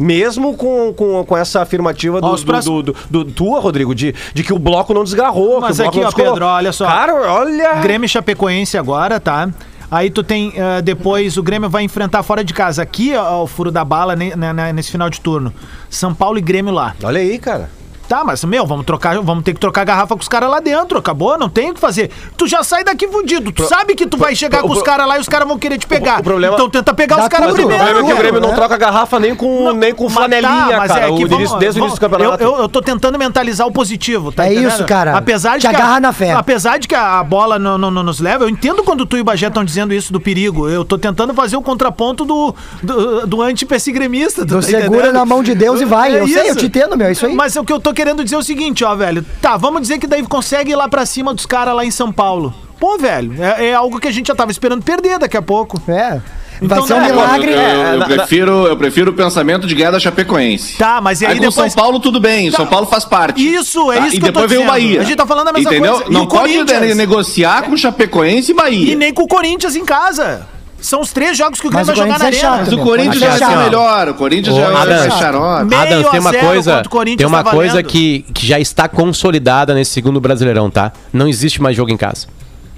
Mesmo 0.00 0.56
com, 0.56 0.94
com, 0.94 1.22
com 1.26 1.36
essa 1.36 1.60
afirmativa 1.60 2.22
do, 2.22 2.26
Ó, 2.26 2.34
do, 2.34 2.42
próximos- 2.46 2.82
do, 2.84 2.92
do- 3.10 3.24
do- 3.24 3.32
tua, 3.32 3.60
Rodrigo, 3.60 3.94
de, 3.94 4.14
de 4.32 4.42
que 4.42 4.50
o 4.52 4.58
bloco 4.58 4.94
não 4.94 5.04
desgarrou. 5.04 5.60
Mas 5.60 5.78
aqui, 5.78 6.00
ó. 6.02 6.10
Pedro, 6.10 6.46
olha 6.46 6.72
só. 6.72 6.86
Cara, 6.86 7.14
olha. 7.14 7.74
Grêmio 7.82 8.08
Chapecoense 8.08 8.78
agora, 8.78 9.20
tá? 9.20 9.50
Aí 9.90 10.08
tu 10.08 10.22
tem, 10.22 10.54
ah, 10.58 10.80
depois 10.80 11.36
o 11.36 11.42
Grêmio 11.42 11.68
vai 11.68 11.82
enfrentar 11.82 12.22
fora 12.22 12.42
de 12.42 12.54
casa. 12.54 12.80
Aqui, 12.80 13.12
ó, 13.14 13.42
o 13.42 13.46
furo 13.46 13.70
da 13.70 13.84
bala 13.84 14.16
ne- 14.16 14.34
ne- 14.34 14.72
nesse 14.72 14.90
final 14.90 15.10
de 15.10 15.20
turno. 15.20 15.52
São 15.90 16.14
Paulo 16.14 16.38
e 16.38 16.40
Grêmio 16.40 16.72
lá. 16.72 16.94
Olha 17.02 17.20
aí, 17.20 17.38
cara. 17.38 17.68
Tá, 18.10 18.24
mas, 18.24 18.42
meu, 18.44 18.66
vamos 18.66 18.84
trocar, 18.84 19.20
vamos 19.22 19.44
ter 19.44 19.54
que 19.54 19.60
trocar 19.60 19.84
garrafa 19.84 20.16
com 20.16 20.20
os 20.20 20.26
caras 20.26 20.50
lá 20.50 20.58
dentro, 20.58 20.98
acabou? 20.98 21.38
Não 21.38 21.48
tem 21.48 21.70
o 21.70 21.74
que 21.74 21.78
fazer. 21.78 22.10
Tu 22.36 22.48
já 22.48 22.60
sai 22.64 22.82
daqui 22.82 23.06
fudido, 23.06 23.52
tu 23.52 23.64
sabe 23.68 23.94
que 23.94 24.04
tu 24.04 24.16
vai 24.16 24.34
chegar 24.34 24.64
o 24.64 24.66
com 24.66 24.72
os 24.74 24.82
caras 24.82 25.06
lá 25.06 25.16
e 25.16 25.20
os 25.20 25.28
caras 25.28 25.46
vão 25.46 25.56
querer 25.56 25.78
te 25.78 25.86
pegar. 25.86 26.18
o 26.18 26.22
problema- 26.24 26.54
Então 26.54 26.68
tenta 26.68 26.92
pegar 26.92 27.22
os 27.22 27.28
caras 27.28 27.46
Mas 27.46 27.52
o 27.54 27.56
primeiro. 27.58 27.84
problema 27.84 28.00
é 28.00 28.02
que 28.04 28.10
o 28.12 28.14
Não, 28.16 28.20
Grêmio 28.20 28.40
não 28.40 28.52
troca 28.52 28.76
garrafa 28.76 29.20
nem 29.20 29.32
com, 29.36 29.70
nem 29.74 29.94
com 29.94 30.06
Mas 30.06 30.12
flanelinha, 30.14 30.50
tá, 30.70 30.76
mas 30.78 30.88
cara. 30.92 31.00
é 31.02 31.06
o 31.08 31.14
que 31.14 31.20
início- 31.22 31.36
vamos- 31.46 31.60
desde 31.60 31.78
o 31.78 31.82
início 31.82 31.96
do 31.98 32.00
campeonato. 32.00 32.42
Eu, 32.42 32.50
eu, 32.56 32.58
eu 32.62 32.68
tô 32.68 32.82
tentando 32.82 33.16
mentalizar 33.16 33.64
o 33.68 33.70
positivo, 33.70 34.32
tá 34.32 34.44
É 34.44 34.54
entendendo? 34.54 34.72
isso, 34.72 34.84
cara. 34.86 35.16
Apesar 35.16 35.52
de 35.58 35.60
Te 35.60 35.68
que 35.70 35.76
a- 35.76 35.78
agarra 35.78 36.00
na 36.00 36.12
fé. 36.12 36.32
Apesar 36.32 36.78
de 36.80 36.88
que 36.88 36.96
a 36.96 37.22
bola 37.22 37.60
não, 37.60 37.78
não- 37.78 37.92
não 37.92 38.02
nos 38.02 38.18
leva, 38.18 38.42
eu 38.42 38.48
entendo 38.48 38.82
quando 38.82 39.06
tu 39.06 39.18
e 39.18 39.20
o 39.20 39.24
Bagé 39.24 39.46
estão 39.46 39.64
dizendo 39.64 39.94
isso 39.94 40.12
do 40.12 40.20
perigo. 40.20 40.68
Eu 40.68 40.84
tô 40.84 40.98
tentando 40.98 41.32
fazer 41.32 41.56
o 41.56 41.62
contraponto 41.62 42.24
do, 42.24 42.52
do, 42.82 43.24
do 43.24 43.40
anti-gremista. 43.40 44.44
Do 44.44 44.60
segura 44.60 45.12
na 45.12 45.24
mão 45.24 45.44
de 45.44 45.54
Deus 45.54 45.80
e 45.80 45.84
vai. 45.84 46.18
Eu 46.18 46.26
sei, 46.26 46.50
eu 46.50 46.56
te 46.56 46.66
entendo, 46.66 46.96
meu, 46.96 47.06
é 47.06 47.12
isso 47.12 47.24
aí. 47.24 47.32
Mas 47.36 47.54
o 47.54 47.62
que 47.64 47.72
eu 47.72 47.78
tô 47.78 47.92
querendo 48.00 48.24
dizer 48.24 48.36
é 48.36 48.38
o 48.38 48.42
seguinte, 48.42 48.82
ó, 48.82 48.94
velho. 48.94 49.22
Tá, 49.42 49.58
vamos 49.58 49.82
dizer 49.82 49.98
que 49.98 50.06
daí 50.06 50.22
consegue 50.22 50.72
ir 50.72 50.76
lá 50.76 50.88
pra 50.88 51.04
cima 51.04 51.34
dos 51.34 51.44
caras 51.44 51.74
lá 51.74 51.84
em 51.84 51.90
São 51.90 52.10
Paulo. 52.10 52.54
Pô, 52.78 52.96
velho, 52.96 53.34
é, 53.42 53.66
é 53.66 53.74
algo 53.74 54.00
que 54.00 54.08
a 54.08 54.10
gente 54.10 54.28
já 54.28 54.34
tava 54.34 54.50
esperando 54.50 54.82
perder 54.82 55.18
daqui 55.18 55.36
a 55.36 55.42
pouco. 55.42 55.80
É. 55.86 56.18
Vai 56.62 56.78
Então 56.78 56.86
ser 56.86 56.94
um 56.94 56.98
dá- 57.00 57.04
milagre. 57.08 57.52
Eu, 57.52 57.58
eu- 57.58 57.62
eu 57.62 57.92
É, 57.92 57.96
na- 57.98 58.04
prefiro, 58.06 58.66
eu 58.66 58.76
prefiro 58.76 59.10
o 59.10 59.14
pensamento 59.14 59.66
de 59.66 59.74
guerra 59.74 59.92
da 59.92 60.00
Chapecoense. 60.00 60.76
Tá, 60.78 60.98
mas 61.00 61.20
e 61.20 61.26
aí, 61.26 61.32
Aí, 61.32 61.38
com 61.38 61.48
depois... 61.48 61.72
São 61.72 61.82
Paulo 61.82 62.00
tudo 62.00 62.18
bem, 62.20 62.48
o 62.48 62.52
Tá. 62.52 62.56
São 62.58 62.66
Paulo 62.66 62.86
faz 62.86 63.04
parte. 63.04 63.42
Isso, 63.54 63.92
é 63.92 63.98
Tá? 63.98 64.06
isso 64.06 64.16
E 64.16 64.20
que 64.20 64.26
eu 64.28 64.32
tô 64.32 64.40
depois 64.40 64.50
vem 64.58 64.64
o. 64.66 64.66
Bahia. 64.66 65.00
A 65.00 65.04
gente 65.04 65.16
tá 65.16 65.26
falando 65.26 65.48
a 65.48 65.52
mesma 65.52 65.70
Entendeu? 65.70 65.92
coisa. 65.94 66.10
E 66.10 66.12
Não 66.12 66.22
o 66.22 66.26
pode 66.28 66.54
Corinthians? 66.54 66.96
negociar 66.96 67.62
com 67.64 67.76
Chapecoense 67.76 68.52
e 68.52 68.54
Bahia. 68.54 68.92
E 68.92 68.96
nem 68.96 69.12
com 69.12 69.22
o 69.24 69.28
Corinthians 69.28 69.74
em 69.76 69.84
casa. 69.84 70.46
São 70.80 71.00
os 71.00 71.12
três 71.12 71.36
jogos 71.36 71.60
que 71.60 71.66
o 71.66 71.70
Grêmio 71.70 71.86
vai 71.86 71.96
jogar 71.96 72.18
na 72.18 72.24
é 72.24 72.28
arena. 72.28 72.40
chato, 72.40 72.58
Mas 72.60 72.72
o. 72.72 72.78
Corinthians 72.78 73.18
já 73.20 73.26
é 73.26 73.34
é 73.34 73.38
chato. 73.38 73.58
melhor, 73.58 74.08
o 74.08 74.14
Corinthians 74.14 74.56
já 74.56 74.68
Ô, 74.68 74.72
vai 74.72 74.82
Adams. 74.82 75.02
ser 75.02 75.18
xarope. 75.18 75.64
Meio 75.66 75.82
Adams, 75.82 76.06
a 76.06 76.10
tem 76.10 76.20
uma 76.20 76.32
coisa, 76.34 76.82
tem 77.16 77.26
uma 77.26 77.44
tá 77.44 77.50
coisa 77.50 77.82
que, 77.82 78.24
que 78.32 78.46
já 78.46 78.58
está 78.58 78.88
consolidada 78.88 79.74
nesse 79.74 79.90
segundo 79.92 80.20
Brasileirão, 80.20 80.70
tá? 80.70 80.92
Não 81.12 81.28
existe 81.28 81.60
mais 81.60 81.76
jogo 81.76 81.90
em 81.90 81.96
casa. 81.96 82.26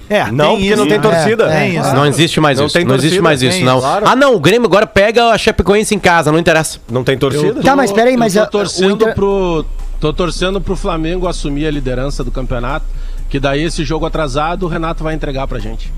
É, 0.09 0.29
Não, 0.31 0.51
porque 0.51 0.65
isso, 0.67 0.75
não 0.77 0.87
tem 0.87 0.97
né? 0.97 1.01
torcida. 1.01 1.43
É, 1.45 1.59
tem 1.61 1.77
isso. 1.79 1.95
Não 1.95 2.05
existe 2.05 2.39
mais 2.41 2.59
Não 2.59 2.65
isso. 2.65 2.73
tem 2.75 2.85
não 2.85 2.95
existe 2.95 3.19
torcida, 3.19 3.23
mais 3.23 3.41
isso, 3.41 3.63
não. 3.65 3.79
claro. 3.79 4.05
Ah, 4.07 4.15
não, 4.15 4.35
o 4.35 4.39
Grêmio 4.39 4.67
agora 4.67 4.85
pega 4.85 5.27
a 5.29 5.37
Chapecoense 5.37 5.95
em 5.95 5.99
casa, 5.99 6.29
não 6.31 6.37
interessa. 6.37 6.77
Não 6.91 7.03
tem 7.05 7.17
torcida? 7.17 7.61
Tá, 7.63 7.75
mas 7.75 7.91
peraí, 7.91 8.17
mas 8.17 8.35
eu 8.35 8.43
tô 8.45 8.59
torcendo 8.59 8.91
o 8.91 8.95
Inter- 8.95 9.15
pro 9.15 9.65
tô 9.99 10.11
torcendo 10.11 10.59
pro 10.59 10.75
Flamengo 10.75 11.25
assumir 11.27 11.65
a 11.65 11.71
liderança 11.71 12.21
do 12.23 12.29
campeonato, 12.29 12.85
que 13.29 13.39
daí 13.39 13.63
esse 13.63 13.85
jogo 13.85 14.05
atrasado 14.05 14.63
o 14.63 14.67
Renato 14.67 15.03
vai 15.05 15.15
entregar 15.15 15.47
pra 15.47 15.57
gente. 15.57 15.91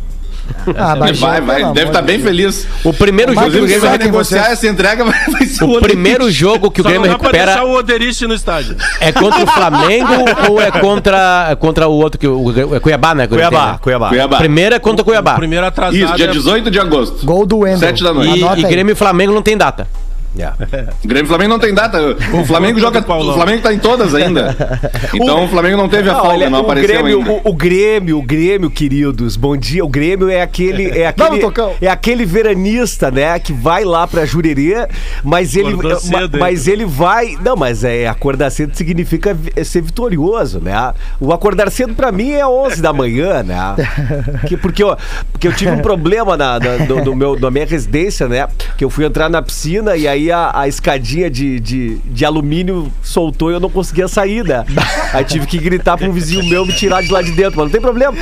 Ah, 0.75 0.95
Vai, 0.95 1.13
Bagé, 1.13 1.41
vai, 1.41 1.59
pelo 1.61 1.73
deve 1.73 1.87
estar 1.87 2.01
de 2.01 2.07
bem 2.07 2.19
feliz. 2.19 2.67
O 2.83 2.93
primeiro 2.93 3.33
Mas 3.35 3.45
jogo 3.45 3.57
que 3.57 3.63
o 3.63 3.67
Grêmio 3.67 3.81
vai 3.81 3.97
negociar 3.97 4.51
essa 4.51 4.67
entrega 4.67 5.03
vai, 5.05 5.25
vai 5.31 5.45
ser 5.45 5.63
o 5.63 5.67
Odair. 5.69 5.83
primeiro 5.83 6.31
jogo 6.31 6.71
que 6.71 6.81
o 6.81 6.83
Só 6.83 6.89
Grêmio 6.89 7.07
não 7.07 7.17
recupera 7.17 7.45
deixar 7.45 7.63
o 7.65 7.73
Oderich 7.73 8.25
no 8.27 8.33
estádio. 8.33 8.75
é 8.99 9.11
contra 9.11 9.43
o 9.43 9.47
Flamengo 9.47 10.13
ou 10.49 10.61
é 10.61 10.71
contra, 10.71 11.47
é 11.51 11.55
contra 11.55 11.87
o 11.87 11.93
outro 11.93 12.19
que 12.19 12.27
o 12.27 12.75
é 12.75 12.79
Cuiabá, 12.79 13.13
né? 13.13 13.27
Cuiabá, 13.27 13.77
Cuiabá. 13.79 14.09
Cuiabá. 14.09 14.37
Primeiro 14.37 14.75
é 14.75 14.79
contra 14.79 15.01
o 15.01 15.05
Cuiabá. 15.05 15.33
O 15.33 15.37
primeiro 15.37 15.65
atrasado 15.65 15.95
Isso, 15.95 16.15
dia 16.15 16.25
é 16.25 16.31
18 16.31 16.71
de 16.71 16.79
agosto. 16.79 17.25
Gol 17.25 17.45
do 17.45 17.59
Wendel. 17.59 17.79
Sete 17.79 18.03
da 18.03 18.13
noite. 18.13 18.39
E, 18.39 18.61
e. 18.61 18.63
Grêmio 18.63 18.93
e 18.93 18.95
Flamengo 18.95 19.33
não 19.33 19.41
tem 19.41 19.55
data. 19.57 19.87
Grêmio 21.05 21.25
e 21.25 21.27
Flamengo 21.27 21.49
não 21.49 21.59
tem 21.59 21.73
data. 21.73 21.99
O 22.33 22.45
Flamengo 22.45 22.79
joga. 22.79 23.01
Paulão. 23.01 23.31
O 23.31 23.33
Flamengo 23.33 23.61
tá 23.61 23.73
em 23.73 23.79
todas 23.79 24.13
ainda. 24.15 24.55
Então 25.13 25.45
o 25.45 25.47
Flamengo 25.47 25.77
não 25.77 25.87
teve 25.87 26.09
a 26.09 26.15
folga, 26.15 26.29
olha, 26.29 26.49
não 26.49 26.59
o 26.59 26.61
apareceu 26.63 27.01
Grêmio, 27.01 27.19
ainda. 27.19 27.31
o, 27.31 27.41
o 27.45 27.53
Grêmio, 27.53 28.19
o 28.19 28.21
Grêmio, 28.21 28.69
queridos, 28.69 29.35
bom 29.35 29.55
dia. 29.55 29.83
O 29.83 29.87
Grêmio 29.87 30.29
é 30.29 30.41
aquele, 30.41 30.89
é 30.89 31.07
aquele, 31.07 31.39
Tocão. 31.39 31.73
é 31.81 31.87
aquele 31.87 32.25
veranista, 32.25 33.09
né, 33.09 33.37
que 33.39 33.53
vai 33.53 33.85
lá 33.85 34.05
pra 34.07 34.25
Jurerê, 34.25 34.87
mas 35.23 35.55
ele, 35.55 35.75
cedo, 35.99 36.35
hein? 36.35 36.39
mas 36.39 36.67
ele 36.67 36.85
vai, 36.85 37.37
não, 37.41 37.55
mas 37.55 37.83
é 37.83 38.07
acordar 38.07 38.49
cedo 38.49 38.75
significa 38.75 39.37
ser 39.63 39.81
vitorioso, 39.81 40.59
né? 40.59 40.93
O 41.19 41.31
acordar 41.31 41.71
cedo 41.71 41.93
pra 41.93 42.11
mim 42.11 42.31
é 42.31 42.45
11 42.45 42.81
da 42.81 42.91
manhã, 42.91 43.43
né? 43.43 43.75
Que, 44.47 44.57
porque, 44.57 44.83
eu, 44.83 44.95
porque 45.31 45.47
eu 45.47 45.53
tive 45.53 45.71
um 45.71 45.79
problema 45.79 46.35
na, 46.35 46.59
na, 46.59 46.77
do, 46.85 47.01
do 47.03 47.15
meu, 47.15 47.39
na 47.39 47.49
minha 47.49 47.65
residência, 47.65 48.27
né? 48.27 48.47
Que 48.77 48.83
eu 48.83 48.89
fui 48.89 49.05
entrar 49.05 49.29
na 49.29 49.41
piscina 49.41 49.95
e 49.95 50.07
aí 50.07 50.24
a, 50.31 50.51
a 50.53 50.67
escadinha 50.67 51.29
de, 51.29 51.59
de, 51.59 51.97
de 51.97 52.25
alumínio 52.25 52.91
soltou 53.01 53.51
e 53.51 53.53
eu 53.53 53.59
não 53.59 53.69
conseguia 53.69 54.07
sair, 54.07 54.43
né? 54.43 54.65
Aí 55.13 55.23
tive 55.23 55.45
que 55.45 55.57
gritar 55.57 55.97
pra 55.97 56.07
um 56.07 56.11
vizinho 56.11 56.43
meu 56.45 56.65
me 56.65 56.73
tirar 56.73 57.01
de 57.01 57.11
lá 57.11 57.21
de 57.21 57.31
dentro, 57.31 57.57
mas 57.57 57.65
não 57.65 57.71
tem 57.71 57.81
problema. 57.81 58.13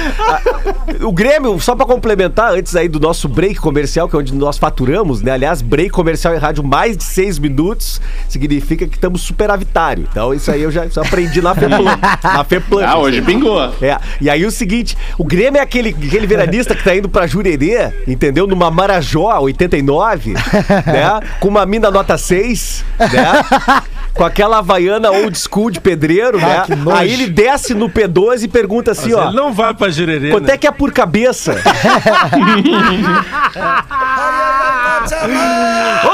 O 1.01 1.11
Grêmio, 1.11 1.59
só 1.59 1.75
pra 1.75 1.85
complementar, 1.85 2.53
antes 2.53 2.75
aí 2.75 2.87
do 2.87 2.99
nosso 2.99 3.27
break 3.27 3.55
comercial, 3.55 4.07
que 4.07 4.15
é 4.15 4.19
onde 4.19 4.33
nós 4.33 4.57
faturamos, 4.57 5.21
né? 5.21 5.31
Aliás, 5.31 5.61
break 5.61 5.89
comercial 5.89 6.35
em 6.35 6.37
rádio 6.37 6.63
mais 6.63 6.97
de 6.97 7.03
seis 7.03 7.39
minutos 7.39 8.01
significa 8.27 8.87
que 8.87 8.95
estamos 8.95 9.21
superavitário. 9.21 10.07
Então 10.09 10.33
isso 10.33 10.51
aí 10.51 10.61
eu 10.61 10.71
já, 10.71 10.87
já 10.87 11.01
aprendi 11.01 11.41
na 11.41 11.55
FEPLAN. 11.55 11.99
Na 12.23 12.43
FEPLAN. 12.43 12.85
Ah, 12.85 12.97
hoje 12.97 13.21
pingou. 13.21 13.61
É, 13.81 13.97
e 14.19 14.29
aí 14.29 14.45
o 14.45 14.51
seguinte, 14.51 14.97
o 15.17 15.23
Grêmio 15.23 15.59
é 15.59 15.61
aquele, 15.61 15.89
aquele 15.89 16.27
veranista 16.27 16.75
que 16.75 16.83
tá 16.83 16.95
indo 16.95 17.09
pra 17.09 17.27
Jurerê, 17.27 17.91
entendeu? 18.07 18.47
Numa 18.47 18.69
Marajó 18.71 19.39
89, 19.39 20.33
né? 20.33 21.19
Com 21.39 21.47
uma 21.47 21.65
mina 21.65 21.89
nota 21.93 22.17
6, 22.17 22.83
né? 22.99 23.81
Com 24.13 24.23
aquela 24.23 24.59
havaiana 24.59 25.09
old 25.09 25.35
school 25.35 25.71
de 25.71 25.79
pedreiro, 25.79 26.37
Ah, 26.37 26.67
né? 26.67 26.93
Aí 26.95 27.11
ele 27.11 27.25
desce 27.27 27.73
no 27.73 27.89
P12 27.89 28.43
e 28.43 28.47
pergunta 28.47 28.91
assim, 28.91 29.11
Mas 29.11 29.19
ó. 29.19 29.27
ele 29.29 29.35
não 29.35 29.51
vai 29.51 29.73
pra 29.73 29.89
Jurerê, 29.89 30.29
Quanto 30.29 30.45
né? 30.45 30.53
é 30.53 30.57
que 30.57 30.67
é 30.67 30.71
por 30.71 30.91
cabeça? 30.91 31.55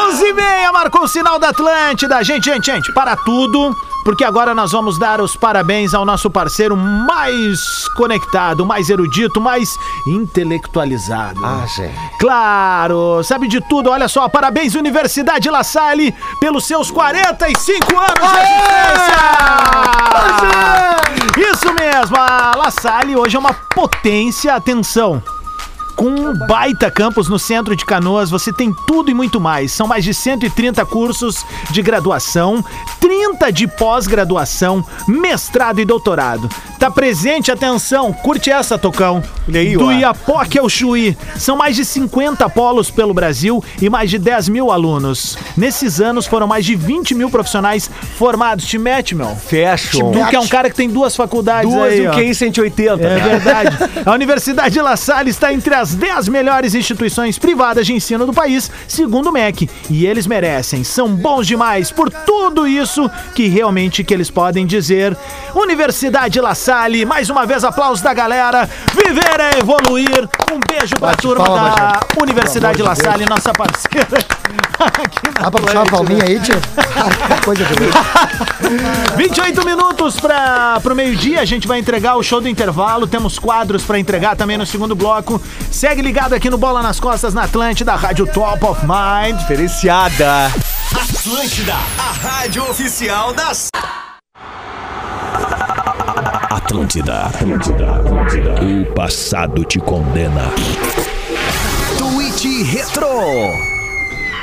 11 0.09 0.23
e 0.25 0.33
meia, 0.33 0.71
marcou 0.71 1.03
o 1.03 1.07
sinal 1.07 1.37
da 1.39 1.49
Atlântida. 1.49 2.23
Gente, 2.23 2.45
gente, 2.45 2.65
gente, 2.71 2.93
para 2.93 3.15
tudo, 3.15 3.75
porque 4.09 4.23
agora 4.23 4.55
nós 4.55 4.71
vamos 4.71 4.97
dar 4.97 5.21
os 5.21 5.35
parabéns 5.35 5.93
ao 5.93 6.03
nosso 6.03 6.31
parceiro 6.31 6.75
mais 6.75 7.87
conectado, 7.95 8.65
mais 8.65 8.89
erudito, 8.89 9.39
mais 9.39 9.77
intelectualizado. 10.07 11.39
Ah, 11.45 11.63
gente. 11.67 11.95
Claro, 12.17 13.23
sabe 13.23 13.47
de 13.47 13.61
tudo. 13.61 13.91
Olha 13.91 14.07
só, 14.07 14.27
parabéns 14.27 14.73
Universidade 14.73 15.47
La 15.47 15.63
Salle 15.63 16.11
pelos 16.39 16.65
seus 16.65 16.89
45 16.89 17.85
anos 17.95 18.31
de 18.31 18.39
existência. 21.37 21.51
Isso 21.51 21.71
mesmo, 21.75 22.17
a 22.17 22.53
La 22.57 22.71
Salle 22.71 23.15
hoje 23.15 23.35
é 23.35 23.39
uma 23.39 23.53
potência, 23.53 24.55
atenção. 24.55 25.21
Com 25.99 26.11
um 26.11 26.33
baita 26.33 26.89
campus 26.89 27.27
no 27.27 27.37
centro 27.37 27.75
de 27.75 27.83
Canoas, 27.83 28.29
você 28.29 28.53
tem 28.53 28.73
tudo 28.87 29.11
e 29.11 29.13
muito 29.13 29.37
mais. 29.37 29.73
São 29.73 29.85
mais 29.85 30.01
de 30.01 30.13
130 30.13 30.85
cursos 30.85 31.45
de 31.71 31.81
graduação, 31.81 32.63
30 33.01 33.51
de 33.51 33.67
pós-graduação, 33.67 34.81
mestrado 35.05 35.81
e 35.81 35.85
doutorado. 35.85 36.49
Tá 36.79 36.89
presente, 36.89 37.51
atenção, 37.51 38.13
curte 38.13 38.49
essa, 38.49 38.77
Tocão. 38.77 39.21
Aí, 39.53 39.75
Do. 39.75 39.91
Iapoque 39.91 40.57
ao 40.57 40.69
Chuí. 40.69 41.17
São 41.35 41.57
mais 41.57 41.75
de 41.75 41.83
50 41.83 42.49
polos 42.49 42.89
pelo 42.89 43.13
Brasil 43.13 43.61
e 43.81 43.89
mais 43.89 44.09
de 44.09 44.17
10 44.17 44.47
mil 44.47 44.71
alunos. 44.71 45.37
Nesses 45.57 45.99
anos 45.99 46.25
foram 46.25 46.47
mais 46.47 46.63
de 46.63 46.75
20 46.75 47.13
mil 47.13 47.29
profissionais 47.29 47.91
formados. 48.17 48.65
Te 48.65 48.77
mete, 48.77 49.13
meu. 49.13 49.35
Fashion. 49.35 50.11
Tu 50.13 50.25
que 50.29 50.35
é 50.37 50.39
um 50.39 50.47
cara 50.47 50.69
que 50.69 50.75
tem 50.77 50.89
duas 50.89 51.13
faculdades 51.13 51.69
Duas 51.69 51.91
aí, 51.91 51.99
e 51.99 52.07
um 52.07 52.11
ó. 52.11 52.13
QI 52.13 52.33
180. 52.33 53.05
É 53.05 53.19
verdade. 53.19 53.77
A 54.05 54.13
Universidade 54.13 54.75
de 54.75 54.81
La 54.81 54.95
Salle 54.95 55.31
está 55.31 55.51
entre 55.51 55.75
as 55.75 55.88
10 55.93 56.27
melhores 56.27 56.75
instituições 56.75 57.37
privadas 57.37 57.85
de 57.85 57.93
ensino 57.93 58.25
do 58.25 58.33
país, 58.33 58.71
segundo 58.87 59.29
o 59.29 59.31
MEC. 59.31 59.69
E 59.89 60.05
eles 60.05 60.27
merecem. 60.27 60.83
São 60.83 61.09
bons 61.09 61.47
demais 61.47 61.91
por 61.91 62.09
tudo 62.09 62.67
isso 62.67 63.09
que 63.33 63.47
realmente 63.47 64.03
que 64.03 64.13
eles 64.13 64.29
podem 64.29 64.65
dizer. 64.65 65.17
Universidade 65.55 66.39
La 66.39 66.55
Salle, 66.55 67.05
mais 67.05 67.29
uma 67.29 67.45
vez 67.45 67.63
aplausos 67.63 68.01
da 68.01 68.13
galera. 68.13 68.69
Viver 68.93 69.39
é 69.39 69.59
evoluir. 69.59 70.29
Um 70.51 70.59
beijo 70.67 70.95
pra 70.99 71.09
Bate 71.09 71.21
turma 71.21 71.45
palma, 71.45 71.69
da 71.69 71.93
gente. 71.93 72.21
Universidade 72.21 72.81
La 72.81 72.93
de 72.93 73.03
Salle, 73.03 73.25
nossa 73.25 73.51
parceira. 73.53 74.25
Aqui 74.79 75.27
na 75.35 75.41
Dá 75.41 75.51
pra 75.51 75.61
puxar 75.61 75.79
uma 75.79 75.85
palminha 75.85 76.23
aí, 76.23 76.39
tio? 76.39 76.55
Ah, 76.77 77.35
que 77.35 77.45
coisa 77.45 77.65
de 77.65 77.73
louco. 77.73 77.97
28 79.17 79.65
minutos 79.65 80.19
para 80.19 80.79
pro 80.81 80.95
meio-dia, 80.95 81.41
a 81.41 81.45
gente 81.45 81.67
vai 81.67 81.79
entregar 81.79 82.15
o 82.15 82.23
show 82.23 82.39
do 82.39 82.47
intervalo. 82.47 83.07
Temos 83.07 83.37
quadros 83.37 83.83
para 83.83 83.99
entregar 83.99 84.35
também 84.35 84.57
no 84.57 84.65
segundo 84.65 84.95
bloco. 84.95 85.41
Segue 85.79 86.01
ligado 86.01 86.33
aqui 86.35 86.49
no 86.49 86.57
Bola 86.57 86.83
nas 86.83 86.99
Costas 86.99 87.33
na 87.33 87.43
Atlântida, 87.43 87.95
Rádio 87.95 88.27
Top 88.27 88.65
of 88.65 88.81
Mind. 88.85 89.37
Diferenciada. 89.39 90.47
Atlântida, 90.91 91.73
a 91.73 92.11
rádio 92.11 92.69
oficial 92.69 93.33
das. 93.33 93.69
Atlântida, 96.49 97.27
Atlântida, 97.27 97.95
Atlântida. 97.95 98.55
O 98.61 98.93
passado 98.93 99.63
te 99.63 99.79
condena. 99.79 100.51
Tweet 101.97 102.63
Retro. 102.63 103.78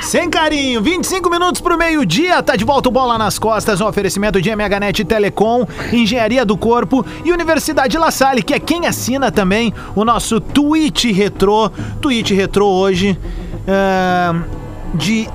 Sem 0.01 0.29
carinho, 0.29 0.81
25 0.81 1.29
minutos 1.29 1.59
pro 1.59 1.77
meio-dia, 1.77 2.41
tá 2.41 2.55
de 2.55 2.63
volta 2.63 2.87
o 2.87 2.91
Bola 2.91 3.17
nas 3.17 3.37
Costas, 3.37 3.81
um 3.81 3.87
oferecimento 3.87 4.41
de 4.41 4.49
MHNet 4.49 5.03
Telecom, 5.03 5.65
Engenharia 5.91 6.45
do 6.45 6.57
Corpo 6.57 7.05
e 7.25 7.31
Universidade 7.31 7.97
La 7.97 8.09
Salle, 8.09 8.41
que 8.41 8.53
é 8.53 8.59
quem 8.59 8.87
assina 8.87 9.31
também 9.31 9.73
o 9.95 10.05
nosso 10.05 10.39
Tweet 10.39 11.11
Retrô. 11.11 11.69
Tweet 11.99 12.33
Retrô 12.33 12.67
hoje 12.67 13.19
é, 13.67 14.33
de... 14.93 15.27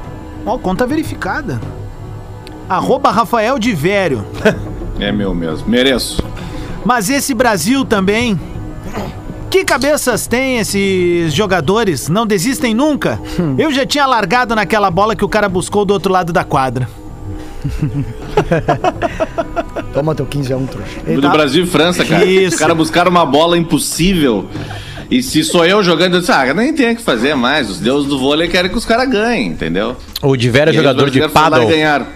Ó, 0.46 0.56
conta 0.58 0.86
verificada. 0.86 1.60
Arroba 2.68 3.10
Rafael 3.10 3.58
de 3.58 3.72
Vério. 3.74 4.24
É 5.00 5.10
meu 5.10 5.34
mesmo. 5.34 5.68
Mereço. 5.68 6.22
Mas 6.84 7.10
esse 7.10 7.34
Brasil 7.34 7.84
também. 7.84 8.38
Que 9.52 9.66
cabeças 9.66 10.26
tem 10.26 10.56
esses 10.60 11.34
jogadores? 11.34 12.08
Não 12.08 12.26
desistem 12.26 12.72
nunca? 12.72 13.20
Eu 13.58 13.70
já 13.70 13.84
tinha 13.84 14.06
largado 14.06 14.54
naquela 14.54 14.90
bola 14.90 15.14
que 15.14 15.26
o 15.26 15.28
cara 15.28 15.46
buscou 15.46 15.84
do 15.84 15.92
outro 15.92 16.10
lado 16.10 16.32
da 16.32 16.42
quadra. 16.42 16.88
Toma 19.92 20.14
teu 20.14 20.24
15 20.24 20.52
a 20.54 20.56
1, 20.56 20.66
trouxa. 20.66 21.00
Do 21.14 21.20
tá- 21.20 21.28
Brasil 21.28 21.64
e 21.64 21.66
França, 21.66 22.02
cara. 22.02 22.24
Isso. 22.24 22.54
Os 22.54 22.58
caras 22.58 22.74
buscaram 22.74 23.10
uma 23.10 23.26
bola 23.26 23.58
impossível. 23.58 24.48
E 25.10 25.22
se 25.22 25.44
sou 25.44 25.66
eu 25.66 25.82
jogando, 25.82 26.14
eu 26.14 26.20
disse, 26.20 26.32
ah, 26.32 26.54
nem 26.54 26.72
tem 26.74 26.92
o 26.92 26.96
que 26.96 27.02
fazer 27.02 27.34
mais. 27.34 27.68
Os 27.68 27.78
deuses 27.78 28.08
do 28.08 28.18
vôlei 28.18 28.48
querem 28.48 28.70
que 28.70 28.78
os 28.78 28.86
caras 28.86 29.06
ganhem, 29.10 29.48
entendeu? 29.48 29.94
O 30.22 30.34
de 30.34 30.48
Vera 30.48 30.70
é 30.70 30.74
jogador 30.74 31.10
de 31.10 31.28
paddle. 31.28 31.66
ganharam. 31.66 32.06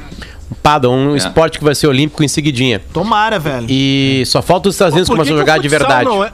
Paddle, 0.62 0.90
um 0.90 1.12
É. 1.14 1.18
esporte 1.18 1.58
que 1.58 1.64
vai 1.64 1.74
ser 1.74 1.86
olímpico 1.86 2.24
em 2.24 2.28
seguidinha. 2.28 2.80
Tomara, 2.94 3.38
velho. 3.38 3.66
E 3.68 4.22
só 4.24 4.40
falta 4.40 4.70
os 4.70 4.74
Estados 4.74 4.94
Unidos 4.94 5.10
começar 5.10 5.34
a 5.34 5.36
jogar 5.36 5.58
de 5.58 5.68
verdade. 5.68 6.06
não 6.06 6.24
é- 6.24 6.32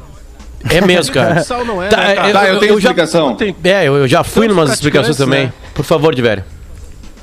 É 0.70 0.80
mesmo, 0.80 1.12
cara. 1.12 1.36
Futsal 1.40 1.64
não 1.64 1.82
é, 1.82 1.88
Tá, 1.88 1.96
né, 1.96 2.14
cara? 2.14 2.32
Tá, 2.32 2.48
eu 2.48 2.58
tenho 2.60 2.72
já, 2.80 2.90
explicação. 2.90 3.34
Tem- 3.34 3.54
É, 3.64 3.86
eu, 3.88 3.96
eu 3.96 4.08
já 4.08 4.22
fui 4.24 4.46
Tantos 4.46 4.56
numas 4.56 4.74
explicações 4.74 5.16
também. 5.16 5.44
né? 5.46 5.52
Por 5.74 5.84
favor, 5.84 6.14
de 6.14 6.22
velho. 6.22 6.44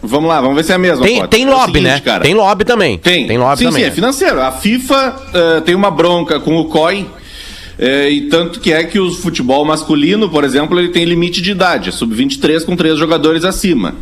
Vamos 0.01 0.29
lá, 0.29 0.39
vamos 0.39 0.55
ver 0.55 0.63
se 0.63 0.71
é 0.71 0.75
a 0.75 0.77
mesma. 0.79 1.05
Tem, 1.05 1.27
tem 1.27 1.43
É 1.43 1.49
lobby, 1.49 1.73
seguinte, 1.79 1.83
né? 1.83 1.99
cara. 1.99 2.23
Tem 2.23 2.33
lobby 2.33 2.63
também. 2.63 2.97
Tem. 2.97 3.27
Tem 3.27 3.37
lobby 3.37 3.57
sim, 3.57 3.65
também. 3.65 3.83
sim, 3.83 3.89
é 3.89 3.91
financeiro. 3.91 4.41
A 4.41 4.51
FIFA 4.51 5.15
eh, 5.33 5.61
tem 5.61 5.75
uma 5.75 5.91
bronca 5.91 6.39
com 6.39 6.55
o 6.57 6.65
COI. 6.65 7.05
eh, 7.77 8.09
e 8.09 8.21
tanto 8.29 8.59
que 8.61 8.71
é 8.71 8.83
que 8.85 8.97
o 8.97 9.11
futebol 9.11 9.65
masculino, 9.65 10.29
por 10.29 10.43
exemplo, 10.45 10.79
ele 10.79 10.89
tem 10.89 11.03
limite 11.03 11.41
de 11.41 11.51
idade, 11.51 11.89
é 11.89 11.91
sub-23 11.91 12.63
com 12.65 12.75
três 12.77 12.97
jogadores 12.97 13.43
acima. 13.43 13.93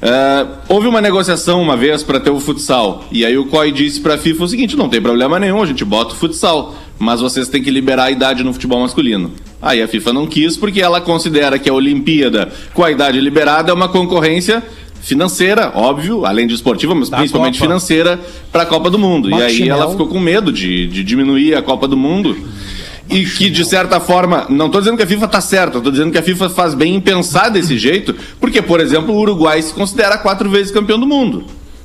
Eh, 0.00 0.46
houve 0.68 0.88
uma 0.88 1.00
negociação 1.02 1.60
uma 1.60 1.76
vez 1.76 2.02
para 2.02 2.18
ter 2.20 2.30
o 2.30 2.40
futsal. 2.40 3.04
E 3.12 3.22
aí 3.24 3.36
o 3.36 3.44
COI 3.46 3.70
disse 3.70 4.00
para 4.00 4.14
a 4.14 4.18
FIFA 4.18 4.44
o 4.44 4.48
seguinte: 4.48 4.76
não 4.76 4.88
tem 4.88 5.00
problema 5.02 5.38
nenhum, 5.38 5.62
a 5.62 5.66
gente 5.66 5.84
bota 5.84 6.14
o 6.14 6.16
futsal. 6.16 6.74
Mas 6.98 7.20
vocês 7.20 7.48
têm 7.48 7.62
que 7.62 7.70
liberar 7.70 8.04
a 8.04 8.10
idade 8.10 8.44
no 8.44 8.52
futebol 8.52 8.80
masculino. 8.80 9.32
Aí 9.60 9.82
a 9.82 9.88
FIFA 9.88 10.12
não 10.12 10.26
quis 10.26 10.56
porque 10.56 10.80
ela 10.80 11.00
considera 11.00 11.58
que 11.58 11.68
a 11.68 11.74
Olimpíada 11.74 12.52
com 12.72 12.84
a 12.84 12.90
idade 12.90 13.20
liberada 13.20 13.70
é 13.70 13.74
uma 13.74 13.88
concorrência 13.88 14.62
financeira, 15.00 15.70
óbvio, 15.74 16.24
além 16.24 16.46
de 16.46 16.54
esportiva, 16.54 16.94
mas 16.94 17.10
Da 17.10 17.18
principalmente 17.18 17.58
Copa. 17.58 17.66
financeira 17.66 18.18
para 18.50 18.62
a 18.62 18.66
Copa 18.66 18.90
do 18.90 18.98
Mundo. 18.98 19.28
Bate 19.28 19.42
e 19.42 19.46
aí 19.46 19.54
chinelo. 19.54 19.82
ela 19.82 19.90
ficou 19.90 20.06
com 20.06 20.18
medo 20.18 20.50
de, 20.52 20.86
de 20.86 21.04
diminuir 21.04 21.54
a 21.54 21.62
Copa 21.62 21.86
do 21.86 21.96
Mundo. 21.96 22.36
E 23.10 23.22
que, 23.26 23.50
de 23.50 23.64
certa 23.66 24.00
forma, 24.00 24.46
não 24.48 24.66
estou 24.66 24.80
dizendo 24.80 24.96
que 24.96 25.02
a 25.02 25.06
FIFA 25.06 25.26
está 25.26 25.40
certa, 25.40 25.76
estou 25.76 25.92
dizendo 25.92 26.10
que 26.10 26.16
a 26.16 26.22
FIFA 26.22 26.48
faz 26.48 26.72
bem 26.72 26.94
em 26.94 27.00
pensar 27.00 27.50
desse 27.50 27.76
jeito, 27.76 28.14
porque, 28.40 28.62
por 28.62 28.80
exemplo, 28.80 29.14
o 29.14 29.18
Uruguai 29.20 29.60
se 29.60 29.74
considera 29.74 30.16
quatro 30.16 30.48
vezes 30.48 30.72
campeão 30.72 30.98
do 30.98 31.06
mundo. 31.06 31.44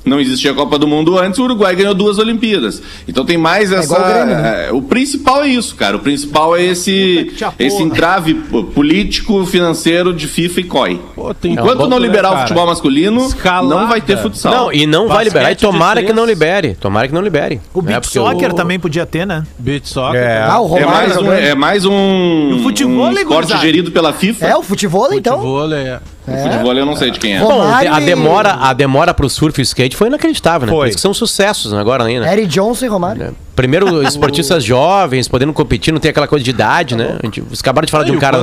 Não 0.10 0.20
existia 0.20 0.52
a 0.52 0.54
Copa 0.54 0.78
do 0.78 0.88
Mundo 0.88 1.18
antes, 1.18 1.40
o 1.40 1.44
Uruguai 1.44 1.76
ganhou 1.76 1.94
duas 1.94 2.18
Olimpíadas. 2.18 2.82
Então 3.08 3.24
tem 3.26 3.38
mais 3.38 3.72
essa. 3.72 3.84
igual 3.86 4.02
o 4.02 4.14
Grêmio, 4.14 4.36
né? 4.36 4.68
é, 4.68 4.74
o 4.74 4.82
principal 4.82 5.44
é 5.44 5.48
isso, 5.48 5.76
cara. 5.76 5.96
O 5.96 6.00
principal 6.00 6.56
é 6.56 6.64
esse, 6.64 7.32
esse 7.58 7.82
entrave 7.84 8.34
político, 8.74 9.46
financeiro 9.46 10.14
de 10.14 10.28
FIFA 10.28 10.60
e 10.60 10.64
COI. 10.64 11.02
Pô, 11.16 11.36
Enquanto 11.44 11.78
quanto, 11.78 11.90
não 11.90 12.00
né, 12.00 12.06
liberar 12.08 12.30
o 12.30 12.34
cara? 12.34 12.42
futebol 12.48 12.66
masculino, 12.68 13.26
Escalada. 13.26 13.82
não 13.82 13.88
vai 13.88 14.02
ter 14.02 14.18
futsal. 14.18 14.54
Não, 14.54 14.74
e 14.74 14.86
não 14.86 15.08
vai 15.08 15.18
Basquete 15.18 15.28
liberar. 15.34 15.52
E 15.52 15.56
tomara 15.56 16.04
que 16.04 16.14
não 16.14 16.26
libere. 16.26 16.76
Tomara 16.76 17.08
que 17.08 17.14
não 17.14 17.22
libere. 17.22 17.62
O 17.74 17.82
beat 17.82 18.02
porque 18.02 18.20
soccer 18.20 18.52
o- 18.52 18.56
também 18.56 18.80
podia 18.80 19.06
ter, 19.06 19.26
né? 19.26 19.44
Beat 19.58 19.86
soccer. 19.86 20.20
É. 20.22 20.42
Ah, 20.42 20.60
o 20.60 20.78
É 20.78 20.82
Romário 20.84 20.90
mais 20.90 21.18
um, 21.18 21.32
é 21.34 21.56
mais 21.56 21.86
um, 21.86 22.56
o 22.56 22.60
futebol, 22.64 23.08
um 23.08 23.12
né, 23.12 23.22
esporte 23.22 23.58
gerido 23.60 23.92
pela 23.92 24.14
FIFA. 24.14 24.46
É, 24.48 24.56
o 24.58 24.64
futebol, 24.64 25.14
então. 25.14 25.36
Futebol 25.38 25.74
é... 25.74 26.00
O 26.34 26.44
futebol 26.44 26.74
eu 26.74 26.86
não 26.86 26.96
sei 26.96 27.12
de 27.12 27.20
quem 27.20 27.38
é. 27.38 27.40
Bom, 27.40 27.62
a 27.62 28.00
demora, 28.00 28.54
a 28.54 28.74
demora 28.74 29.14
pro 29.14 29.30
surf 29.30 29.60
e 29.60 29.64
skate 29.64 29.96
foi 29.96 30.08
inacreditável, 30.08 30.68
né? 30.68 30.72
Foi. 30.72 30.80
Por 30.80 30.88
isso 30.88 30.98
que 30.98 31.02
são 31.02 31.14
sucessos 31.14 31.72
né, 31.72 31.80
agora 31.80 32.04
ainda. 32.04 32.32
Eric 32.32 32.48
Johnson 32.48 32.86
e 32.86 32.88
Romário. 32.88 33.36
Primeiro, 33.60 34.02
esportistas 34.04 34.64
jovens, 34.64 35.28
podendo 35.28 35.52
competir, 35.52 35.92
não 35.92 36.00
tem 36.00 36.12
aquela 36.12 36.28
coisa 36.30 36.42
de 36.46 36.50
idade, 36.50 36.96
né? 36.96 37.18
A 37.22 37.26
gente, 37.26 37.42
vocês 37.42 37.60
acabaram 37.60 37.86
de 37.86 37.92
falar 37.92 38.04
É, 38.04 38.06
de 38.08 38.12
um 38.14 38.18
cara 38.18 38.38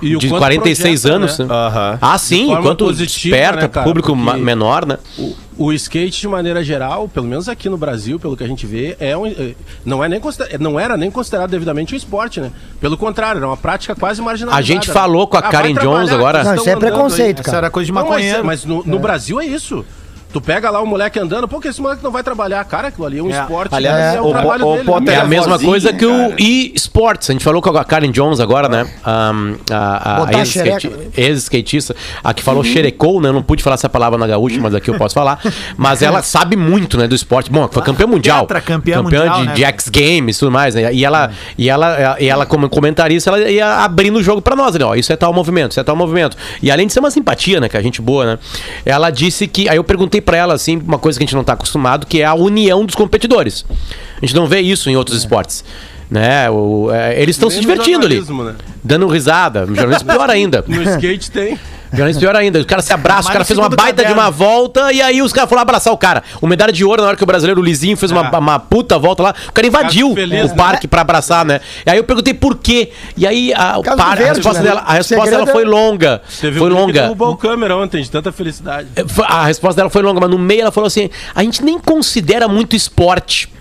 quanto- 0.00 0.18
de 0.20 0.28
quanto 0.28 0.38
46 0.38 1.00
projeta, 1.02 1.16
anos. 1.16 1.38
né? 1.40 1.44
né? 1.46 1.52
Aham. 1.54 1.98
Ah, 2.00 2.16
sim, 2.18 2.46
forma 2.46 2.60
enquanto 2.60 2.84
positiva, 2.84 3.36
desperta 3.36 3.62
né, 3.62 3.68
cara? 3.68 3.84
público 3.84 4.14
menor, 4.14 4.86
né? 4.86 4.98
O, 5.18 5.34
o 5.58 5.72
skate, 5.72 6.20
de 6.20 6.28
maneira 6.28 6.62
geral, 6.62 7.08
pelo 7.08 7.26
menos 7.26 7.48
aqui 7.48 7.68
no 7.68 7.76
Brasil, 7.76 8.20
pelo 8.20 8.36
que 8.36 8.44
a 8.44 8.46
gente 8.46 8.64
vê, 8.64 8.96
é 9.00 9.16
um, 9.16 9.26
é- 9.26 9.54
não, 9.84 10.02
é 10.04 10.08
nem 10.08 10.20
não 10.60 10.78
era 10.78 10.96
nem 10.96 11.10
considerado 11.10 11.50
devidamente 11.50 11.92
um 11.94 11.96
esporte, 11.96 12.40
né? 12.40 12.52
Pelo 12.80 12.96
contrário, 12.96 13.38
era 13.38 13.46
uma 13.48 13.56
prática 13.56 13.96
quase 13.96 14.22
marginalizada. 14.22 14.60
A 14.60 14.64
gente 14.64 14.88
falão 14.92 15.26
com 15.26 15.36
a 15.36 15.40
Ah, 15.40 15.42
Karen 15.42 15.74
trabalhar, 15.74 15.96
Jones 15.98 16.12
agora. 16.12 16.44
Não, 16.44 16.54
isso 16.54 16.68
é 16.68 16.74
aí. 16.74 16.78
preconceito, 16.78 17.40
Essa 17.40 17.44
cara. 17.50 17.58
era 17.66 17.70
coisa 17.70 17.86
de 17.86 17.92
Não, 17.92 18.00
mas, 18.02 18.08
maconheiro. 18.10 18.44
mas 18.44 18.64
no, 18.64 18.84
no 18.84 18.98
Brasil 19.00 19.40
é 19.40 19.44
isso. 19.46 19.84
Tu 20.32 20.40
pega 20.40 20.70
lá 20.70 20.80
o 20.80 20.86
moleque 20.86 21.18
andando, 21.18 21.46
pô, 21.46 21.60
que 21.60 21.68
esse 21.68 21.80
moleque 21.80 22.02
não 22.02 22.10
vai 22.10 22.22
trabalhar. 22.22 22.64
Cara, 22.64 22.88
aquilo 22.88 23.04
ali 23.06 23.18
é 23.18 23.22
um 23.22 23.30
É. 23.30 23.40
esporte. 23.40 23.74
Aliás, 23.74 24.16
é 24.16 24.20
o 24.20 24.26
o 24.26 24.30
trabalho 24.32 24.66
o 24.66 24.72
dele. 24.74 24.84
Potter 24.86 25.14
É 25.14 25.16
a 25.18 25.24
mesma 25.26 25.52
vozinha, 25.52 25.70
coisa 25.70 25.92
que 25.92 26.06
o 26.06 26.16
cara. 26.30 26.34
e-sports. 26.38 27.28
A 27.30 27.32
gente 27.34 27.44
falou 27.44 27.60
com 27.60 27.68
a 27.76 27.84
Karen 27.84 28.10
Jones 28.10 28.40
agora, 28.40 28.68
né? 28.68 28.86
Um, 29.06 29.56
a, 29.70 30.22
a, 30.22 30.28
a 30.28 30.32
ex-skate- 30.38 30.90
ex-skatista. 31.16 31.94
A 32.24 32.32
que 32.32 32.42
falou 32.42 32.64
xerecou, 32.64 33.20
né? 33.20 33.28
Eu 33.28 33.32
não 33.34 33.42
pude 33.42 33.62
falar 33.62 33.74
essa 33.74 33.88
palavra 33.88 34.18
na 34.18 34.26
gaúcha, 34.26 34.58
mas 34.60 34.74
aqui 34.74 34.88
eu 34.90 34.94
posso 34.96 35.14
falar. 35.14 35.38
Mas 35.76 36.00
ela 36.02 36.20
sabe 36.22 36.56
muito, 36.56 36.96
né? 36.96 37.06
Do 37.06 37.14
esporte. 37.14 37.50
Bom, 37.50 37.68
foi 37.70 37.82
campeã 37.82 38.06
mundial. 38.06 38.40
Tetracampeã 38.46 39.02
mundial, 39.02 39.40
de, 39.40 39.46
né? 39.48 39.52
de 39.52 39.64
X 39.64 39.88
Games 39.90 40.36
e 40.36 40.40
tudo 40.40 40.50
mais, 40.50 40.74
né? 40.74 40.92
E 40.94 41.04
ela, 41.04 41.30
e 41.58 41.68
ela, 41.68 42.16
e 42.18 42.28
ela 42.28 42.46
como 42.46 42.68
comentarista, 42.70 43.28
ela 43.28 43.50
ia 43.50 43.84
abrindo 43.84 44.16
o 44.18 44.22
jogo 44.22 44.40
pra 44.40 44.56
nós. 44.56 44.74
Ali, 44.74 44.84
ó, 44.84 44.94
isso 44.94 45.12
é 45.12 45.16
tal 45.16 45.32
movimento, 45.34 45.72
isso 45.72 45.80
é 45.80 45.84
tal 45.84 45.94
movimento. 45.96 46.36
E 46.62 46.70
além 46.70 46.86
de 46.86 46.92
ser 46.94 47.00
uma 47.00 47.10
simpatia, 47.10 47.60
né? 47.60 47.68
Que 47.68 47.76
a 47.76 47.82
gente 47.82 48.00
boa, 48.00 48.24
né? 48.24 48.38
Ela 48.86 49.10
disse 49.10 49.46
que... 49.46 49.68
Aí 49.68 49.76
eu 49.76 49.84
perguntei 49.84 50.21
pra 50.22 50.36
ela, 50.36 50.54
assim, 50.54 50.76
uma 50.78 50.98
coisa 50.98 51.18
que 51.18 51.24
a 51.24 51.26
gente 51.26 51.34
não 51.34 51.44
tá 51.44 51.52
acostumado, 51.52 52.06
que 52.06 52.20
é 52.22 52.24
a 52.24 52.34
união 52.34 52.84
dos 52.84 52.94
competidores. 52.94 53.64
A 54.16 54.24
gente 54.24 54.34
não 54.34 54.46
vê 54.46 54.60
isso 54.60 54.88
em 54.88 54.96
outros 54.96 55.18
esportes. 55.18 55.64
Né? 56.10 56.48
O, 56.50 56.90
é, 56.92 57.20
eles 57.20 57.36
estão 57.36 57.48
se 57.50 57.58
divertindo 57.60 58.04
ali. 58.04 58.20
né? 58.20 58.54
Dando 58.84 59.06
risada. 59.06 59.64
No 59.64 59.74
jornalismo 59.74 60.08
pior 60.10 60.28
ainda. 60.30 60.64
No 60.66 60.82
skate 60.82 61.30
tem. 61.30 61.58
Jornalismo 61.92 62.20
pior 62.20 62.34
ainda. 62.36 62.60
O 62.60 62.64
cara 62.66 62.80
se 62.82 62.92
abraça, 62.92 63.28
o 63.28 63.32
cara 63.32 63.44
fez 63.44 63.58
uma 63.58 63.68
baita 63.68 64.04
de 64.04 64.12
uma 64.12 64.30
volta 64.30 64.92
e 64.92 65.00
aí 65.02 65.20
os 65.20 65.32
caras 65.32 65.48
foram 65.48 65.62
abraçar 65.62 65.92
o 65.92 65.96
cara. 65.98 66.22
O 66.40 66.46
medalha 66.46 66.72
de 66.72 66.84
ouro 66.84 67.02
na 67.02 67.08
hora 67.08 67.16
que 67.16 67.22
o 67.22 67.26
brasileiro 67.26 67.60
Lizinho 67.60 67.96
fez 67.96 68.10
uma, 68.10 68.28
Ah. 68.32 68.38
uma 68.38 68.58
puta 68.58 68.98
volta 68.98 69.22
lá, 69.22 69.34
o 69.48 69.52
cara 69.52 69.66
invadiu 69.66 70.14
felizes, 70.14 70.46
o 70.46 70.48
né? 70.48 70.54
parque 70.56 70.88
pra 70.88 71.02
abraçar, 71.02 71.44
né? 71.44 71.60
E 71.86 71.90
aí 71.90 71.98
eu 71.98 72.04
perguntei 72.04 72.32
por 72.34 72.56
quê. 72.56 72.90
E 73.16 73.26
aí 73.26 73.52
a, 73.54 73.78
o 73.78 73.82
par- 73.82 73.96
do 73.96 74.02
a 74.02 74.14
verde, 74.14 74.34
resposta 74.36 74.62
né? 74.62 74.68
dela, 74.68 74.80
a 74.86 74.92
resposta 74.94 75.30
dela 75.30 75.46
foi 75.46 75.62
é- 75.64 75.66
longa. 75.66 76.22
Teve 76.40 76.58
foi 76.58 76.68
um 76.68 76.74
que 76.74 76.80
longa. 76.80 76.92
derrubou 76.92 77.30
o 77.32 77.36
câmera 77.36 77.76
ontem, 77.76 78.02
de 78.02 78.10
tanta 78.10 78.32
felicidade. 78.32 78.88
Foi- 79.08 79.26
A 79.28 79.44
resposta 79.44 79.76
dela 79.76 79.90
foi 79.90 80.02
longa, 80.02 80.20
mas 80.20 80.30
no 80.30 80.38
meio 80.38 80.62
ela 80.62 80.72
falou 80.72 80.86
assim: 80.86 81.10
a 81.34 81.42
gente 81.42 81.62
nem 81.62 81.78
considera 81.78 82.48
muito 82.48 82.74
esporte. 82.74 83.52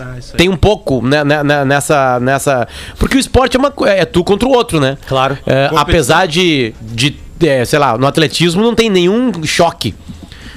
Ah. 0.00 0.14
Tem 0.36 0.48
um 0.48 0.56
pouco 0.56 1.02
né, 1.04 1.24
né, 1.24 1.42
né, 1.42 1.64
nessa, 1.64 2.20
nessa. 2.20 2.68
Porque 2.98 3.16
o 3.16 3.18
esporte 3.18 3.56
é, 3.56 3.58
uma, 3.58 3.72
é 3.88 4.04
tu 4.04 4.22
contra 4.22 4.46
o 4.48 4.52
outro, 4.52 4.78
né? 4.78 4.96
Claro. 5.08 5.36
É, 5.44 5.68
apesar 5.74 6.26
de, 6.28 6.72
de 6.80 7.16
é, 7.42 7.64
sei 7.64 7.78
lá, 7.78 7.96
no 7.96 8.06
atletismo 8.06 8.62
não 8.62 8.74
tem 8.74 8.88
nenhum 8.90 9.32
choque. 9.44 9.94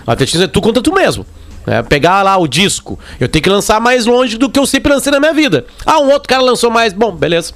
O 0.06 0.12
atletismo 0.12 0.44
é 0.44 0.48
tu 0.48 0.62
contra 0.62 0.82
tu 0.82 0.94
mesmo. 0.94 1.26
É, 1.68 1.82
pegar 1.84 2.24
lá 2.24 2.38
o 2.38 2.48
disco, 2.48 2.98
eu 3.20 3.28
tenho 3.28 3.44
que 3.44 3.50
lançar 3.50 3.80
mais 3.80 4.06
longe 4.06 4.38
do 4.38 4.50
que 4.50 4.58
eu 4.60 4.66
sempre 4.66 4.92
lancei 4.94 5.12
na 5.12 5.20
minha 5.20 5.34
vida. 5.34 5.66
Ah, 5.86 6.00
um 6.00 6.10
outro 6.12 6.28
cara 6.28 6.42
lançou 6.42 6.72
mais, 6.72 6.92
bom, 6.94 7.12
beleza. 7.12 7.54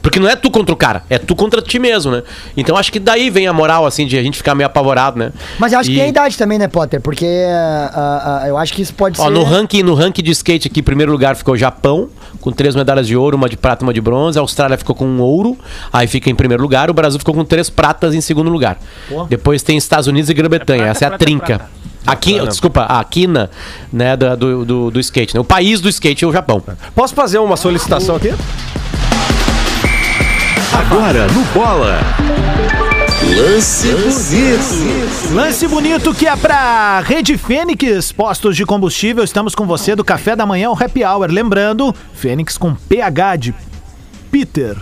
Porque 0.00 0.20
não 0.20 0.28
é 0.28 0.36
tu 0.36 0.48
contra 0.50 0.72
o 0.72 0.76
cara, 0.76 1.02
é 1.10 1.18
tu 1.18 1.34
contra 1.34 1.60
ti 1.60 1.78
mesmo, 1.78 2.12
né? 2.12 2.22
Então 2.56 2.76
acho 2.76 2.92
que 2.92 3.00
daí 3.00 3.30
vem 3.30 3.48
a 3.48 3.52
moral, 3.52 3.84
assim, 3.84 4.06
de 4.06 4.16
a 4.16 4.22
gente 4.22 4.36
ficar 4.36 4.54
meio 4.54 4.66
apavorado, 4.66 5.18
né? 5.18 5.32
Mas 5.58 5.72
eu 5.72 5.80
acho 5.80 5.90
E- 5.90 5.94
que 5.94 6.00
é 6.00 6.04
a 6.04 6.08
idade 6.08 6.38
também, 6.38 6.56
né, 6.56 6.68
Potter? 6.68 7.00
Porque 7.00 7.26
ah, 7.48 8.40
ah, 8.44 8.48
eu 8.48 8.56
acho 8.56 8.72
que 8.72 8.80
isso 8.82 8.94
pode 8.94 9.20
Ó, 9.20 9.24
ser. 9.24 9.30
no 9.30 9.42
ranking, 9.42 9.82
no 9.82 9.94
ranking 9.94 10.22
de 10.22 10.30
skate 10.30 10.68
aqui, 10.68 10.80
em 10.80 10.82
primeiro 10.84 11.10
lugar 11.10 11.34
ficou 11.34 11.54
o 11.54 11.56
Japão, 11.56 12.08
com 12.40 12.52
três 12.52 12.76
medalhas 12.76 13.06
de 13.08 13.16
ouro, 13.16 13.36
uma 13.36 13.48
de 13.48 13.56
prata 13.56 13.82
e 13.82 13.86
uma 13.86 13.92
de 13.92 14.00
bronze. 14.00 14.38
A 14.38 14.42
Austrália 14.42 14.78
ficou 14.78 14.94
com 14.94 15.04
um 15.04 15.20
ouro, 15.20 15.58
aí 15.92 16.06
fica 16.06 16.30
em 16.30 16.34
primeiro 16.34 16.62
lugar. 16.62 16.88
O 16.90 16.94
Brasil 16.94 17.18
ficou 17.18 17.34
com 17.34 17.44
três 17.44 17.68
pratas 17.68 18.14
em 18.14 18.20
segundo 18.20 18.50
lugar. 18.50 18.78
Depois 19.28 19.62
tem 19.64 19.76
Estados 19.76 20.06
Unidos 20.06 20.30
e 20.30 20.34
Grã-Bretanha. 20.34 20.84
prata, 20.84 20.90
Essa 20.96 21.04
é 21.04 21.06
a 21.06 21.10
prata, 21.10 21.24
trinca. 21.24 21.68
Prata. 22.04 22.12
Aqui, 22.12 22.40
desculpa, 22.46 22.82
a 22.82 23.02
quina 23.04 23.50
né, 23.92 24.16
do, 24.16 24.64
do, 24.64 24.90
do 24.90 25.00
skate. 25.00 25.34
Né? 25.34 25.40
O 25.40 25.44
país 25.44 25.80
do 25.80 25.88
skate 25.88 26.24
é 26.24 26.28
o 26.28 26.32
Japão. 26.32 26.62
Posso 26.94 27.14
fazer 27.14 27.38
uma 27.38 27.56
solicitação 27.56 28.16
aqui? 28.16 28.32
Agora 30.72 31.26
no 31.28 31.42
Bola. 31.52 32.00
Lance 33.36 33.88
bonito. 33.88 35.34
Lance 35.34 35.68
bonito 35.68 36.14
que 36.14 36.26
é 36.26 36.36
pra 36.36 37.00
Rede 37.00 37.36
Fênix, 37.36 38.12
postos 38.12 38.56
de 38.56 38.64
combustível. 38.64 39.24
Estamos 39.24 39.54
com 39.54 39.66
você 39.66 39.94
do 39.96 40.04
café 40.04 40.36
da 40.36 40.46
manhã, 40.46 40.70
o 40.70 40.72
happy 40.72 41.04
hour. 41.04 41.30
Lembrando, 41.30 41.94
Fênix 42.14 42.56
com 42.56 42.74
PH 42.74 43.36
de 43.36 43.54
Peter. 44.30 44.76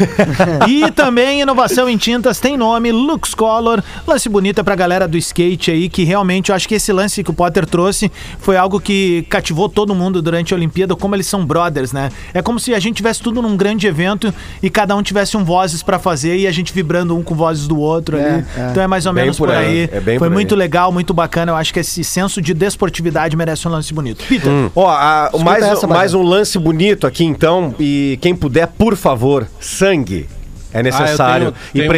e 0.68 0.90
também 0.90 1.40
inovação 1.40 1.88
em 1.88 1.96
tintas 1.96 2.40
tem 2.40 2.56
nome, 2.56 2.90
Lux 2.90 3.34
Color. 3.34 3.82
Lance 4.06 4.28
bonito 4.28 4.60
é 4.60 4.62
pra 4.64 4.74
galera 4.74 5.06
do 5.06 5.16
skate 5.16 5.70
aí, 5.70 5.88
que 5.88 6.04
realmente 6.04 6.50
eu 6.50 6.54
acho 6.56 6.66
que 6.68 6.74
esse 6.74 6.92
lance 6.92 7.22
que 7.22 7.30
o 7.30 7.34
Potter 7.34 7.66
trouxe 7.66 8.10
foi 8.40 8.56
algo 8.56 8.80
que 8.80 9.24
cativou 9.28 9.68
todo 9.68 9.94
mundo 9.94 10.20
durante 10.20 10.52
a 10.52 10.56
Olimpíada, 10.56 10.96
como 10.96 11.14
eles 11.14 11.26
são 11.26 11.44
brothers, 11.44 11.92
né? 11.92 12.10
É 12.34 12.42
como 12.42 12.58
se 12.58 12.74
a 12.74 12.78
gente 12.80 12.96
tivesse 12.96 13.20
tudo 13.22 13.40
num 13.40 13.56
grande 13.56 13.86
evento 13.86 14.32
e 14.62 14.68
cada 14.70 14.96
um 14.96 15.02
tivesse 15.02 15.36
um 15.36 15.44
vozes 15.44 15.82
pra 15.82 15.98
fazer 15.98 16.36
e 16.36 16.46
a 16.46 16.52
gente 16.52 16.72
vibrando 16.72 17.16
um 17.16 17.22
com 17.22 17.34
vozes 17.34 17.66
do 17.68 17.78
outro 17.78 18.16
É, 18.16 18.34
ali. 18.34 18.44
é. 18.56 18.70
Então 18.70 18.82
é 18.82 18.86
mais 18.86 19.06
ou 19.06 19.12
Bem 19.12 19.24
menos 19.24 19.38
por 19.38 19.48
por 19.48 19.56
aí, 19.56 19.66
aí. 19.66 19.88
é 19.92 20.00
bem 20.00 20.18
foi 20.18 20.28
por 20.28 20.34
muito 20.34 20.54
aí. 20.54 20.58
legal, 20.58 20.90
muito 20.92 21.12
bacana. 21.14 21.52
Eu 21.52 21.56
acho 21.56 21.72
que 21.72 21.80
esse 21.80 22.02
senso 22.04 22.40
de 22.42 22.52
desportividade 22.54 23.36
merece 23.36 23.66
um 23.66 23.70
lance 23.70 23.92
bonito. 23.94 24.24
Peter. 24.28 24.50
Ó, 24.74 24.88
a- 24.88 25.30
mais, 25.44 25.64
essa, 25.64 25.86
mais 25.86 26.14
um 26.14 26.22
lance 26.22 26.58
bonito 26.58 27.06
aqui 27.06 27.24
então. 27.24 27.74
E 27.78 28.18
quem 28.20 28.34
puder, 28.34 28.66
por 28.66 28.89
favor, 28.96 29.46
sangue. 29.60 30.28
É 30.72 30.82
necessário 30.84 31.48
Ah, 31.48 31.52
tenho- 31.52 31.54
e 31.74 31.78
tenho 31.78 31.88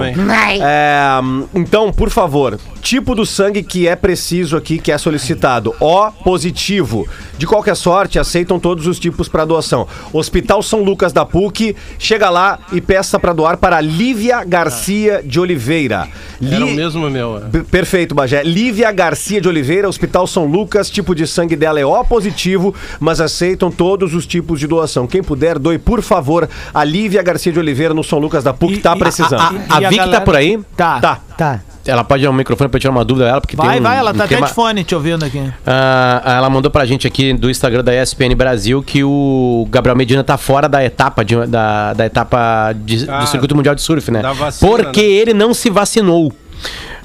um. 0.00 0.14
É, 0.60 1.06
então, 1.54 1.92
por 1.92 2.10
favor, 2.10 2.58
tipo 2.86 3.16
do 3.16 3.26
sangue 3.26 3.64
que 3.64 3.88
é 3.88 3.96
preciso 3.96 4.56
aqui, 4.56 4.78
que 4.78 4.92
é 4.92 4.96
solicitado. 4.98 5.74
O 5.80 6.08
positivo. 6.22 7.04
De 7.36 7.44
qualquer 7.44 7.74
sorte, 7.74 8.16
aceitam 8.16 8.60
todos 8.60 8.86
os 8.86 9.00
tipos 9.00 9.28
para 9.28 9.44
doação. 9.44 9.88
Hospital 10.12 10.62
São 10.62 10.82
Lucas 10.84 11.12
da 11.12 11.24
PUC, 11.24 11.74
chega 11.98 12.30
lá 12.30 12.60
e 12.72 12.80
peça 12.80 13.18
para 13.18 13.32
doar 13.32 13.56
para 13.56 13.80
Lívia 13.80 14.44
Garcia 14.44 15.20
de 15.24 15.40
Oliveira. 15.40 16.06
Era 16.40 16.64
o 16.64 16.68
Li- 16.68 16.76
mesmo 16.76 17.10
meu. 17.10 17.38
é. 17.52 17.58
Perfeito, 17.64 18.14
Bagé. 18.14 18.44
Lívia 18.44 18.92
Garcia 18.92 19.40
de 19.40 19.48
Oliveira, 19.48 19.88
Hospital 19.88 20.24
São 20.28 20.46
Lucas, 20.46 20.88
tipo 20.88 21.12
de 21.12 21.26
sangue 21.26 21.56
dela 21.56 21.80
é 21.80 21.84
O 21.84 22.04
positivo, 22.04 22.72
mas 23.00 23.20
aceitam 23.20 23.68
todos 23.68 24.14
os 24.14 24.26
tipos 24.26 24.60
de 24.60 24.68
doação. 24.68 25.08
Quem 25.08 25.24
puder, 25.24 25.58
doe, 25.58 25.76
por 25.78 26.02
favor, 26.02 26.48
a 26.72 26.84
Lívia 26.84 27.22
Garcia 27.22 27.52
de 27.52 27.58
Oliveira 27.58 27.92
no 27.92 28.04
São 28.04 28.20
Lucas 28.20 28.44
da 28.44 28.54
PUC, 28.54 28.74
E- 28.74 28.78
tá 28.78 28.94
e- 28.94 28.98
precisando. 29.00 29.40
A, 29.40 29.76
a 29.76 29.80
E 29.80 29.84
a 29.84 29.88
Vicky 29.88 29.96
galera- 29.96 30.18
tá 30.20 30.24
por 30.24 30.36
aí? 30.36 30.60
Tá. 30.76 31.00
Tá. 31.00 31.20
Tá. 31.36 31.60
Ela 31.86 32.02
pode 32.04 32.22
dar 32.22 32.30
um 32.30 32.32
microfone 32.32 32.68
pra 32.68 32.76
eu 32.76 32.80
tirar 32.80 32.90
uma 32.92 33.04
dúvida 33.04 33.26
dela, 33.26 33.40
porque 33.40 33.56
Vai, 33.56 33.70
tem 33.72 33.80
um, 33.80 33.82
vai, 33.82 33.98
ela 33.98 34.12
tá 34.12 34.20
um 34.20 34.24
até 34.24 34.34
tema... 34.34 34.46
de 34.48 34.52
fone 34.54 34.84
te 34.84 34.94
ouvindo 34.94 35.24
aqui. 35.24 35.42
Ah, 35.66 36.22
ela 36.36 36.50
mandou 36.50 36.70
pra 36.70 36.84
gente 36.84 37.06
aqui 37.06 37.32
do 37.32 37.48
Instagram 37.50 37.82
da 37.84 37.94
ESPN 37.94 38.34
Brasil 38.36 38.82
que 38.82 39.02
o 39.04 39.66
Gabriel 39.70 39.96
Medina 39.96 40.22
tá 40.24 40.36
fora 40.36 40.68
da 40.68 40.84
etapa 40.84 41.24
de- 41.24 41.46
da, 41.46 41.92
da 41.92 42.06
etapa 42.06 42.72
de- 42.74 43.08
Ah, 43.08 43.20
do 43.20 43.26
circuito 43.28 43.54
mundial 43.54 43.74
de 43.74 43.82
surf, 43.82 44.10
né? 44.10 44.22
vacina, 44.34 44.70
Porque 44.70 45.00
né? 45.02 45.06
ele 45.08 45.34
não 45.34 45.54
se 45.54 45.70
vacinou. 45.70 46.32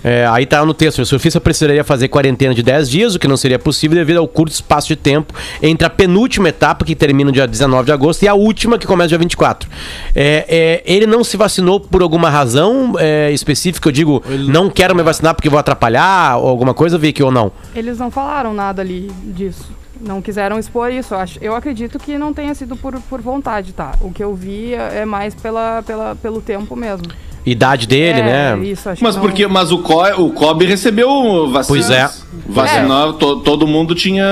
É, 0.03 0.25
aí 0.27 0.45
tá 0.45 0.65
no 0.65 0.73
texto, 0.73 0.99
o 0.99 1.05
surfista 1.05 1.39
precisaria 1.39 1.83
fazer 1.83 2.07
quarentena 2.07 2.53
de 2.53 2.63
10 2.63 2.89
dias, 2.89 3.15
o 3.15 3.19
que 3.19 3.27
não 3.27 3.37
seria 3.37 3.59
possível 3.59 3.95
devido 3.95 4.17
ao 4.17 4.27
curto 4.27 4.51
espaço 4.51 4.87
de 4.87 4.95
tempo 4.95 5.33
entre 5.61 5.85
a 5.85 5.89
penúltima 5.89 6.49
etapa, 6.49 6.83
que 6.83 6.95
termina 6.95 7.29
no 7.29 7.31
dia 7.31 7.47
19 7.47 7.85
de 7.85 7.91
agosto, 7.91 8.23
e 8.23 8.27
a 8.27 8.33
última, 8.33 8.77
que 8.77 8.87
começa 8.87 9.09
dia 9.09 9.17
24. 9.17 9.69
É, 10.15 10.45
é, 10.47 10.83
ele 10.85 11.05
não 11.05 11.23
se 11.23 11.37
vacinou 11.37 11.79
por 11.79 12.01
alguma 12.01 12.29
razão 12.29 12.93
é, 12.97 13.31
específica, 13.31 13.89
eu 13.89 13.91
digo, 13.91 14.23
não 14.47 14.69
quero 14.69 14.95
me 14.95 15.03
vacinar 15.03 15.35
porque 15.35 15.49
vou 15.49 15.59
atrapalhar, 15.59 16.37
ou 16.37 16.47
alguma 16.49 16.73
coisa, 16.73 16.97
Vicky, 16.97 17.21
ou 17.21 17.31
não? 17.31 17.51
Eles 17.75 17.99
não 17.99 18.09
falaram 18.09 18.53
nada 18.53 18.81
ali 18.81 19.11
disso. 19.23 19.69
Não 20.03 20.19
quiseram 20.19 20.57
expor 20.57 20.91
isso. 20.91 21.13
Eu, 21.13 21.19
acho, 21.19 21.39
eu 21.41 21.55
acredito 21.55 21.99
que 21.99 22.17
não 22.17 22.33
tenha 22.33 22.55
sido 22.55 22.75
por, 22.75 22.99
por 23.01 23.21
vontade, 23.21 23.71
tá? 23.71 23.93
O 24.01 24.11
que 24.11 24.23
eu 24.23 24.33
vi 24.33 24.73
é 24.73 25.01
é 25.01 25.05
mais 25.05 25.35
pela, 25.35 25.83
pela, 25.83 26.15
pelo 26.15 26.41
tempo 26.41 26.75
mesmo. 26.75 27.05
Idade 27.43 27.87
dele, 27.87 28.19
é, 28.19 28.23
né? 28.55 28.59
Isso, 28.65 28.87
acho 28.87 29.03
Mas 29.03 29.15
que 29.15 29.19
não- 29.21 29.27
porque 29.27 29.47
mas 29.47 29.71
o, 29.71 29.79
Co, 29.79 30.03
o 30.21 30.29
Kobe 30.31 30.63
recebeu 30.65 31.49
vacinas. 31.49 31.67
Pois 31.67 31.89
é. 31.89 32.07
Vacinou, 32.47 33.13
to- 33.13 33.37
todo 33.37 33.65
mundo 33.65 33.95
tinha. 33.95 34.23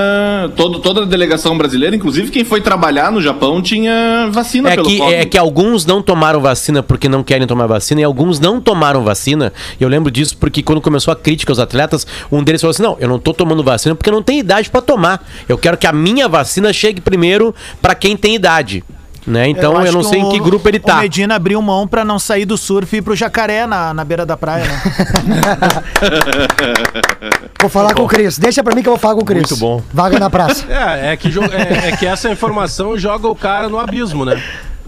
Todo, 0.56 0.78
toda 0.78 1.02
a 1.02 1.04
delegação 1.04 1.56
brasileira, 1.58 1.94
inclusive 1.96 2.30
quem 2.30 2.44
foi 2.44 2.60
trabalhar 2.60 3.10
no 3.10 3.20
Japão, 3.20 3.60
tinha 3.60 4.28
vacina 4.30 4.70
É 4.70 4.74
pelo 4.76 4.86
que, 4.88 4.98
Kobe. 4.98 5.12
é 5.14 5.24
que 5.24 5.36
alguns 5.38 5.84
não 5.84 6.00
tomaram 6.00 6.40
vacina 6.40 6.82
porque 6.82 7.08
não 7.08 7.22
querem 7.24 7.46
tomar 7.46 7.66
vacina 7.66 8.00
e 8.00 8.04
alguns 8.04 8.38
não 8.38 8.60
tomaram 8.60 9.02
vacina. 9.02 9.52
E 9.80 9.82
eu 9.82 9.88
lembro 9.88 10.10
disso 10.10 10.36
porque 10.38 10.62
quando 10.62 10.80
começou 10.80 11.10
a 11.12 11.16
crítica 11.16 11.50
aos 11.50 11.58
atletas, 11.58 12.06
um 12.30 12.42
deles 12.44 12.60
falou 12.60 12.70
assim: 12.70 12.82
Não, 12.82 12.96
eu 13.00 13.08
não 13.08 13.18
tô 13.18 13.32
tomando 13.34 13.62
vacina 13.64 13.94
porque 13.94 14.08
eu 14.08 14.14
não 14.14 14.22
tenho 14.22 14.40
idade 14.40 14.70
pra 14.70 14.80
tomar. 14.80 15.26
Eu 15.48 15.58
quero 15.58 15.76
que 15.76 15.86
a 15.86 15.92
minha 15.92 16.28
vacina 16.28 16.72
chegue 16.72 17.00
primeiro 17.00 17.52
pra 17.82 17.94
quem 17.94 18.16
tem 18.16 18.34
idade. 18.36 18.84
Né? 19.26 19.48
Então 19.48 19.72
eu, 19.74 19.78
acho 19.78 19.92
não 19.92 20.02
sei 20.02 20.20
em 20.20 20.24
o- 20.24 20.30
que 20.30 20.40
grupo 20.40 20.66
ele 20.68 20.78
O 20.78 20.82
tá. 20.82 20.96
Medina 20.96 21.34
abriu 21.36 21.60
mão 21.60 21.86
pra 21.86 22.04
não 22.04 22.18
sair 22.18 22.46
do 22.46 22.56
surf 22.56 22.94
e 22.94 22.98
ir 22.98 23.02
pro 23.02 23.14
jacaré 23.14 23.66
na, 23.66 23.92
na 23.92 24.04
beira 24.04 24.24
da 24.24 24.36
praia, 24.36 24.64
né? 24.64 24.80
Vou 27.60 27.68
falar 27.68 27.94
com 27.94 28.04
o 28.04 28.08
Cris. 28.08 28.38
Deixa 28.38 28.62
pra 28.64 28.74
mim 28.74 28.82
que 28.82 28.88
eu 28.88 28.92
vou 28.92 28.98
falar 28.98 29.14
com 29.14 29.20
o 29.20 29.24
Cris. 29.24 29.42
Muito 29.50 29.56
bom. 29.56 29.82
Vaga 29.92 30.18
na 30.18 30.30
praça. 30.30 30.64
É, 30.70 31.12
é 31.12 31.16
que, 31.16 31.28
é, 31.28 31.88
é 31.88 31.96
que 31.96 32.06
essa 32.06 32.30
informação 32.30 32.96
joga 32.96 33.28
o 33.28 33.34
cara 33.34 33.68
no 33.68 33.78
abismo, 33.78 34.24
né? 34.24 34.40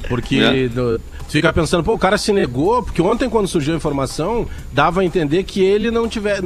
Porque 0.08 0.36
É. 0.36 0.68
do- 0.68 0.98
tu 0.98 1.30
fica 1.30 1.52
pensando, 1.52 1.82
pô, 1.84 1.94
o 1.94 1.98
cara 1.98 2.18
se 2.18 2.32
negou, 2.32 2.82
porque 2.82 3.00
ontem 3.00 3.28
quando 3.28 3.46
surgiu 3.48 3.72
a 3.74 3.76
informação, 3.76 4.46
dava 4.72 5.00
a 5.00 5.04
entender 5.04 5.42
que 5.44 5.62
ele 5.62 5.90
não 5.90 6.08
tiver, 6.08 6.40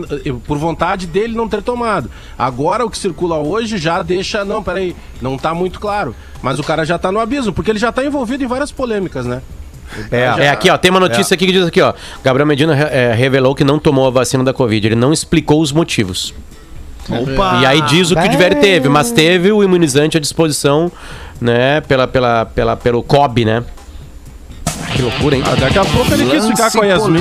por 0.47 0.59
vontade 0.59 1.07
dele 1.07 1.35
não 1.35 1.49
ter 1.49 1.63
tomado. 1.63 2.11
Agora 2.39 2.85
o 2.85 2.91
que 2.91 2.97
circula 2.99 3.37
hoje 3.39 3.79
já 3.79 4.03
deixa, 4.03 4.45
não, 4.45 4.63
peraí, 4.63 4.95
não 5.21 5.37
tá 5.37 5.53
muito 5.55 5.81
claro. 5.81 6.15
Mas 6.43 6.59
o 6.59 6.63
cara 6.63 6.85
já 6.85 6.99
tá 6.99 7.11
no 7.11 7.19
abismo, 7.19 7.53
porque 7.53 7.71
ele 7.71 7.79
já 7.79 7.91
tá 7.91 8.05
envolvido 8.05 8.45
em 8.45 8.47
várias 8.47 8.71
polêmicas, 8.71 9.27
né? 9.27 9.43
É, 10.11 10.45
É 10.45 10.49
aqui, 10.51 10.69
ó. 10.69 10.77
Tem 10.77 10.91
uma 10.91 11.01
notícia 11.01 11.35
aqui 11.35 11.47
que 11.47 11.53
diz 11.53 11.65
aqui, 11.67 11.81
ó. 11.81 11.95
Gabriel 12.23 12.47
Medina 12.47 12.75
é, 12.77 13.13
revelou 13.15 13.55
que 13.55 13.63
não 13.65 13.79
tomou 13.79 14.07
a 14.07 14.11
vacina 14.11 14.43
da 14.45 14.53
Covid. 14.53 14.87
Ele 14.87 14.97
não 14.97 15.13
explicou 15.13 15.61
os 15.63 15.71
motivos. 15.73 16.35
Opa! 17.09 17.61
E 17.63 17.67
aí 17.67 17.81
diz 17.83 18.11
o 18.11 18.17
que 18.17 18.27
o 18.27 18.29
Diver 18.29 18.59
teve, 18.61 18.89
mas 18.89 19.13
teve 19.13 19.53
o 19.53 19.63
imunizante 19.63 20.17
à 20.17 20.21
disposição, 20.21 20.91
né, 21.41 21.80
pela, 21.82 22.07
pela, 22.07 22.47
pela, 22.47 22.76
pelo 22.76 23.03
COB, 23.03 23.45
né? 23.45 23.64
Que 24.95 25.03
loucura, 25.03 25.37
hein? 25.37 25.43
Ah, 25.47 25.55
daqui 25.57 25.78
a 25.78 25.84
pouco 25.84 26.12
ele 26.12 26.26
quis 26.30 26.47
ficar 26.47 26.70
com 26.70 26.82
a 26.82 26.87
Yasmin. 26.87 27.20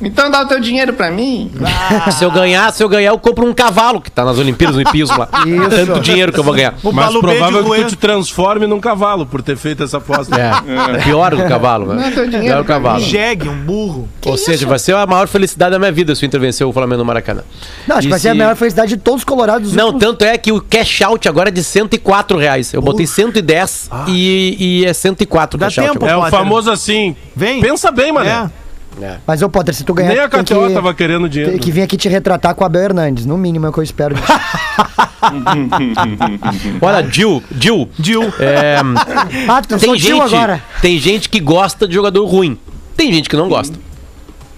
Então 0.00 0.30
dá 0.30 0.42
o 0.42 0.46
teu 0.46 0.60
dinheiro 0.60 0.92
pra 0.92 1.10
mim. 1.10 1.50
Se 2.12 2.24
eu 2.24 2.30
ganhar, 2.30 2.72
se 2.72 2.82
eu 2.82 2.88
ganhar, 2.88 3.10
eu 3.10 3.18
compro 3.18 3.46
um 3.46 3.54
cavalo 3.54 4.00
que 4.00 4.10
tá 4.10 4.24
nas 4.24 4.38
Olimpíadas 4.38 4.76
no 4.76 4.82
hipismo 4.82 5.18
lá. 5.18 5.28
Isso. 5.46 5.86
Tanto 5.86 6.00
dinheiro 6.00 6.32
que 6.32 6.38
eu 6.40 6.44
vou 6.44 6.54
ganhar. 6.54 6.74
O 6.82 6.92
Mas 6.92 7.06
Balubê 7.06 7.32
de 7.32 7.38
provável 7.38 7.64
que 7.70 7.82
tu 7.84 7.88
te 7.90 7.96
transforme 7.96 8.66
num 8.66 8.80
cavalo 8.80 9.24
por 9.26 9.42
ter 9.42 9.56
feito 9.56 9.82
essa 9.82 9.96
aposta. 9.98 10.36
É, 10.38 10.96
é 10.98 11.02
pior 11.02 11.34
do 11.34 11.44
cavalo, 11.44 11.86
velho. 11.86 12.30
Pior 12.42 12.58
do 12.58 12.64
cavalo. 12.64 13.00
Jegue, 13.00 13.48
um 13.48 13.56
burro. 13.64 14.08
Ou 14.24 14.36
seja, 14.36 14.66
vai 14.66 14.78
ser 14.78 14.94
a 14.94 15.06
maior 15.06 15.26
felicidade 15.28 15.70
da 15.72 15.78
minha 15.78 15.92
vida 15.92 16.14
se 16.14 16.24
o 16.24 16.26
Inter 16.26 16.40
vencer 16.40 16.66
o 16.66 16.72
Flamengo 16.72 16.98
no 16.98 17.04
Maracanã. 17.04 17.42
Não, 17.86 17.96
acho 17.96 18.06
que 18.06 18.10
vai 18.10 18.20
ser 18.20 18.28
a 18.30 18.34
maior 18.34 18.56
felicidade 18.56 18.90
de 18.90 18.96
todos 18.98 19.20
os 19.20 19.24
colorados. 19.24 19.68
dos 19.68 19.76
Não, 19.76 19.86
últimos- 19.86 20.04
tanto 20.04 20.24
é 20.24 20.36
que 20.36 20.52
o 20.52 20.60
cash 20.60 21.00
out 21.02 21.28
agora 21.28 21.48
é 21.48 21.52
de 21.52 21.64
104 21.64 22.36
reais. 22.38 22.72
Eu 22.72 22.82
botei 22.82 23.06
110 23.06 23.90
e, 24.08 24.56
e 24.82 24.84
é 24.86 24.92
104 24.92 25.56
o 25.56 25.60
Dá 25.60 25.66
cash 25.66 25.78
out. 25.78 25.92
tempo, 25.92 26.04
agora. 26.04 26.26
É 26.26 26.28
o 26.28 26.30
famoso 26.30 26.70
assim. 26.70 27.16
Vem. 27.34 27.60
Pensa 27.60 27.90
bem, 27.90 28.12
mané. 28.12 28.30
É. 28.30 28.65
Mas, 29.26 29.42
ô, 29.42 29.48
Potter, 29.48 29.74
se 29.74 29.84
tu 29.84 29.92
ganhar... 29.92 30.10
Nem 30.10 30.18
a 30.20 30.28
KTO 30.28 30.68
que- 30.68 30.74
tava 30.74 30.94
querendo 30.94 31.28
dinheiro. 31.28 31.52
Tem 31.52 31.60
que 31.60 31.70
vir 31.70 31.82
aqui 31.82 31.96
te 31.96 32.08
retratar 32.08 32.54
com 32.54 32.64
a 32.64 32.66
Abel 32.66 32.82
Hernandes. 32.82 33.26
No 33.26 33.36
mínimo 33.36 33.66
é 33.66 33.68
o 33.68 33.72
que 33.72 33.78
eu 33.78 33.84
espero. 33.84 34.14
disso. 34.14 34.26
Olha, 36.80 37.08
Gil, 37.10 37.42
Gil. 37.58 37.88
Gil. 37.98 38.22
é, 38.38 38.76
ah, 39.48 39.62
tu 39.62 39.78
tem, 39.78 39.98
gente, 39.98 40.20
agora. 40.20 40.62
tem 40.80 40.98
gente 40.98 41.28
que 41.28 41.40
gosta 41.40 41.86
de 41.86 41.94
jogador 41.94 42.24
ruim. 42.26 42.58
Tem 42.96 43.12
gente 43.12 43.28
que 43.28 43.36
não 43.36 43.48
gosta. 43.48 43.76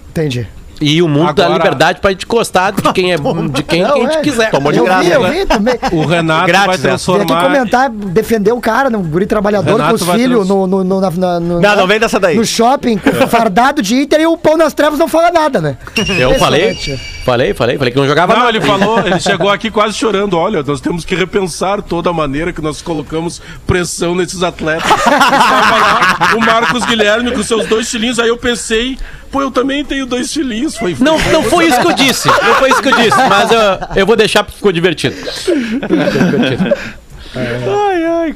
Entendi. 0.09 0.47
E 0.81 1.01
o 1.01 1.07
mundo 1.07 1.33
dá 1.33 1.45
Agora- 1.45 1.57
liberdade 1.63 1.99
pra 1.99 2.11
gente 2.11 2.25
gostar 2.25 2.71
de 2.71 2.81
quem 2.93 3.11
é 3.13 3.17
de 3.51 3.63
quem, 3.63 3.81
Não, 3.83 3.93
quem 3.93 4.05
a 4.05 4.09
gente 4.11 4.17
é. 4.19 4.21
quiser. 4.21 4.49
Tomou 4.51 4.71
de 4.71 4.77
eu 4.79 4.85
graça, 4.85 5.03
vi, 5.03 5.11
eu 5.11 5.21
né? 5.23 5.29
vi 5.31 5.45
também. 5.45 5.75
O 5.91 6.05
Renato 6.05 6.47
Grátis, 6.47 6.67
vai 6.67 6.77
né? 6.77 6.83
Transformar. 6.83 7.41
comentar, 7.43 7.89
defender 7.89 8.51
o 8.53 8.61
cara, 8.61 8.89
um 8.97 9.03
guri 9.03 9.25
trabalhador 9.25 9.71
Renato 9.73 9.89
com 9.89 9.95
os 10.05 10.11
filhos 10.15 10.47
trans- 10.47 10.47
no, 10.47 10.67
no, 10.67 10.83
no, 10.83 11.01
na- 11.01 11.11
na- 11.11 11.39
no- 11.39 11.59
Não, 11.61 11.75
não 11.75 11.87
vem 11.87 11.99
dessa 11.99 12.19
daí. 12.19 12.35
no 12.37 12.45
shopping, 12.45 12.97
com- 12.97 13.11
fardado 13.27 13.81
de 13.81 13.95
Inter 14.01 14.21
e 14.21 14.25
o 14.27 14.37
pão 14.37 14.55
nas 14.55 14.73
trevas 14.73 14.97
não 14.97 15.07
fala 15.07 15.31
nada, 15.31 15.59
né? 15.59 15.77
Eu 16.17 16.35
falei, 16.39 16.73
falei, 17.25 17.53
falei, 17.53 17.77
falei 17.77 17.91
que 17.93 17.99
não 17.99 18.07
jogava 18.07 18.33
Não, 18.33 18.45
nada. 18.45 18.57
ele 18.57 18.61
falou, 18.65 18.99
ele 19.05 19.19
chegou 19.19 19.49
aqui 19.49 19.69
quase 19.69 19.95
chorando. 19.95 20.37
Olha, 20.37 20.63
nós 20.63 20.79
temos 20.81 21.03
que 21.03 21.15
repensar 21.15 21.81
toda 21.81 22.09
a 22.09 22.13
maneira 22.13 22.53
que 22.53 22.61
nós 22.61 22.81
colocamos 22.81 23.41
pressão 23.67 24.15
nesses 24.15 24.41
atletas. 24.43 24.89
O 26.35 26.39
Marcos 26.39 26.85
Guilherme 26.85 27.31
com 27.31 27.43
seus 27.43 27.65
dois 27.67 27.89
filhinhos. 27.89 28.19
Aí 28.19 28.27
eu 28.29 28.37
pensei, 28.37 28.97
pô, 29.31 29.41
eu 29.41 29.51
também 29.51 29.83
tenho 29.83 30.05
dois 30.05 30.33
filhinhos. 30.33 30.77
Foi 30.77 30.95
Não, 30.99 31.17
não 31.31 31.43
foi 31.43 31.67
isso 31.67 31.79
que 31.79 31.87
eu 31.87 31.93
disse. 31.93 32.27
Não 32.27 32.55
foi 32.55 32.69
isso 32.69 32.81
que 32.81 32.89
eu 32.89 32.95
disse. 32.95 33.17
Mas 33.29 33.51
eu, 33.51 33.59
eu 33.95 34.05
vou 34.05 34.15
deixar 34.15 34.43
porque 34.43 34.57
ficou 34.57 34.71
divertido. 34.71 35.15
Ficou 35.15 35.97
divertido. 35.97 36.75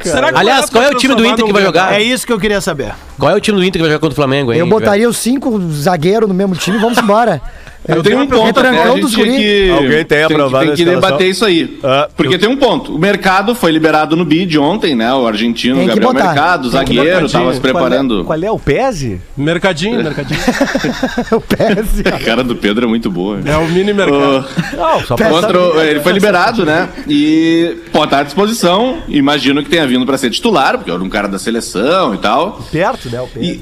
Será 0.03 0.31
que 0.31 0.39
Aliás, 0.39 0.69
qual 0.69 0.83
é 0.83 0.89
o 0.89 0.95
time 0.95 1.15
do 1.15 1.25
Inter 1.25 1.45
que 1.45 1.53
vai 1.53 1.63
jogar? 1.63 1.93
É 1.93 2.01
isso 2.01 2.25
que 2.25 2.33
eu 2.33 2.39
queria 2.39 2.61
saber. 2.61 2.93
Qual 3.17 3.31
é 3.31 3.35
o 3.35 3.39
time 3.39 3.57
do 3.57 3.63
Inter 3.63 3.73
que 3.73 3.79
vai 3.79 3.89
jogar 3.89 3.99
contra 3.99 4.13
o 4.13 4.15
Flamengo, 4.15 4.53
hein? 4.53 4.59
Eu 4.59 4.67
botaria 4.67 5.07
os 5.09 5.17
cinco 5.17 5.59
zagueiros 5.71 6.27
no 6.27 6.35
mesmo 6.35 6.55
time, 6.55 6.77
vamos 6.77 6.97
embora. 6.97 7.41
Eu 7.87 8.01
tenho 8.01 8.19
um 8.21 8.27
ponto 8.27 8.59
até, 8.59 8.69
a 8.69 8.95
gente 8.95 9.11
tinha 9.11 9.25
que, 9.25 9.69
Alguém 9.71 10.05
tem 10.05 10.23
aprovado 10.23 10.65
tem 10.67 10.75
que 10.75 10.81
escalação? 10.83 11.01
debater 11.09 11.29
isso 11.29 11.45
aí. 11.45 11.79
Ah, 11.83 12.07
Porque 12.15 12.37
tem 12.37 12.47
um 12.49 12.55
ponto. 12.55 12.95
O 12.95 12.99
mercado 12.99 13.53
foi 13.53 13.71
liberado 13.71 14.15
no 14.15 14.23
bid 14.23 14.57
ontem, 14.57 14.95
né? 14.95 15.13
O 15.13 15.27
argentino 15.27 15.75
Tem 15.75 15.83
que 15.83 15.89
Gabriel 15.89 16.13
botar. 16.13 16.25
Mercado, 16.25 16.61
Tem 16.71 16.79
que 16.85 16.95
zagueiro, 16.95 17.21
botar. 17.21 17.39
tava 17.39 17.53
se 17.53 17.59
preparando. 17.59 18.23
Qual 18.23 18.41
é 18.41 18.51
o 18.51 18.57
PESE? 18.59 19.19
Mercadinho, 19.35 20.01
mercadinho. 20.03 20.39
o 21.31 21.41
PS. 21.41 22.13
A 22.13 22.19
cara 22.19 22.43
do 22.43 22.55
Pedro 22.55 22.85
é 22.85 22.87
muito 22.87 23.09
boa. 23.11 23.39
É 23.45 23.57
o 23.57 23.67
mini 23.67 23.93
mercado. 23.93 24.45
Não, 24.77 25.01
só 25.01 25.15
pra 25.15 25.29
Contra 25.29 25.59
o- 25.59 25.81
ele 25.81 25.99
foi 25.99 26.13
liberado, 26.13 26.65
né? 26.65 26.87
E 27.07 27.77
pode 27.91 28.05
estar 28.05 28.19
à 28.19 28.23
disposição. 28.23 28.99
Imagino 29.07 29.63
que 29.63 29.69
tenha 29.69 29.85
vindo 29.87 30.05
para 30.05 30.17
ser 30.17 30.29
titular, 30.29 30.77
porque 30.77 30.91
era 30.91 31.03
um 31.03 31.09
cara 31.09 31.27
da 31.27 31.39
seleção 31.39 32.13
e 32.13 32.17
tal. 32.17 32.61
perto, 32.71 33.09
né? 33.09 33.19
O 33.21 33.27
PESE. 33.27 33.61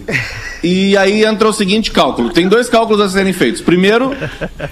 E, 0.63 0.91
e 0.91 0.97
aí 0.97 1.23
entra 1.23 1.47
o 1.47 1.53
seguinte 1.53 1.91
cálculo: 1.91 2.29
tem 2.29 2.47
dois 2.47 2.69
cálculos 2.69 3.01
a 3.01 3.09
serem 3.09 3.33
feitos. 3.33 3.61
Primeiro, 3.61 4.10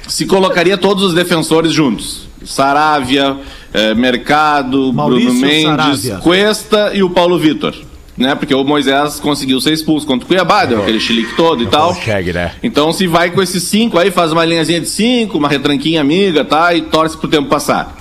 se 0.08 0.26
colocaria 0.26 0.78
todos 0.78 1.04
os 1.04 1.14
defensores 1.14 1.72
juntos: 1.72 2.28
Saravia, 2.46 3.38
eh, 3.74 3.94
Mercado, 3.94 4.92
Maurício 4.94 5.30
Bruno 5.30 5.42
Mendes, 5.42 5.64
Saravia. 5.64 6.16
Cuesta 6.18 6.92
e 6.94 7.04
o 7.04 7.10
Paulo 7.10 7.38
Vitor. 7.38 7.76
Né? 8.18 8.36
Porque 8.36 8.54
o 8.54 8.66
Moisés 8.66 9.18
conseguiu 9.22 9.62
ser 9.62 9.72
expulso 9.72 10.06
contra 10.06 10.26
o 10.26 10.28
Cuiabá, 10.28 10.66
deu 10.66 10.82
aquele 10.82 11.00
chilique 11.00 11.36
todo 11.38 11.64
e 11.64 11.68
tal. 11.68 11.94
consegue, 11.94 12.34
né? 12.34 12.52
Então 12.62 12.92
se 12.92 13.08
vai 13.08 13.32
com 13.32 13.42
esses 13.42 13.64
cinco 13.64 13.98
aí, 13.98 14.12
faz 14.12 14.34
uma 14.34 14.44
linhazinha 14.44 14.82
de 14.82 14.90
cinco, 14.90 15.38
uma 15.38 15.48
retranquinha 15.48 16.02
amiga, 16.02 16.44
tá? 16.44 16.74
E 16.74 16.82
torce 16.82 17.18
pro 17.18 17.30
tempo 17.30 17.48
passar. 17.48 17.98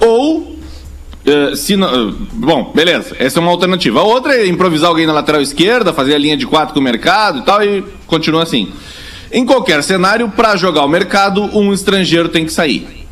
Ou. 0.00 0.56
eh, 1.26 1.54
se 1.56 1.76
não, 1.76 1.88
eh, 1.88 2.14
bom, 2.32 2.72
beleza. 2.74 3.14
Essa 3.18 3.38
é 3.38 3.42
uma 3.42 3.50
alternativa. 3.50 4.00
A 4.00 4.02
outra 4.02 4.34
é 4.34 4.46
improvisar 4.46 4.88
alguém 4.88 5.06
na 5.06 5.12
lateral 5.12 5.42
esquerda, 5.42 5.92
fazer 5.92 6.14
a 6.14 6.18
linha 6.18 6.38
de 6.38 6.46
quatro 6.46 6.72
com 6.72 6.80
o 6.80 6.82
mercado 6.82 7.40
e 7.40 7.42
tal, 7.42 7.62
e 7.62 7.84
continua 8.06 8.42
assim. 8.44 8.72
Em 9.32 9.44
qualquer 9.46 9.82
cenário, 9.82 10.28
para 10.28 10.56
jogar 10.56 10.84
o 10.84 10.88
mercado, 10.88 11.42
um 11.56 11.72
estrangeiro 11.72 12.28
tem 12.28 12.44
que 12.44 12.52
sair. 12.52 13.06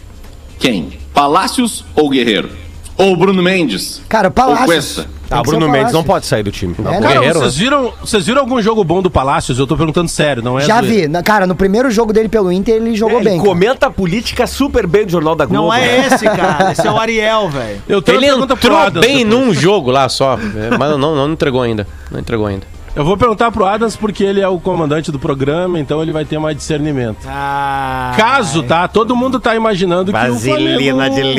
Quem? 0.59 0.91
Palácios 1.15 1.85
ou 1.95 2.09
Guerreiro? 2.11 2.51
Ou 2.97 3.17
Bruno 3.17 3.41
Mendes? 3.41 4.03
Cara, 4.09 4.27
Ou 4.27 4.33
Palácios. 4.33 4.67
Cuesta? 4.67 5.07
Ah, 5.31 5.41
o 5.41 5.43
Bruno 5.45 5.69
Mendes 5.69 5.93
não 5.93 6.03
pode 6.03 6.27
sair 6.27 6.43
do 6.43 6.51
time. 6.51 6.75
É, 6.81 6.83
Cara, 6.83 7.01
não. 7.01 7.09
Guerreiro, 7.09 7.39
vocês 7.39 7.57
viram, 7.57 7.93
vocês 8.01 8.27
viram 8.27 8.41
algum 8.41 8.61
jogo 8.61 8.83
bom 8.83 9.01
do 9.01 9.09
Palácios? 9.11 9.57
Eu 9.59 9.67
tô 9.69 9.77
perguntando 9.77 10.09
sério, 10.09 10.43
não 10.43 10.59
é 10.59 10.63
Já 10.63 10.81
vi. 10.81 11.07
Na- 11.07 11.23
Cara, 11.23 11.47
no 11.47 11.55
primeiro 11.55 11.91
jogo 11.93 12.13
dele 12.13 12.29
pelo 12.29 12.51
Inter, 12.51 12.75
ele 12.77 12.97
jogou 12.97 13.19
Ele 13.21 13.29
bem. 13.29 13.39
cara. 13.39 13.49
comenta 13.49 13.87
a 13.87 13.91
política 13.91 14.47
super 14.49 14.87
bem 14.87 15.05
do 15.05 15.13
Jornal 15.13 15.37
da 15.37 15.45
Globo. 15.45 15.65
Não 15.69 15.73
é 15.75 15.81
né? 15.99 16.07
esse, 16.13 16.25
cara. 16.25 16.73
Esse 16.73 16.85
é 16.87 16.91
o 16.91 16.97
Ariel, 16.99 17.49
velho. 17.51 17.83
Eu 17.89 18.03
tenho 18.03 18.19
Ele 18.19 18.27
entrou 18.27 18.91
bem 18.91 19.25
depois. 19.25 19.25
num 19.27 19.53
jogo 19.55 19.91
lá 19.93 20.09
só, 20.09 20.35
é, 20.57 20.77
mas 20.77 20.91
não, 20.99 21.15
não 21.15 21.31
entregou 21.33 21.61
ainda. 21.63 21.87
Não 22.11 22.19
entregou 22.19 22.47
ainda. 22.47 22.67
Eu 22.99 23.05
vou 23.05 23.17
perguntar 23.17 23.53
pro 23.53 23.65
Adams 23.65 23.95
porque 23.95 24.25
ele 24.25 24.41
é 24.41 24.49
o 24.49 24.59
comandante 24.59 25.13
do 25.13 25.21
programa, 25.21 25.79
então 25.79 26.03
ele 26.03 26.11
vai 26.11 26.25
ter 26.25 26.37
mais 26.41 26.57
discernimento. 26.57 27.19
Ah, 27.29 28.13
Caso, 28.17 28.65
tá? 28.65 28.89
Todo 28.89 29.15
mundo 29.15 29.39
tá 29.39 29.55
imaginando 29.55 30.13
que 30.13 30.19
o 30.19 30.35
Flamengo 30.37 30.97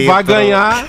vai 0.08 0.24
ganhar, 0.24 0.86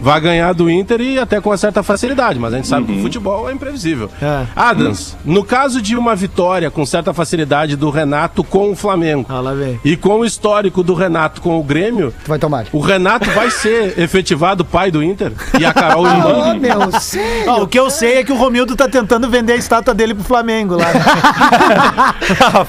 vai 0.00 0.20
ganhar 0.20 0.52
do 0.52 0.70
Inter 0.70 1.00
e 1.00 1.18
até 1.18 1.40
com 1.40 1.50
uma 1.50 1.56
certa 1.56 1.82
facilidade, 1.82 2.38
mas 2.38 2.52
a 2.52 2.56
gente 2.56 2.68
sabe 2.68 2.86
que 2.86 2.98
o 2.98 3.02
futebol 3.02 3.48
é 3.48 3.52
imprevisível. 3.52 4.10
É. 4.20 4.44
Adams, 4.54 5.16
no 5.24 5.44
caso 5.44 5.80
de 5.82 5.96
uma 5.96 6.14
vitória 6.14 6.70
com 6.70 6.84
certa 6.86 7.12
facilidade 7.12 7.76
do 7.76 7.90
Renato 7.90 8.42
com 8.44 8.70
o 8.70 8.76
Flamengo 8.76 9.26
Ah, 9.28 9.40
lá 9.40 9.52
vem. 9.54 9.78
e 9.84 9.96
com 9.96 10.20
o 10.20 10.24
histórico 10.24 10.82
do 10.82 10.94
Renato 10.94 11.40
com 11.40 11.58
o 11.58 11.62
Grêmio, 11.62 12.12
Tu 12.24 12.28
vai 12.28 12.38
tomar. 12.38 12.66
o 12.72 12.80
Renato 12.80 13.30
vai 13.30 13.50
ser 13.50 13.98
efetivado 14.00 14.64
pai 14.64 14.90
do 14.90 15.02
Inter 15.02 15.32
e 15.58 15.64
a 15.64 15.72
Carol 15.72 16.04
Oh, 16.04 16.54
meu, 16.54 17.00
sério. 17.00 17.50
Ó, 17.50 17.62
o 17.62 17.66
que 17.68 17.78
eu 17.78 17.90
sei 17.90 18.18
é 18.18 18.24
que 18.24 18.32
o 18.32 18.36
Romildo 18.36 18.74
tá 18.76 18.88
tentando 18.88 19.28
vender 19.28 19.52
a 19.54 19.56
estátua 19.56 19.94
dele 19.94 20.14
pro 20.14 20.24
Flamengo 20.24 20.76
lá. 20.76 20.86
né? 20.92 21.02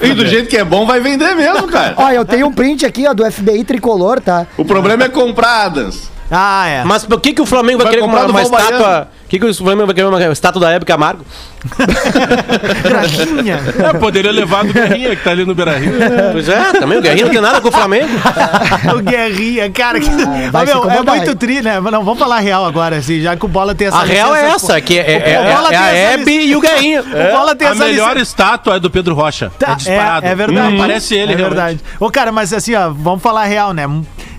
E 0.02 0.12
do 0.14 0.26
jeito 0.26 0.48
que 0.48 0.56
é 0.56 0.64
bom, 0.64 0.86
vai 0.86 1.00
vender 1.00 1.34
mesmo, 1.34 1.68
cara. 1.68 1.94
Ó, 1.96 2.10
eu 2.10 2.24
tenho 2.24 2.46
um 2.46 2.52
print 2.52 2.84
aqui, 2.86 3.06
ó, 3.06 3.12
do 3.14 3.30
FBI 3.30 3.64
tricolor, 3.64 4.20
tá? 4.20 4.46
O 4.56 4.64
problema 4.64 5.04
é 5.04 5.08
comprar, 5.08 5.66
Adams. 5.66 6.10
Ah, 6.30 6.66
é. 6.68 6.84
Mas 6.84 7.04
por 7.04 7.20
que, 7.20 7.32
que 7.32 7.42
o 7.42 7.46
Flamengo 7.46 7.78
vai, 7.78 7.86
Vai 7.86 7.94
querer 7.94 8.02
comprar 8.06 8.26
uma, 8.26 8.30
uma 8.30 8.42
estátua? 8.42 9.08
Por 9.22 9.28
que, 9.28 9.38
que 9.38 9.46
o 9.46 9.54
Flamengo 9.54 9.86
vai 9.86 9.94
querer 9.94 10.06
uma 10.06 10.32
estátua 10.32 10.60
da 10.60 10.70
Hebe 10.72 10.84
Camargo? 10.84 11.24
Graquinha. 12.82 13.60
É, 13.78 13.92
poderia 13.98 14.32
levar 14.32 14.64
do 14.64 14.72
Guerrinha, 14.72 15.14
que 15.14 15.22
tá 15.22 15.30
ali 15.30 15.44
no 15.44 15.54
Beira 15.54 15.76
Rio. 15.78 15.92
Pois 16.32 16.48
é, 16.48 16.72
também 16.72 16.98
o 16.98 17.02
Guerrinho 17.02 17.26
não 17.26 17.32
tem 17.32 17.40
nada 17.40 17.60
com 17.60 17.68
o 17.68 17.72
Flamengo. 17.72 18.08
o 18.96 19.02
Guerrinha, 19.02 19.70
cara. 19.70 19.98
Que... 19.98 20.06
se 20.06 20.12
meu, 20.14 20.90
é 20.90 21.02
muito 21.02 21.34
tri, 21.36 21.62
né? 21.62 21.78
Mas 21.80 21.92
não, 21.92 22.04
vamos 22.04 22.18
falar 22.18 22.38
real 22.38 22.64
agora, 22.64 22.96
assim, 22.96 23.20
já 23.20 23.36
que 23.36 23.44
o 23.44 23.48
Bola 23.48 23.74
tem 23.74 23.88
essa 23.88 23.98
A 23.98 24.04
real 24.04 24.34
é 24.34 24.48
essa, 24.50 24.80
que 24.80 24.98
é, 24.98 25.32
é- 25.32 25.38
O 25.38 25.70
é- 25.70 25.74
é 25.74 25.76
a 25.76 25.94
Hebe 25.94 26.46
e 26.46 26.56
o 26.56 26.60
Guerrinho. 26.60 27.02
O 27.02 27.32
Bola 27.36 27.54
tem 27.54 27.68
A 27.68 27.72
essa 27.72 27.84
melhor 27.84 28.14
licença. 28.14 28.22
estátua 28.22 28.76
é 28.76 28.80
do 28.80 28.90
Pedro 28.90 29.14
Rocha. 29.14 29.52
Tá, 29.58 29.72
é 29.72 29.74
disparado. 29.76 30.26
É, 30.26 30.30
é 30.30 30.34
verdade. 30.34 30.76
Parece 30.76 31.14
ele, 31.14 31.32
É 31.32 31.36
realmente. 31.36 31.54
verdade. 31.56 31.80
Ô, 31.98 32.10
cara, 32.10 32.32
mas 32.32 32.52
assim, 32.52 32.74
ó, 32.74 32.90
vamos 32.90 33.22
falar 33.22 33.44
real, 33.44 33.72
né? 33.72 33.86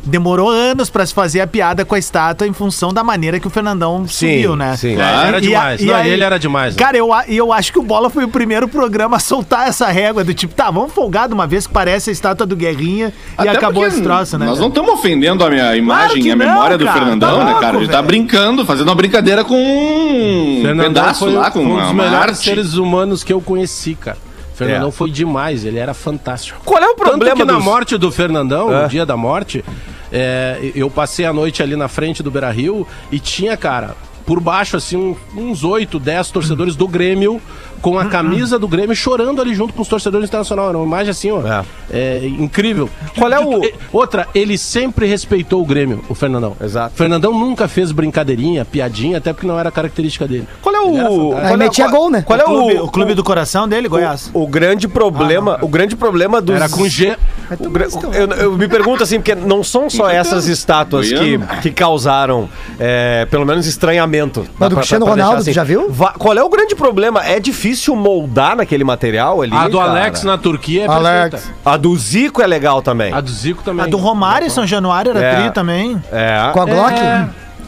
Demorou 0.04 0.50
anos 0.50 0.90
pra 0.90 1.06
se 1.06 1.14
fazer 1.14 1.42
a 1.42 1.48
piada 1.48 1.86
com 1.86 1.94
a 1.94 2.00
estátua 2.00 2.48
em 2.48 2.54
função 2.54 2.92
da 2.92 3.04
maneira 3.04 3.40
que 3.40 3.46
o 3.46 3.52
Fernandão 3.52 4.08
subiu, 4.08 4.56
né? 4.56 4.76
sim. 4.76 5.00
É, 5.00 5.28
era 5.28 5.38
E 5.38 5.42
demais. 5.42 5.80
a- 5.80 5.84
e 5.84 5.86
Não, 5.88 5.96
aí- 5.96 6.10
ele 6.10 6.24
era 6.24 6.40
demais. 6.40 6.76
né? 6.76 6.84
Cara, 6.84 6.98
eu, 6.98 7.10
e 7.28 7.38
eu 7.38 7.54
acho 7.54 7.72
que 7.72 7.78
o 7.78 7.84
Bola 7.84 8.10
foi 8.10 8.24
o 8.24 8.28
primeiro 8.28 8.68
programa 8.68 9.18
a 9.18 9.20
soltar 9.20 9.68
essa 9.68 9.88
régua 9.90 10.24
do 10.24 10.34
tipo, 10.34 10.56
tá, 10.56 10.72
vamos 10.72 10.92
folgar 10.92 11.28
de 11.28 11.36
uma 11.36 11.46
vez 11.46 11.68
que 11.68 11.74
parece 11.74 12.10
a 12.10 12.14
estátua 12.14 12.48
do 12.48 12.56
Guerrinha 12.56 13.14
e 13.38 13.42
Até 13.42 13.50
acabou 13.52 13.84
porque 13.84 13.96
esse 13.96 14.02
troço, 14.04 14.40
né? 14.40 14.46
Nós 14.48 14.60
não 14.60 14.70
estamos 14.70 14.92
ofendendo 14.92 15.44
a 15.46 15.50
minha 15.52 15.76
imagem 15.76 16.26
e 16.26 16.32
a 16.32 16.36
não, 16.36 16.46
memória 16.48 16.78
do 16.80 16.86
cara. 16.86 16.98
Fernandão, 17.00 17.30
Tá 17.30 17.38
né, 17.38 17.46
louco, 17.46 17.62
cara? 17.62 17.78
Ele 17.78 17.88
tá 17.88 18.02
brincando, 18.02 18.66
fazendo 18.66 18.88
uma 18.88 18.96
brincadeira 18.96 19.44
com 19.44 19.56
um 19.56 20.62
Fernandão 20.64 21.04
pedaço 21.04 21.20
foi, 21.26 21.34
lá, 21.34 21.52
com 21.52 21.60
um 21.60 21.74
uma, 21.74 21.82
dos 21.84 21.92
uma 21.92 22.04
melhores 22.06 22.38
arte. 22.38 22.44
seres 22.44 22.74
humanos 22.74 23.24
que 23.24 23.32
eu 23.32 23.40
conheci, 23.40 23.94
cara. 23.96 24.18
Fernandão 24.56 24.90
É. 24.90 24.92
foi 24.92 25.10
demais, 25.10 25.66
ele 25.66 25.80
era 25.80 25.94
fantástico. 25.94 26.60
Qual 26.64 26.82
é 26.82 26.88
o 26.88 26.96
problema 26.96 27.24
Tanto 27.26 27.36
que 27.38 27.46
na 27.46 27.54
dos- 27.54 27.64
morte 27.64 27.98
do 27.98 28.12
Fernandão, 28.12 28.72
É. 28.72 28.84
no 28.84 28.90
dia 28.90 29.06
da 29.06 29.18
morte, 29.18 29.64
é, 30.12 30.72
eu 30.76 30.90
passei 30.90 31.26
a 31.26 31.34
noite 31.34 31.64
ali 31.64 31.76
na 31.76 31.88
frente 31.88 32.22
do 32.22 32.30
Beira 32.30 32.52
Rio 32.52 32.88
e 33.12 33.20
tinha, 33.20 33.56
cara, 33.56 33.96
por 34.26 34.40
baixo, 34.40 34.78
assim, 34.78 35.16
uns 35.36 35.64
8, 35.64 36.00
10 36.00 36.32
torcedores 36.32 36.76
do 36.76 36.88
Grêmio 36.88 37.42
com 37.82 37.98
a 37.98 38.06
camisa 38.06 38.60
do 38.60 38.68
Grêmio 38.68 38.96
chorando 38.96 39.42
ali 39.42 39.54
junto 39.56 39.74
com 39.74 39.82
os 39.82 39.88
torcedores 39.88 40.28
internacionais. 40.30 40.70
Era 40.70 40.78
uma 40.78 40.86
imagem 40.86 41.12
assim, 41.12 41.32
ó. 41.32 41.42
É. 41.46 41.64
é, 41.92 42.26
incrível. 42.28 42.90
Qual 43.18 43.32
é 43.32 43.40
o- 43.40 43.62
Outra, 43.92 44.28
ele 44.36 44.58
sempre 44.58 45.06
respeitou 45.08 45.62
o 45.62 45.66
Grêmio, 45.66 46.04
o 46.08 46.16
Fernandão. 46.16 46.56
Exato. 46.64 46.96
Fernandão 46.96 47.34
nunca 47.38 47.68
fez 47.68 47.92
brincadeirinha, 47.92 48.64
piadinha, 48.66 49.18
até 49.18 49.34
porque 49.34 49.48
não 49.48 49.60
era 49.60 49.72
característica 49.72 50.28
dele. 50.28 50.48
Qual 50.62 50.76
é 50.76 50.80
o. 50.82 51.36
Aí 51.38 51.54
é- 51.54 51.58
metia 51.58 51.86
qual- 51.90 52.02
gol, 52.02 52.12
né? 52.12 52.22
Qual 52.22 52.40
é 52.40 52.44
o, 52.44 52.48
clube, 52.48 52.74
o. 52.76 52.84
o 52.86 52.92
clube 52.92 53.14
do 53.14 53.24
coração 53.24 53.68
dele, 53.68 53.88
Goiás. 53.88 54.30
O 54.34 54.48
grande 54.48 54.88
problema, 54.88 55.58
o 55.62 55.68
grande 55.68 55.96
problema 55.96 56.40
dos. 56.42 56.56
Era 56.56 56.70
com 56.70 56.88
G. 56.88 57.18
o 57.60 58.16
eu, 58.16 58.28
eu 58.38 58.58
me 58.58 58.68
pergunto 58.68 59.04
assim, 59.04 59.18
porque 59.18 59.34
não 59.36 59.64
são 59.64 59.90
só 59.90 60.10
essas 60.10 60.48
estátuas 60.48 61.12
que, 61.12 61.40
que 61.62 61.72
causaram, 61.72 62.48
é, 62.80 63.26
pelo 63.30 63.46
menos, 63.46 63.66
estranhamento. 63.66 64.46
Mas 64.58 64.70
do 64.70 64.76
Cristiano 64.76 65.06
Ronaldo, 65.06 65.44
tu 65.44 65.52
já 65.52 65.64
viu? 65.64 65.90
Va- 65.90 66.14
qual 66.18 66.38
é 66.38 66.44
o 66.44 66.50
grande 66.50 66.76
problema? 66.76 67.26
É 67.26 67.40
difícil 67.40 67.71
moldar 67.96 68.56
naquele 68.56 68.84
material 68.84 69.42
ali. 69.42 69.54
A 69.56 69.68
do 69.68 69.78
cara? 69.78 69.90
Alex 69.92 70.24
na 70.24 70.38
Turquia 70.38 70.84
é 70.84 70.88
Alex. 70.88 71.30
perfeita. 71.32 71.56
A 71.66 71.78
do 71.78 71.96
Zico 71.98 72.42
é 72.42 72.48
legal 72.48 72.82
também. 72.82 73.14
A 73.14 73.22
do 73.22 73.30
Zico 73.32 73.64
também. 73.64 73.86
A 73.86 73.88
do 73.88 73.98
Romário 73.98 74.48
em 74.48 74.50
São 74.50 74.66
Januário 74.66 75.12
era 75.12 75.20
É. 75.22 75.36
tri 75.42 75.52
também. 75.52 76.02
É. 76.12 76.50
Com 76.54 76.62
a 76.62 76.66
Glock? 76.66 76.96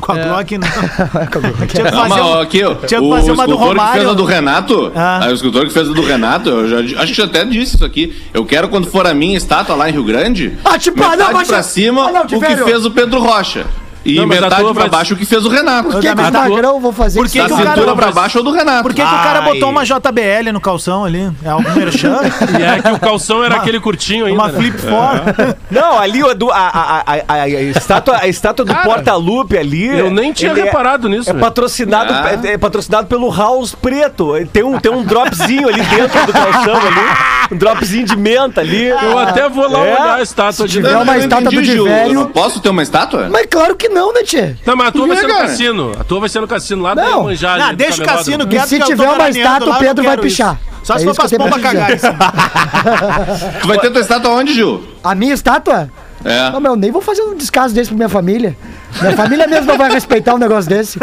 Com 0.01 0.12
a 0.12 0.16
Glock, 0.16 0.58
não. 0.58 0.68
Tinha 1.68 1.86
que 1.86 1.91
Não, 1.91 2.01
fazer 2.01 2.10
mas, 2.10 2.26
um- 2.26 2.39
aqui, 2.41 2.58
tinha 2.60 2.99
que 2.99 3.06
o 3.06 3.10
fazer 3.16 3.32
uma 3.32 3.47
do 3.47 3.54
escultor 3.54 3.58
que 3.58 3.64
Romário. 3.80 3.93
fez 4.01 4.10
a 4.10 4.14
do 4.14 4.26
Renato, 4.26 4.91
Ah. 4.95 5.20
aí 5.24 5.32
o 5.32 5.34
escultor 5.36 5.64
que 5.66 5.70
fez 5.72 5.89
a 5.89 5.93
do 5.93 6.01
Renato, 6.01 6.49
eu 6.49 6.68
já, 6.88 7.01
acho 7.04 7.08
que 7.14 7.18
já 7.18 7.24
até 7.24 7.45
disse 7.45 7.76
isso 7.76 7.86
aqui. 7.86 8.22
Eu 8.34 8.43
quero, 8.45 8.68
quando 8.68 8.88
for 8.88 9.08
a 9.08 9.14
minha 9.14 9.38
estátua 9.38 9.76
lá 9.76 9.89
em 9.89 9.93
Rio 9.93 10.04
Grande, 10.04 10.58
Ah, 10.66 10.78
tipo, 10.78 10.99
metade 10.99 11.34
não, 11.34 11.43
pra 11.45 11.64
cima, 11.64 12.10
Ah, 12.10 12.12
não, 12.12 12.22
o 12.24 12.28
que 12.28 12.38
fez 12.66 12.86
o 12.86 12.91
Pedro 12.91 13.22
Rocha. 13.22 13.66
E 14.06 14.16
Não, 14.16 14.28
metade 14.28 14.56
pra 14.56 14.74
vai- 14.74 14.89
baixo, 14.89 15.14
o 15.14 15.18
que 15.18 15.26
fez 15.26 15.45
o 15.45 15.49
Renato. 15.49 15.89
Por 15.89 16.01
que, 16.01 16.14
que 16.14 16.22
o 16.22 16.32
Magrão 16.34 16.80
vou 16.82 16.91
fazer 16.91 17.20
Por 17.20 17.30
que 17.30 17.39
o 17.39 17.47
cara 17.47 17.70
cintura 17.74 17.95
pra 17.95 18.12
baixo 18.12 18.38
ou 18.39 18.43
do 18.43 18.51
Renato. 18.51 18.84
Por 18.84 18.93
que, 18.93 19.01
que 19.01 19.08
o 19.08 19.24
cara 19.24 19.41
botou 19.41 19.70
uma 19.70 19.86
JBL 19.86 20.51
no 20.51 20.60
calção 20.60 21.06
ali? 21.06 21.32
É 21.43 21.49
algum 21.49 21.70
merchan? 21.76 22.20
E 22.60 22.62
é 22.64 22.82
que 22.82 22.91
o 22.91 22.99
calção 22.99 23.43
era 23.43 23.56
aquele 23.56 23.80
curtinho 23.80 24.26
ainda. 24.26 24.38
uma 24.41 24.51
né? 24.51 24.60
flip 24.60 24.78
for? 24.78 25.56
Não, 25.72 25.97
ali 25.97 26.22
a, 26.22 26.28
a, 26.51 26.99
a, 26.99 27.16
a, 27.28 27.34
a 27.43 27.47
estátua, 27.62 28.18
a 28.22 28.28
estátua 28.28 28.66
do 28.66 28.76
Porta-Lupe 28.76 29.58
ali. 29.58 29.86
eu 29.88 30.12
nem 30.12 30.34
tinha 30.34 30.51
é- 30.51 30.56
reparado 30.56 31.08
nisso, 31.08 31.30
É 31.30 31.34
velho. 31.34 31.45
patrocinado, 31.45 32.14
é, 32.45 32.54
é 32.54 32.58
patrocinado 32.58 33.08
pelo 33.08 33.32
House 33.34 33.74
Preto. 33.74 34.34
Tem 34.51 34.64
um, 34.64 34.78
tem 34.80 34.91
um 34.91 35.04
dropzinho 35.04 35.68
ali 35.70 35.82
dentro 35.82 36.26
do 36.26 36.34
calção 36.34 36.76
ali. 36.76 37.34
Um 37.51 37.58
dropzinho 37.58 38.06
de 38.06 38.16
menta 38.18 38.62
ali. 38.62 38.88
Eu 38.88 39.18
até 39.18 39.47
vou 39.49 39.70
lá 39.70 39.80
É. 39.80 39.93
olhar 39.93 40.16
a 40.16 40.22
estátua 40.22 40.68
de 40.68 40.74
tiver 40.74 40.91
Não, 40.91 41.04
uma 41.04 41.18
estátua 41.18 41.51
do. 41.51 41.62
Divério- 41.62 42.14
Eu 42.22 42.30
Posso 42.30 42.60
ter 42.60 42.70
uma 42.70 42.84
estátua? 42.84 43.30
Mas 43.32 43.45
claro 43.49 43.76
que 43.76 43.89
não, 43.94 44.14
né, 44.14 44.24
Tchê? 44.24 44.56
Não, 44.66 44.76
mas 44.76 44.88
a 44.88 44.91
tua 44.91 45.08
vai 45.08 45.18
ser 45.18 45.28
no 45.28 45.34
cassino. 45.38 45.91
A 46.00 46.04
tua 46.04 46.20
vai 46.20 46.30
ser 46.30 46.39
no 46.41 46.48
cassino 46.48 46.82
lá 46.82 46.96
Não. 46.96 47.04
da 47.20 47.24
Manjá. 47.24 47.58
Não, 47.58 47.74
deixa 47.74 48.02
o 48.04 48.06
cassino 48.06 48.48
quieto. 48.48 48.68
se 48.68 48.76
que 48.76 48.82
tô 48.82 48.88
tiver 48.88 49.10
uma 49.10 49.30
estátua, 49.30 49.76
o 49.76 49.80
Pedro 49.80 50.04
vai 50.04 50.18
pichar. 50.18 50.60
Só 50.84 50.96
É 50.96 51.00
se 51.00 51.06
for 51.06 51.12
que 51.12 51.18
pras 51.18 51.32
eu 51.32 51.38
tenho 51.39 51.50
pombas 51.50 51.62
pra 51.62 51.72
cagarem. 51.72 51.98
Tu 53.62 53.68
vai 53.68 53.78
ter 53.80 53.91
tua 53.91 54.02
estátua 54.02 54.32
onde, 54.32 54.54
Gil? 54.54 54.84
A 55.04 55.16
minha 55.16 55.34
estátua? 55.34 55.89
É. 56.26 56.50
Não, 56.52 56.60
meu, 56.60 56.76
nem 56.76 56.91
vou 56.91 57.02
fazer 57.02 57.22
um 57.22 57.36
descaso 57.36 57.74
desse 57.74 57.89
pra 57.89 57.98
minha 57.98 58.10
família. 58.10 58.56
Minha 59.02 59.16
família 59.16 59.48
mesmo 59.48 59.66
não 59.68 59.78
vai 59.78 59.91
respeitar 59.91 60.34
um 60.36 60.38
negócio 60.38 60.70
desse. 60.70 60.98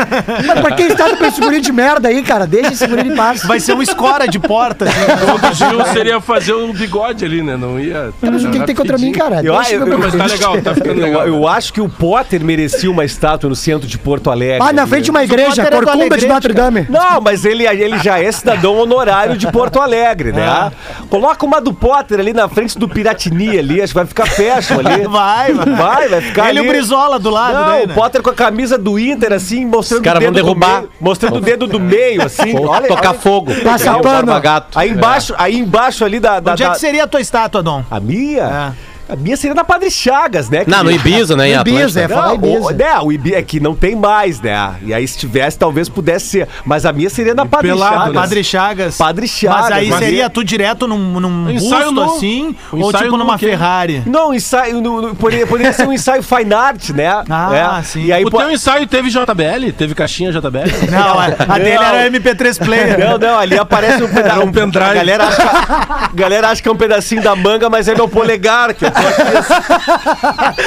Mas 0.46 0.60
pra 0.60 0.72
quem 0.72 0.86
está 0.86 1.16
com 1.16 1.24
esse 1.24 1.40
guri 1.40 1.60
de 1.60 1.72
merda 1.72 2.08
aí, 2.08 2.22
cara, 2.22 2.46
deixa 2.46 2.72
esse 2.72 2.86
guri 2.86 3.08
em 3.08 3.14
paz. 3.16 3.42
Vai 3.44 3.60
ser 3.60 3.74
um 3.74 3.82
escora 3.82 4.26
de 4.28 4.38
porta. 4.38 4.86
assim. 4.86 5.50
O 5.50 5.54
Gil 5.54 5.84
seria 5.92 6.20
fazer 6.20 6.54
um 6.54 6.72
bigode 6.72 7.24
ali, 7.24 7.42
né? 7.42 7.56
Não 7.56 7.78
ia. 7.78 8.10
Mas 8.22 8.44
o 8.44 8.50
que, 8.50 8.60
tem 8.60 8.74
contra 8.74 8.96
mim, 8.98 9.12
cara? 9.12 9.40
Eu- 9.42 9.54
Deixa 9.56 9.74
eu- 9.74 9.86
meu 9.86 9.98
Mas 9.98 10.14
tá 10.14 10.26
legal, 10.26 10.60
tá 10.62 10.74
ficando 10.74 11.00
Eu, 11.00 11.04
legal. 11.04 11.26
eu 11.26 11.48
acho 11.48 11.72
que 11.72 11.80
o 11.80 11.88
Potter 11.88 12.42
merecia 12.44 12.90
uma 12.90 13.04
estátua 13.04 13.48
no 13.48 13.56
centro 13.56 13.86
de 13.86 13.98
Porto 13.98 14.30
Alegre. 14.30 14.58
Ah, 14.66 14.72
na 14.72 14.86
frente 14.86 15.04
de 15.04 15.10
uma 15.10 15.22
igreja, 15.24 15.62
é 15.62 15.70
corcunda 15.70 16.16
de 16.16 16.26
Notre 16.26 16.52
Dame. 16.54 16.86
Não, 16.88 17.20
mas 17.20 17.44
ele, 17.44 17.66
ele 17.66 17.98
já 17.98 18.18
é 18.22 18.30
cidadão 18.30 18.76
honorário 18.76 19.36
de 19.36 19.50
Porto 19.50 19.80
Alegre, 19.80 20.32
né? 20.32 20.70
Coloca 21.08 21.44
uma 21.44 21.60
do 21.60 21.72
Potter 21.74 22.20
ali 22.20 22.32
na 22.32 22.48
frente 22.48 22.78
do 22.78 22.88
Piratini 22.88 23.58
ali, 23.58 23.80
acho 23.82 23.92
que 23.92 23.98
vai 23.98 24.06
ficar 24.06 24.26
fashion 24.26 24.78
ali. 24.80 25.06
Vai, 25.06 25.52
vai. 25.52 25.70
Vai, 25.90 26.08
vai 26.08 26.20
ficar 26.20 26.48
Ele 26.50 26.60
ali. 26.60 26.68
o 26.68 26.72
Brizola 26.72 27.18
do 27.18 27.30
lado, 27.30 27.54
Não, 27.54 27.66
né? 27.79 27.79
O 27.84 27.88
Potter 27.94 28.22
com 28.22 28.30
a 28.30 28.34
camisa 28.34 28.76
do 28.78 28.98
Inter, 28.98 29.32
assim, 29.32 29.64
mostrando 29.64 30.00
Os 30.00 30.04
caras 30.04 30.20
o 30.22 30.24
vão 30.24 30.32
dedo 30.32 30.42
do 30.42 30.54
derrubar. 30.54 30.80
meio, 30.80 30.92
mostrando 31.00 31.36
o 31.36 31.40
dedo 31.40 31.66
do 31.66 31.80
meio, 31.80 32.22
assim. 32.26 32.56
Olha, 32.56 32.88
tocar 32.88 33.10
olha. 33.10 33.18
fogo. 33.18 33.52
Passa 33.62 33.98
pano. 33.98 34.32
Aí 34.74 34.90
embaixo, 34.90 35.34
aí 35.38 35.58
embaixo 35.58 36.04
ali 36.04 36.20
da... 36.20 36.40
da, 36.40 36.52
Onde 36.52 36.64
é 36.64 36.70
que 36.70 36.78
seria 36.78 37.04
a 37.04 37.06
tua 37.06 37.20
estátua, 37.20 37.62
Dom? 37.62 37.84
A 37.90 38.00
minha? 38.00 38.74
A 39.10 39.16
minha 39.16 39.36
seria 39.36 39.54
na 39.54 39.64
Padre 39.64 39.90
Chagas, 39.90 40.48
né? 40.48 40.64
Não, 40.66 40.84
no 40.84 40.90
Ibiza, 40.90 41.36
né? 41.36 41.54
No 41.54 41.60
Ibiza, 41.62 42.02
é. 42.02 42.08
falar 42.08 42.34
Ibiza. 42.34 42.60
o, 42.60 42.70
né, 42.70 42.98
o 43.02 43.12
Ibiza 43.12 43.36
é 43.36 43.42
que 43.42 43.58
não 43.60 43.74
tem 43.74 43.96
mais, 43.96 44.40
né? 44.40 44.74
E 44.82 44.94
aí 44.94 45.06
se 45.06 45.18
tivesse, 45.18 45.58
talvez 45.58 45.88
pudesse 45.88 46.26
ser. 46.26 46.48
Mas 46.64 46.86
a 46.86 46.92
minha 46.92 47.10
seria 47.10 47.34
na 47.34 47.44
Padre 47.46 47.68
pelado, 47.68 47.94
Chagas. 47.96 48.14
Padre 48.14 48.44
Chagas. 48.44 48.96
Padre 48.96 49.28
Chagas. 49.28 49.60
Mas 49.62 49.72
aí 49.72 49.88
mas 49.88 49.98
seria 49.98 50.24
é- 50.24 50.28
tu 50.28 50.44
direto 50.44 50.86
num, 50.86 51.18
num 51.20 51.44
busto 51.54 51.92
no- 51.92 52.02
assim, 52.04 52.54
um 52.72 52.82
ou 52.82 52.92
tipo 52.92 53.16
numa? 53.16 53.36
Ferrari. 53.38 54.02
Não, 54.06 54.32
ensaio. 54.34 54.80
No, 54.80 55.00
no- 55.02 55.14
poderia, 55.16 55.46
poderia 55.46 55.72
ser 55.72 55.86
um 55.88 55.92
ensaio 55.92 56.22
fine 56.22 56.54
art, 56.54 56.90
né? 56.90 57.08
Ah, 57.28 57.78
É. 57.80 57.82
sim. 57.82 58.04
E 58.04 58.12
aí, 58.12 58.24
O 58.24 58.30
po- 58.30 58.38
teu 58.38 58.50
ensaio 58.50 58.86
teve 58.86 59.08
JBL? 59.10 59.72
Teve 59.76 59.94
caixinha 59.94 60.30
JBL? 60.32 60.70
Não, 60.90 61.18
a, 61.18 61.24
a 61.54 61.58
dele 61.58 61.74
Não. 61.76 61.82
era 61.84 62.06
MP3 62.10 62.58
player. 62.64 62.98
Não, 62.98 63.18
não, 63.18 63.38
ali 63.38 63.58
aparece 63.58 64.02
um 64.02 64.08
pedaço. 64.08 64.40
um 64.42 64.52
pendrive. 64.52 64.90
A 64.90 64.94
galera 64.94 65.24
acha, 65.24 65.42
a 65.42 66.10
galera 66.14 66.48
acha 66.48 66.62
que 66.62 66.68
é 66.68 66.72
um 66.72 66.76
pedacinho 66.76 67.22
da 67.22 67.34
manga, 67.34 67.68
mas 67.70 67.88
é 67.88 67.94
meu 67.94 68.08
polegar. 68.08 68.74
Que 68.74 68.84
eu 68.84 68.90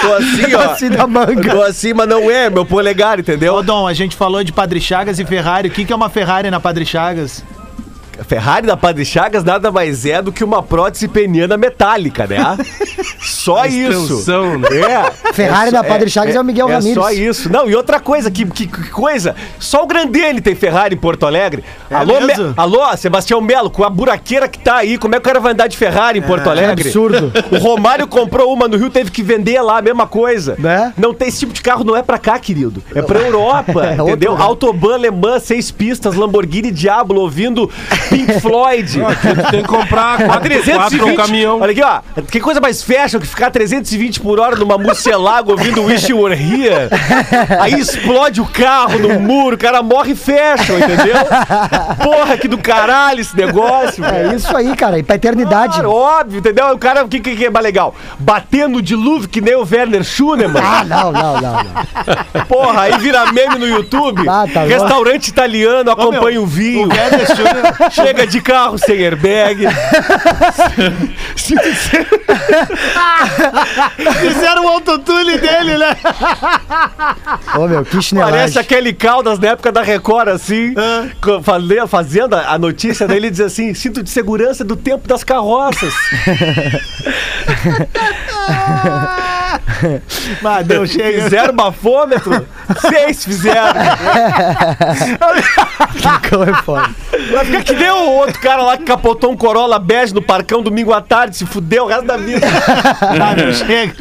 tô 0.02 0.14
assim, 0.14 0.44
assim, 0.44 0.56
ó. 0.56 0.72
Assim 0.72 0.90
da 0.90 1.08
manga. 1.08 1.50
Tô 1.50 1.62
assim, 1.62 1.94
mas 1.94 2.08
não 2.08 2.30
é 2.30 2.50
meu 2.50 2.66
polegar, 2.66 3.20
entendeu? 3.20 3.56
Ô, 3.56 3.64
Dom, 3.64 3.88
a 3.88 3.94
gente 3.94 4.16
falou 4.16 4.44
de 4.44 4.52
Padre 4.52 4.80
Chagas 4.80 5.20
e 5.20 5.26
Ferrari. 5.26 5.70
O 5.70 5.72
que, 5.72 5.86
que 5.86 5.94
é 5.94 5.96
uma 5.96 6.10
Ferrari 6.10 6.50
na 6.50 6.60
Padre 6.60 6.86
Chagas? 6.86 7.44
A 8.20 8.24
Ferrari 8.24 8.68
da 8.68 8.78
Padre 8.78 9.03
Chagas 9.05 9.43
nada 9.43 9.72
mais 9.72 10.05
é 10.05 10.22
do 10.22 10.32
que 10.32 10.43
uma 10.43 10.61
prótese 10.61 11.07
peniana 11.07 11.57
metálica, 11.57 12.28
né? 12.28 12.57
Só 13.20 13.66
isso. 13.68 14.24
Né? 14.59 14.70
É. 14.82 15.11
Ferrari 15.34 15.72
da 15.72 15.84
Padre 15.84 16.09
Chagas 16.09 16.36
é 16.36 16.39
o 16.39 16.43
Miguel 16.43 16.70
é 16.70 16.74
Ramírez. 16.76 16.93
só 16.95 17.11
isso. 17.11 17.51
Não, 17.51 17.68
e 17.70 17.76
outra 17.76 17.99
coisa, 17.99 18.30
que, 18.30 18.45
que, 18.45 18.68
que 18.68 18.89
coisa. 18.91 19.36
Só 19.59 19.84
o 19.84 19.88
Grandelli 19.88 20.41
tem 20.41 20.53
Ferrari 20.55 20.93
em 20.95 20.97
Porto 20.97 21.26
Alegre. 21.26 21.64
alô, 21.89 22.22
Me- 22.22 22.34
alô, 22.55 22.95
Sebastião 22.97 23.41
Melo, 23.41 23.70
com 23.70 23.84
a 23.84 23.89
buraqueira 23.89 24.47
que 24.47 24.59
tá 24.59 24.76
aí, 24.78 24.97
como 24.97 25.16
é 25.16 25.18
que 25.18 25.22
o 25.22 25.26
cara 25.26 25.39
vai 25.39 25.53
andar 25.53 25.68
de 25.68 25.76
Ferrari 25.76 26.20
em 26.20 26.22
Porto 26.22 26.49
Alegre? 26.49 26.84
absurdo. 26.88 27.32
O 27.51 27.57
Romário 27.57 28.07
comprou 28.07 28.53
uma 28.53 28.68
no 28.68 28.78
Rio, 28.78 28.89
teve 28.91 29.09
que 29.09 29.24
vender 29.24 29.59
lá, 29.61 29.80
a 29.80 29.82
mesma 29.82 30.05
coisa. 30.05 30.55
Né? 30.59 30.93
Não 30.97 31.14
tem 31.14 31.28
esse 31.30 31.39
tipo 31.39 31.53
de 31.53 31.61
carro, 31.61 31.84
não 31.84 31.95
é 31.97 32.03
pra 32.03 32.20
cá, 32.20 32.38
querido. 32.38 32.84
É 32.93 33.01
pra 33.01 33.20
Europa, 33.20 33.84
É 33.86 33.89
outro 33.93 34.09
entendeu? 34.09 34.32
lugar. 34.34 34.45
Autobahn 34.45 34.93
alemã, 34.93 35.39
seis 35.39 35.72
pistas, 35.72 36.14
Lamborghini 36.16 36.72
Diablo, 36.72 37.20
ouvindo 37.22 37.70
Pink 38.16 38.39
Floyd. 38.39 38.99
Tu 38.99 39.51
tem 39.51 39.61
que 39.61 39.68
comprar 39.68 40.22
A 40.22 40.26
quatro, 40.26 40.41
320, 40.49 40.76
quatro 40.76 41.07
um 41.07 41.16
caminhão. 41.16 41.59
Olha 41.59 41.72
aqui, 41.72 41.82
ó. 41.84 42.22
Que 42.24 42.39
coisa 42.39 42.61
mais 42.61 42.82
fashion 42.82 43.20
que 43.20 43.28
ficar 43.28 43.51
320 43.51 44.20
por 44.22 44.39
hora 44.39 44.55
numa 44.55 44.78
murcielago 44.78 45.51
ouvindo 45.51 45.84
Wish 45.84 46.11
You 46.11 46.22
Were 46.22 46.34
Here. 46.36 46.89
Aí 47.59 47.74
explode 47.74 48.39
o 48.41 48.45
carro 48.45 48.99
no 48.99 49.20
muro, 49.20 49.55
o 49.55 49.59
cara 49.59 49.84
morre 49.84 50.16
fashion, 50.16 50.78
entendeu? 50.78 51.16
Porra, 52.01 52.38
que 52.38 52.47
do 52.47 52.57
caralho 52.57 53.20
esse 53.20 53.36
negócio. 53.36 54.03
É 54.05 54.34
isso 54.36 54.55
aí, 54.55 54.76
cara. 54.76 54.97
E 54.97 55.03
pra 55.03 55.16
eternidade. 55.16 55.74
Claro, 55.74 55.91
óbvio, 55.91 56.39
entendeu? 56.39 56.68
O 56.72 56.78
cara, 56.78 57.03
o 57.03 57.07
que, 57.07 57.20
que, 57.20 57.36
que 57.36 57.45
é 57.45 57.49
mais 57.49 57.64
legal? 57.64 57.93
Batendo 58.18 58.82
de 58.82 58.93
dilúvio 58.93 59.28
que 59.28 59.41
nem 59.41 59.55
o 59.55 59.68
Werner 59.70 60.03
Schunemann. 60.03 60.64
Ah, 60.64 60.84
não, 60.84 61.11
não, 61.11 61.41
não, 61.41 61.64
não. 61.64 62.45
Porra, 62.45 62.82
aí 62.82 62.97
vira 62.99 63.32
meme 63.32 63.57
no 63.57 63.68
YouTube. 63.68 64.24
Ah, 64.30 64.45
tá. 64.51 64.64
Restaurante 64.64 65.28
italiano, 65.28 65.89
acompanha 65.89 66.39
o 66.39 66.45
vinho. 66.45 66.89
Chega 67.94 68.26
de 68.28 68.41
carro 68.41 68.78
sem 68.78 69.02
airbag. 69.04 69.68
Fizeram 74.20 74.66
o 74.66 74.68
autotune 74.70 75.38
dele, 75.38 75.78
né? 75.78 75.96
Ô, 77.56 77.68
meu, 77.68 77.86
que 77.86 78.02
chinelagem. 78.02 78.36
Parece 78.38 78.60
aquele 78.60 78.94
Caldas 78.94 79.39
na 79.39 79.50
época 79.50 79.72
da 79.72 79.82
Record, 79.82 80.30
assim, 80.30 80.74
fale- 81.44 81.88
fazendo 81.88 82.36
a 82.36 82.54
a 82.54 82.58
notícia 82.58 83.08
dele, 83.08 83.32
diz 83.32 83.39
assim: 83.39 83.74
cinto 83.74 84.04
de 84.04 84.10
segurança 84.10 84.64
do 84.64 84.76
tempo 84.76 85.08
das 85.08 85.24
carroças. 85.24 85.94
Mas 90.41 90.66
deu, 90.68 90.86
chega. 90.88 91.24
Fizeram 91.24 91.54
bafômetro? 91.54 92.45
Seis 92.82 93.24
fizeram. 93.26 93.74
Como 96.30 96.43
é 96.43 96.54
foda. 96.64 96.89
Vai 97.32 97.45
ficar 97.45 97.64
que 97.64 97.74
nem 97.76 97.89
o 97.91 98.10
outro 98.12 98.39
cara 98.41 98.62
lá 98.64 98.78
que 98.78 98.84
capotou 98.84 99.32
um 99.32 99.38
Corolla 99.38 99.80
bege 99.80 100.14
no 100.14 100.22
parcão 100.22 100.62
domingo 100.62 100.91
à 100.93 101.01
tarde, 101.01 101.36
se 101.38 101.45
fudeu 101.45 101.86
o 101.86 101.88
resto 101.88 102.06
da 102.06 102.18
vida. 102.18 102.45
Ah, 103.22 103.34
deu, 103.36 103.54
chega. 103.54 103.93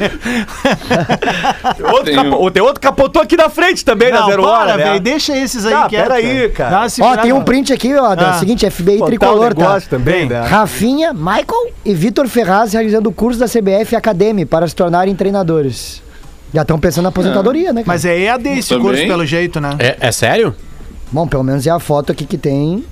Outro 1.91 2.03
Tem 2.05 2.15
capo- 2.15 2.47
um- 2.47 2.51
Tem 2.51 2.63
outro 2.63 2.81
capotou 2.81 3.21
aqui 3.21 3.35
na 3.37 3.49
frente 3.49 3.83
também, 3.85 4.11
na 4.11 4.21
Não, 4.21 4.27
Zero 4.27 4.43
para, 4.43 4.73
Hora, 4.73 4.77
né? 4.77 4.99
Deixa 4.99 5.35
esses 5.37 5.65
aí 5.65 5.73
Ah, 5.73 5.85
quietos. 5.89 6.07
peraí, 6.07 6.49
cara. 6.49 6.87
Ó, 7.01 7.17
tem 7.17 7.33
um 7.33 7.43
print 7.43 7.71
aqui, 7.73 7.93
ó, 7.95 8.15
da 8.15 8.31
Ah. 8.31 8.39
seguinte, 8.39 8.69
FBI 8.69 8.93
Contar 8.97 9.05
um 9.05 9.07
tricolor, 9.07 9.53
tá? 9.53 9.81
também, 9.89 10.27
né? 10.27 10.41
Rafinha, 10.41 11.13
Michael 11.13 11.73
e 11.85 11.93
Vitor 11.93 12.27
Ferraz 12.27 12.73
realizando 12.73 13.09
o 13.09 13.13
curso 13.13 13.39
da 13.39 13.47
CBF 13.47 13.95
Academy 13.95 14.45
para 14.45 14.67
se 14.67 14.75
tornarem 14.75 15.15
treinadores. 15.15 15.42
Já 16.53 16.61
estão 16.61 16.79
pensando 16.79 17.03
na 17.03 17.09
aposentadoria, 17.09 17.73
né? 17.73 17.81
cara? 17.81 17.87
Mas 17.87 18.05
é 18.05 18.17
EAD 18.19 18.47
esse 18.59 18.69
Também. 18.69 18.83
curso, 18.85 19.03
pelo 19.07 19.25
jeito, 19.25 19.59
né? 19.59 19.75
É, 19.79 19.97
é 19.99 20.11
sério? 20.11 20.55
Bom, 21.11 21.27
pelo 21.27 21.43
menos 21.43 21.65
é 21.65 21.69
a 21.71 21.79
foto 21.79 22.11
aqui 22.11 22.25
que 22.25 22.37
tem. 22.37 22.83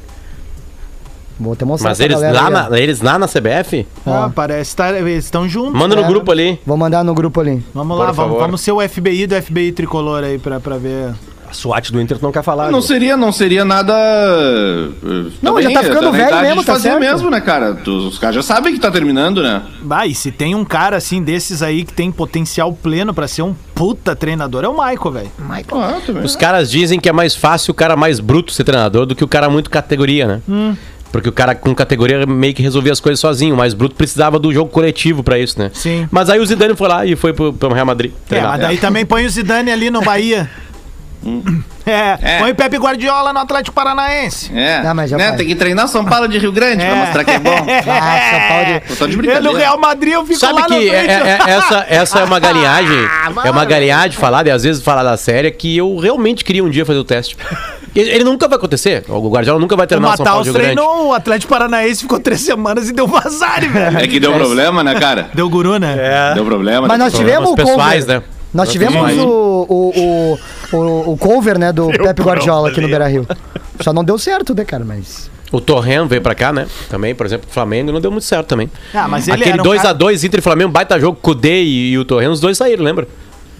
Vou 1.40 1.54
até 1.54 1.66
mostrar 1.66 1.90
Mas 1.90 1.98
pra 1.98 2.06
eles 2.06 2.20
galera 2.20 2.34
lá, 2.34 2.48
aí, 2.48 2.66
ó. 2.66 2.70
na, 2.70 2.80
eles 2.80 3.02
lá 3.02 3.18
na 3.20 3.28
CBF? 3.28 3.88
Ah, 4.06 4.30
parece 4.34 4.76
que 4.76 4.82
eles 4.84 5.26
estão 5.26 5.48
juntos. 5.50 5.74
Manda 5.74 5.96
no 5.96 6.04
É. 6.04 6.08
grupo 6.08 6.32
ali. 6.32 6.60
Vou 6.66 6.78
mandar 6.78 7.04
no 7.04 7.16
grupo 7.16 7.40
ali. 7.40 7.64
Vamos 7.74 7.98
Por 7.98 8.04
lá, 8.04 8.12
vamos, 8.12 8.16
favor. 8.16 8.40
vamos 8.40 8.62
ser 8.62 8.72
o 8.74 8.80
FBI 8.88 9.26
do 9.26 9.42
FBI 9.42 9.72
tricolor 9.72 10.24
aí 10.24 10.38
pra, 10.38 10.60
pra 10.60 10.78
ver. 10.78 11.14
A 11.52 11.54
SWAT 11.54 11.92
do 11.92 12.00
Inter 12.00 12.18
não 12.22 12.32
quer 12.32 12.44
falar. 12.44 12.72
Não 12.72 12.80
né? 12.80 12.86
seria, 12.86 13.18
não 13.18 13.30
seria 13.30 13.66
nada. 13.66 13.94
Não, 15.42 15.56
também, 15.56 15.64
já 15.64 15.82
tá 15.82 15.84
ficando 15.84 16.12
velho 16.14 16.42
mesmo, 16.42 16.60
de 16.62 16.66
tá 16.66 16.74
fazer 16.74 16.90
certo. 16.90 17.00
mesmo, 17.02 17.30
né, 17.30 17.42
cara? 17.42 17.78
Os 17.86 18.18
caras 18.18 18.36
já 18.38 18.42
sabem 18.42 18.74
que 18.74 18.80
tá 18.80 18.90
terminando, 18.90 19.44
né? 19.44 19.62
Ah, 19.90 20.08
e 20.08 20.16
se 20.16 20.32
tem 20.32 20.56
um 20.56 20.64
cara 20.64 20.96
assim 20.96 21.22
desses 21.22 21.62
aí 21.62 21.84
que 21.84 21.92
tem 21.92 22.10
potencial 22.10 22.72
pleno 22.72 23.14
pra 23.14 23.28
ser 23.28 23.42
um 23.42 23.54
puta 23.76 24.16
treinador, 24.16 24.64
é 24.64 24.70
o 24.70 24.72
Michael, 24.72 25.12
velho. 25.12 25.32
Ah, 25.74 26.00
também. 26.06 26.24
Os 26.24 26.38
caras 26.38 26.72
dizem 26.72 27.02
que 27.02 27.10
é 27.10 27.12
mais 27.12 27.36
fácil 27.36 27.72
o 27.72 27.76
cara 27.76 27.98
mais 27.98 28.22
bruto 28.22 28.54
ser 28.54 28.64
treinador 28.64 29.06
do 29.06 29.14
que 29.14 29.24
o 29.24 29.28
cara 29.28 29.50
muito 29.50 29.70
categoria, 29.70 30.26
né? 30.26 30.42
Hum. 30.48 30.74
Porque 31.12 31.28
o 31.28 31.34
cara 31.34 31.54
com 31.54 31.76
categoria 31.76 32.26
meio 32.26 32.54
que 32.54 32.64
resolvia 32.64 32.94
as 32.94 33.02
coisas 33.02 33.20
sozinho. 33.20 33.56
O 33.56 33.58
mais 33.58 33.74
bruto 33.74 33.96
precisava 33.96 34.40
do 34.40 34.54
jogo 34.54 34.72
coletivo 34.72 35.22
pra 35.22 35.38
isso, 35.38 35.60
né? 35.60 35.70
Sim. 35.74 36.08
Mas 36.10 36.30
aí 36.30 36.40
o 36.40 36.46
Zidane 36.46 36.78
foi 36.78 36.88
lá 36.88 37.06
e 37.06 37.18
foi 37.18 37.34
pro, 37.34 37.52
pro 37.52 37.74
Real 37.74 37.86
Madrid. 37.86 38.12
É, 38.12 38.30
treinar. 38.30 38.52
mas 38.52 38.62
daí 38.62 38.78
também 38.78 39.06
põe 39.06 39.26
o 39.26 39.30
Zidane 39.30 39.70
ali 39.70 39.90
no 39.90 40.02
Bahia. 40.02 40.50
É, 41.86 42.18
É. 42.22 42.40
põe 42.40 42.54
Pepe 42.54 42.78
Guardiola 42.78 43.34
no 43.34 43.40
Atlético 43.40 43.74
Paranaense. 43.76 44.52
É, 44.56 44.82
Não, 44.84 44.94
mas 44.96 45.10
já 45.10 45.18
né? 45.18 45.32
Tem 45.34 45.46
que 45.48 45.56
treinar 45.56 45.88
São 45.88 46.06
Paulo 46.06 46.28
de 46.28 46.38
Rio 46.38 46.52
Grande 46.52 46.78
pra 46.78 46.86
É. 46.86 46.96
mostrar 46.96 47.24
que 47.24 47.32
é 47.32 47.40
bom. 47.40 47.52
Ah, 47.92 48.20
São 48.32 48.48
Paulo 48.48 48.66
de- 48.66 48.80
Tô 48.88 48.96
só 48.96 49.06
de 49.08 49.14
E 49.14 49.40
no. 49.40 49.54
Real 49.54 49.80
Madrid 49.80 50.14
eu 50.14 50.26
fico 50.26 50.40
Sabe 50.40 50.54
lá 50.54 50.62
na 50.62 50.68
que 50.68 50.90
é- 50.90 51.04
frente. 51.04 51.10
é- 51.12 51.40
é- 51.48 51.52
essa, 51.52 51.86
essa 51.90 52.20
é 52.20 52.24
uma 52.24 52.40
galinhagem. 52.40 52.98
Ah, 53.10 53.32
é 53.46 53.52
uma 53.52 53.66
galinhagem 53.66 54.18
falar, 54.18 54.46
e 54.48 54.52
às 54.52 54.64
vezes 54.64 54.82
falar 54.84 55.04
da 55.04 55.18
série, 55.18 55.52
que 55.52 55.78
eu 55.78 55.98
realmente 55.98 56.44
queria 56.44 56.64
um 56.64 56.70
dia 56.70 56.86
fazer 56.86 57.00
o 57.00 57.04
teste. 57.04 57.36
Ele, 57.94 58.24
nunca 58.24 58.48
vai 58.48 58.58
acontecer. 58.58 59.04
O 59.10 59.30
Guardiola 59.30 59.60
nunca 59.60 59.76
vai 59.76 59.86
treinar 59.86 60.14
o 60.14 60.18
São 60.18 60.26
Paulo 60.26 60.44
de 60.44 60.50
Rio 60.50 60.54
Grande. 60.60 60.76
treinou 60.76 61.08
o 61.10 61.14
Atlético 61.14 61.52
Paranaense, 61.52 62.02
ficou 62.04 62.20
três 62.20 62.40
semanas 62.42 62.88
e 62.90 62.94
deu 62.94 63.06
vazar, 63.06 63.60
velho. 63.68 63.98
É 63.98 64.08
que 64.08 64.18
deu 64.20 64.32
problema, 64.34 64.82
né, 64.84 64.96
cara? 64.98 65.30
Deu 65.34 65.50
guru, 65.50 65.78
né? 65.78 66.32
Deu 66.36 66.46
problema. 66.46 66.88
Mas 66.88 66.98
né? 66.98 67.04
nós 67.04 67.14
tivemos 67.14 67.50
o 67.52 67.56
pessoais, 67.56 68.06
cover. 68.06 68.20
né? 68.22 68.24
Nós 68.54 68.70
tivemos 68.72 69.18
o, 69.18 69.66
o, 69.70 70.38
o, 70.74 70.78
o, 70.78 71.12
o 71.14 71.18
cover, 71.18 71.58
né, 71.58 71.72
do 71.72 71.88
Pepe 71.98 72.22
Guardiola 72.22 72.70
aqui 72.70 72.82
no 72.82 72.88
Beira-Rio. 72.88 73.26
Só 73.82 73.94
não 73.94 74.04
deu 74.04 74.18
certo, 74.18 74.54
né, 74.54 74.66
cara, 74.66 74.84
mas... 74.86 75.30
O 75.52 75.60
Torren 75.60 76.06
veio 76.08 76.22
pra 76.22 76.34
cá, 76.34 76.54
né? 76.54 76.66
Também, 76.90 77.14
por 77.14 77.26
exemplo, 77.26 77.46
o 77.50 77.54
Flamengo 77.54 77.92
não 77.92 78.00
deu 78.00 78.10
muito 78.10 78.24
certo 78.24 78.48
também. 78.48 78.70
Ah, 78.94 79.08
mas 79.08 79.28
ele 79.28 79.36
Aquele 79.44 79.60
era 79.60 79.62
um 79.62 79.66
2x2 79.66 79.82
cara- 79.82 80.14
Inter 80.26 80.40
e 80.40 80.42
Flamengo, 80.42 80.72
baita 80.72 80.98
jogo, 81.00 81.18
Kudê 81.22 81.62
e, 81.64 81.92
e 81.92 81.98
o 81.98 82.06
Torren, 82.06 82.30
os 82.30 82.40
dois 82.40 82.58
saíram, 82.58 82.84
lembra? 82.86 83.06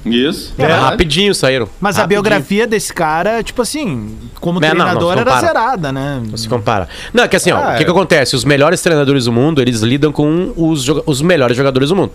Isso. 0.06 0.54
É, 0.58 0.66
rapidinho 0.66 1.36
saíram. 1.36 1.68
Mas 1.80 1.98
a 1.98 2.02
Rapidinho. 2.02 2.24
biografia 2.24 2.66
desse 2.66 2.92
cara, 2.94 3.44
tipo 3.44 3.62
assim, 3.62 4.18
como 4.40 4.58
É, 4.60 4.70
não, 4.70 4.70
não, 4.70 4.76
treinador, 4.86 5.02
não 5.02 5.12
era 5.22 5.24
compara. 5.26 5.48
zerada, 5.48 5.92
né? 5.92 6.22
Não 6.28 6.38
se 6.38 6.48
compara. 6.50 6.90
Não, 7.14 7.24
é 7.24 7.28
que 7.28 7.36
assim, 7.36 7.52
ó, 7.52 7.58
Ah, 7.58 7.74
o 7.74 7.76
que, 7.76 7.82
é. 7.82 7.86
que 7.86 7.92
acontece? 7.92 8.36
Os 8.36 8.44
melhores 8.46 8.82
treinadores 8.82 9.26
do 9.26 9.32
mundo, 9.32 9.62
eles 9.62 9.82
lidam 9.82 10.12
com 10.12 10.54
os, 10.56 10.88
os 11.06 11.22
melhores 11.22 11.56
jogadores 11.56 11.90
do 11.90 11.96
mundo. 11.96 12.12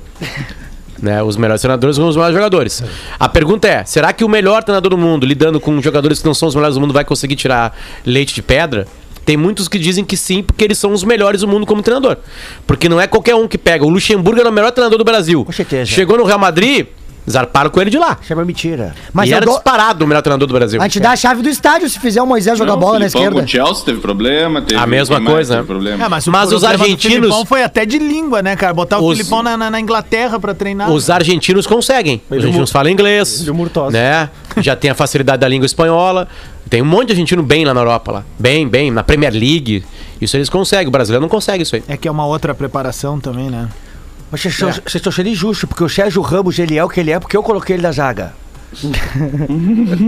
Né? 1.00 1.22
Os 1.22 1.36
melhores 1.36 1.60
treinadores 1.60 1.98
com 1.98 2.06
os 2.06 2.16
melhores 2.16 2.34
jogadores. 2.34 2.82
A 3.18 3.28
pergunta 3.28 3.68
é: 3.68 3.84
será 3.84 4.12
que 4.12 4.24
o 4.24 4.28
melhor 4.28 4.62
treinador 4.62 4.90
do 4.90 4.98
mundo, 4.98 5.26
lidando 5.26 5.60
com 5.60 5.80
jogadores 5.80 6.20
que 6.20 6.26
não 6.26 6.34
são 6.34 6.48
os 6.48 6.54
melhores 6.54 6.74
do 6.74 6.80
mundo, 6.80 6.92
vai 6.92 7.04
conseguir 7.04 7.36
tirar 7.36 7.76
leite 8.04 8.34
de 8.34 8.42
pedra? 8.42 8.86
Tem 9.26 9.36
muitos 9.36 9.66
que 9.66 9.76
dizem 9.76 10.04
que 10.04 10.16
sim, 10.16 10.40
porque 10.40 10.62
eles 10.62 10.78
são 10.78 10.92
os 10.92 11.02
melhores 11.02 11.40
do 11.40 11.48
mundo 11.48 11.66
como 11.66 11.82
treinador. 11.82 12.16
Porque 12.64 12.88
não 12.88 13.00
é 13.00 13.08
qualquer 13.08 13.34
um 13.34 13.48
que 13.48 13.58
pega. 13.58 13.84
O 13.84 13.88
Luxemburgo 13.88 14.38
era 14.38 14.48
o 14.48 14.52
melhor 14.52 14.70
treinador 14.70 14.96
do 14.98 15.04
Brasil. 15.04 15.44
Chegou 15.84 16.16
no 16.16 16.22
Real 16.22 16.38
Madrid, 16.38 16.86
zarparam 17.30 17.70
com 17.70 17.80
ele 17.80 17.90
de 17.90 17.98
lá. 17.98 18.18
Chama 18.22 18.44
mentira. 18.44 18.94
Mas 19.12 19.28
e 19.30 19.32
era 19.34 19.44
dou- 19.44 19.54
disparado 19.54 20.04
o 20.04 20.08
melhor 20.08 20.22
treinador 20.22 20.46
do 20.46 20.54
Brasil. 20.54 20.80
A 20.80 20.84
gente 20.84 21.00
dá 21.00 21.10
a 21.12 21.16
chave 21.16 21.42
do 21.42 21.48
estádio 21.48 21.88
se 21.88 21.98
fizer 21.98 22.22
o 22.22 22.26
Moisés 22.26 22.56
jogar 22.58 22.72
Não, 22.72 22.78
bola 22.80 22.98
na 22.98 23.08
Filipão 23.10 23.22
esquerda. 23.22 23.40
com 23.40 23.44
o 23.46 23.48
Chelsea 23.48 23.84
teve 23.84 24.00
problema. 24.00 24.62
Teve, 24.62 24.80
A 24.80 24.86
mesma 24.86 25.20
coisa, 25.20 25.54
teve 25.56 25.62
né? 25.62 25.66
Problema. 25.66 26.04
É, 26.04 26.08
mas, 26.08 26.26
o 26.26 26.30
Mas 26.30 26.52
os 26.52 26.62
argentinos- 26.64 27.16
Filipão 27.18 27.44
foi 27.46 27.62
até 27.62 27.84
de 27.84 27.98
língua, 27.98 28.42
né, 28.42 28.54
cara? 28.56 28.72
Botar 28.74 28.98
o 28.98 29.06
Os- 29.08 29.16
Filipão 29.18 29.42
na, 29.42 29.56
na- 29.56 29.70
na 29.70 29.80
Inglaterra 29.80 30.38
pra 30.38 30.54
treinar. 30.54 30.90
Os 30.90 31.10
argentinos 31.10 31.66
conseguem. 31.66 32.20
Os 32.30 32.36
argentinos 32.38 32.70
falam 32.70 32.90
inglês, 32.92 33.46
Ele 33.46 33.52
né? 33.92 34.30
Já 34.58 34.74
tem 34.76 34.90
a 34.90 34.94
facilidade 34.94 35.40
da 35.40 35.48
língua 35.48 35.66
espanhola. 35.66 36.28
Tem 36.68 36.82
um 36.82 36.84
monte 36.86 37.06
de 37.08 37.12
argentino 37.12 37.42
bem 37.42 37.64
lá 37.64 37.72
na 37.72 37.80
Europa, 37.80 38.10
lá. 38.12 38.24
Bem, 38.38 38.66
bem, 38.68 38.90
na 38.90 39.02
Premier 39.04 39.32
League. 39.32 39.84
Isso 40.20 40.36
eles 40.36 40.48
conseguem. 40.48 40.88
O 40.88 40.90
brasileiro 40.90 41.20
não 41.22 41.28
consegue 41.28 41.62
isso 41.62 41.76
aí. 41.76 41.82
É 41.86 41.96
que 41.96 42.08
é 42.08 42.10
uma 42.10 42.26
outra 42.26 42.54
preparação 42.54 43.20
também, 43.20 43.50
né? 43.50 43.68
Mas 44.30 44.40
Vocês 44.40 44.54
estão- 44.54 44.70
vocês 44.72 44.94
estão 44.96 45.12
sendo 45.12 45.28
injustos, 45.28 45.68
porque 45.68 45.84
o 45.84 45.88
Sérgio 45.88 46.20
Ramos, 46.22 46.58
ele 46.58 46.76
é 46.76 46.84
o 46.84 46.88
que 46.88 46.98
ele 47.00 47.12
é, 47.12 47.20
porque 47.20 47.36
eu 47.36 47.42
coloquei 47.42 47.76
ele 47.76 47.82
na 47.82 47.92
zaga. 47.92 48.32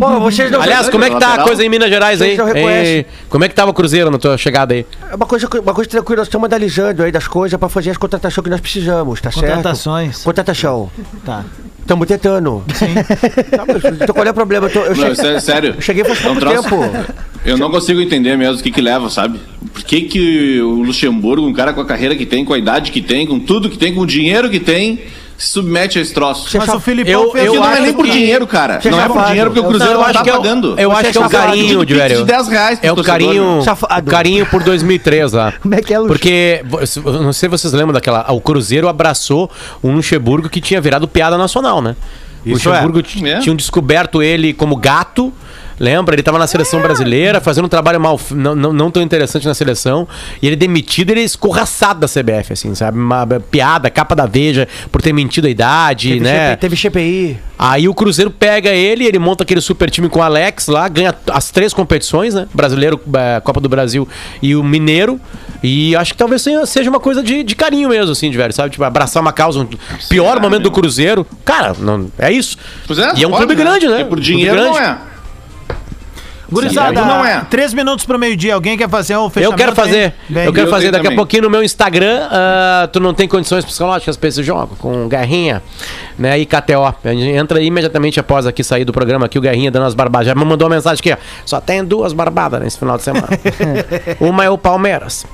Pô, 0.01 0.21
vocês 0.21 0.51
não... 0.51 0.61
Aliás, 0.61 0.89
como 0.89 1.05
é 1.05 1.11
que 1.11 1.19
tá 1.19 1.35
a 1.35 1.43
coisa 1.45 1.65
em 1.65 1.69
Minas 1.69 1.89
Gerais 1.89 2.21
aí? 2.21 2.37
Ei, 2.57 3.07
como 3.29 3.45
é 3.45 3.49
que 3.49 3.55
tava 3.55 3.71
o 3.71 3.75
Cruzeiro 3.75 4.11
na 4.11 4.19
tua 4.19 4.37
chegada 4.37 4.75
aí? 4.75 4.85
É 5.11 5.15
uma 5.15 5.27
coisa, 5.27 5.49
uma 5.63 5.75
coisa 5.75 5.91
tranquila, 5.91 6.19
nós 6.19 6.27
estamos 6.29 6.47
analisando 6.47 7.03
aí 7.03 7.13
das 7.13 7.27
coisas 7.29 7.59
pra 7.59 7.69
fazer 7.69 7.91
as 7.91 7.97
contratações 7.97 8.45
que 8.45 8.51
nós 8.51 8.61
precisamos, 8.61 9.21
tá 9.21 9.31
certo? 9.31 9.47
Contratações. 9.57 10.23
Contratação. 10.23 10.91
Tá. 11.25 11.45
Estamos 11.81 12.07
tentando. 12.07 12.63
Sim. 12.75 12.87
Tá, 13.57 13.65
mas, 13.67 13.85
então 14.01 14.15
qual 14.15 14.27
é 14.27 14.31
o 14.31 14.35
problema? 14.35 14.67
Eu, 14.67 14.73
tô- 14.73 14.81
eu 14.81 14.89
Não, 14.95 14.95
cheguei, 14.95 15.15
sé- 15.15 15.41
sério. 15.41 15.75
eu 15.77 15.81
cheguei 15.81 16.05
faz 16.05 16.19
É 16.19 16.29
um 16.29 16.35
pouco 16.37 16.41
troço- 16.41 16.63
tempo. 16.69 17.15
Eu 17.47 17.57
não 17.57 17.71
consigo 17.71 18.01
entender 18.01 18.37
mesmo 18.37 18.61
o 18.61 18.63
que 18.63 18.71
que 18.71 18.81
leva, 18.81 19.09
sabe? 19.09 19.41
Por 19.73 19.83
que 19.83 20.03
que 20.03 20.61
o 20.61 20.83
Luxemburgo, 20.83 21.47
um 21.47 21.53
cara 21.53 21.73
com 21.73 21.81
a 21.81 21.87
carreira 21.87 22.15
que 22.15 22.27
tem, 22.27 22.45
com 22.45 22.53
a 22.53 22.59
idade 22.59 22.93
que 22.93 23.01
tem, 23.01 23.27
com 23.27 23.39
tudo 23.41 23.71
que 23.71 23.79
tem, 23.79 23.95
com 23.95 24.03
o 24.03 24.07
dinheiro 24.07 24.51
que 24.51 24.61
tem, 24.61 25.01
se 25.39 25.47
submete 25.53 25.99
a 25.99 26.03
esse 26.03 26.13
troço. 26.13 26.49
Mas 26.59 26.69
o 26.69 26.81
Filipão 26.81 27.13
eu- 27.13 27.31
fez 27.33 27.45
eu 27.47 27.55
não 27.55 27.71
é 27.71 27.81
nem 27.81 27.93
por 27.95 28.05
que- 28.05 28.11
dinheiro, 28.11 28.45
cara. 28.47 28.81
Não 28.85 29.01
é 29.01 29.09
por 29.09 29.25
dinheiro 29.27 29.51
porque 29.51 29.61
o 29.61 29.69
Cruzeiro 29.69 29.95
eu 29.95 29.99
não, 29.99 30.05
acho 30.05 30.13
tá 30.15 30.23
que 30.25 30.31
é 30.31 30.35
o- 30.35 30.37
pagando. 30.39 30.75
eu 30.79 30.91
acho 30.93 31.01
que 31.01 31.07
é 31.07 31.11
o 31.11 31.15
safado, 31.25 31.47
carinho, 31.47 31.87
de 31.87 31.95
velho. 31.95 32.17
de 32.19 32.25
10 32.25 32.49
reais 32.49 32.79
É 32.83 32.93
o 32.93 33.03
carinho, 33.03 33.61
o 33.61 34.03
carinho 34.05 34.47
por 34.47 34.63
2003 34.65 35.33
lá. 35.33 35.53
Como 35.63 35.75
é 35.75 35.81
que 35.81 35.95
é, 35.95 35.99
Luxo? 35.99 36.09
Porque, 36.13 36.65
eu 37.05 37.23
não 37.23 37.33
sei 37.33 37.49
se 37.49 37.51
vocês 37.57 37.73
lembram 37.73 37.93
daquela. 37.93 38.27
O 38.33 38.41
Cruzeiro 38.41 38.89
abraçou 38.89 39.49
um 39.83 39.95
Luxemburgo 39.95 40.49
que 40.49 40.61
tinha 40.61 40.81
virado 40.81 41.07
piada 41.07 41.39
nacional, 41.39 41.81
né? 41.81 41.95
O 42.45 42.51
Isso 42.51 42.69
Luxemburgo 42.69 42.99
é. 43.25 43.31
É. 43.31 43.39
tinham 43.39 43.55
descoberto 43.55 44.23
ele 44.23 44.53
como 44.53 44.75
gato. 44.77 45.33
Lembra? 45.81 46.15
Ele 46.15 46.21
estava 46.23 46.39
na 46.39 46.47
seleção 46.47 46.81
brasileira, 46.81 47.41
fazendo 47.41 47.67
um 47.67 47.69
trabalho 47.69 48.01
mal, 48.01 48.21
não, 48.31 48.55
não, 48.55 48.73
não 48.73 48.91
tão 48.91 49.03
interessante 49.03 49.47
na 49.47 49.55
seleção. 49.55 50.07
E 50.43 50.47
ele 50.47 50.57
demitido, 50.57 51.11
ele 51.11 51.21
é 51.21 51.25
escorraçado 51.25 52.01
da 52.01 52.07
CBF, 52.09 52.53
assim, 52.53 52.75
sabe? 52.75 52.99
Uma 52.99 53.27
piada, 53.51 53.89
capa 53.91 54.15
da 54.17 54.27
Veja, 54.27 54.67
por 54.91 55.01
ter 55.03 55.13
mentido 55.13 55.47
a 55.47 55.51
idade, 55.51 56.09
Teve, 56.11 56.21
né? 56.21 56.51
CPI, 56.51 56.57
teve 56.61 56.77
CPI. 56.77 57.39
Aí 57.59 57.89
o 57.89 57.95
Cruzeiro 57.95 58.31
pega 58.31 58.71
ele, 58.71 59.05
ele 59.05 59.19
monta 59.19 59.43
aquele 59.43 59.61
super 59.61 59.91
time 59.91 60.09
com 60.09 60.21
o 60.21 60.23
Alex 60.23 60.69
lá, 60.69 60.87
ganha 60.89 61.15
as 61.33 61.51
três 61.51 61.75
competições, 61.75 62.33
né? 62.35 62.47
Brasileiro, 62.55 63.01
eh, 63.15 63.41
Copa 63.43 63.61
do 63.61 63.69
Brasil 63.69 64.07
e 64.41 64.55
o 64.55 64.63
Mineiro. 64.63 65.21
E 65.63 65.97
acho 65.97 66.13
que 66.13 66.19
talvez 66.19 66.41
seja- 66.43 66.65
seja 66.67 66.89
uma 66.89 67.01
coisa 67.01 67.21
de, 67.21 67.43
de 67.43 67.57
carinho 67.57 67.89
mesmo, 67.89 68.13
assim, 68.13 68.31
de 68.31 68.37
velho, 68.37 68.53
sabe? 68.53 68.71
Tipo, 68.71 68.85
abraçar 68.85 69.21
uma 69.21 69.33
causa, 69.33 69.59
um 69.59 69.67
pior 70.09 70.29
Será, 70.35 70.41
momento 70.41 70.63
do 70.63 70.71
meu? 70.71 70.73
Cruzeiro. 70.73 71.27
Cara, 71.45 71.75
não, 71.81 72.09
é 72.17 72.31
isso. 72.31 72.57
Pois 72.87 72.99
é, 73.01 73.13
e 73.17 73.25
é 73.25 73.27
um 73.27 73.31
pode, 73.31 73.47
clube 73.47 73.55
grande, 73.61 73.89
né? 73.89 74.01
E 74.01 74.05
por 74.05 74.11
Clube 74.11 74.23
dinheiro 74.23 74.55
grande. 74.55 74.71
não 74.71 74.79
é. 74.81 74.99
Gurizada, 76.51 76.95
Certo, 77.01 77.07
não 77.07 77.25
é. 77.25 77.45
três 77.51 77.75
minutos 77.75 78.07
pro 78.07 78.19
meio-dia. 78.19 78.55
Alguém 78.55 78.77
quer 78.79 78.89
fazer 78.89 79.17
o 79.17 79.25
Eu 79.27 79.31
fechamento? 79.31 79.57
quero 79.59 79.75
fazer. 79.75 80.15
Vem. 80.31 80.45
Eu 80.47 80.53
quero 80.53 80.67
Eu 80.67 80.71
fazer 80.71 80.87
daqui 80.91 81.01
a 81.01 81.11
também. 81.11 81.17
pouquinho 81.17 81.43
no 81.45 81.51
meu 81.51 81.63
Instagram. 81.63 82.27
ah, 82.31 82.89
tu 82.93 83.01
não 83.01 83.13
tem 83.13 83.29
condições 83.29 83.65
psicológicas 83.65 84.17
pra 84.17 84.29
esse 84.29 84.43
jogo, 84.43 84.75
com 84.79 85.09
Guerrinha, 85.09 85.63
né? 86.19 86.39
E 86.39 86.47
KTO. 86.47 86.85
A 87.05 87.09
gente 87.13 87.29
entra 87.37 87.61
imediatamente 87.61 88.19
após 88.19 88.47
aqui 88.47 88.65
sair 88.65 88.85
do 88.85 88.93
programa 88.93 89.27
aqui, 89.27 89.39
o 89.39 89.43
Guerrinha 89.43 89.71
dando 89.71 89.87
as 89.87 89.95
barbadas. 89.95 90.27
Já 90.29 90.35
me 90.35 90.45
mandou 90.45 90.69
uma 90.69 90.75
mensagem 90.77 90.99
aqui, 91.01 91.13
ó. 91.13 91.17
Só 91.45 91.61
tem 91.61 91.85
duas 91.85 92.13
barbadas 92.13 92.61
nesse 92.63 92.79
final 92.79 92.97
de 92.97 93.03
semana. 93.03 93.29
uma 94.21 94.45
é 94.45 94.51
o 94.51 94.57
Palmeiras, 94.57 95.27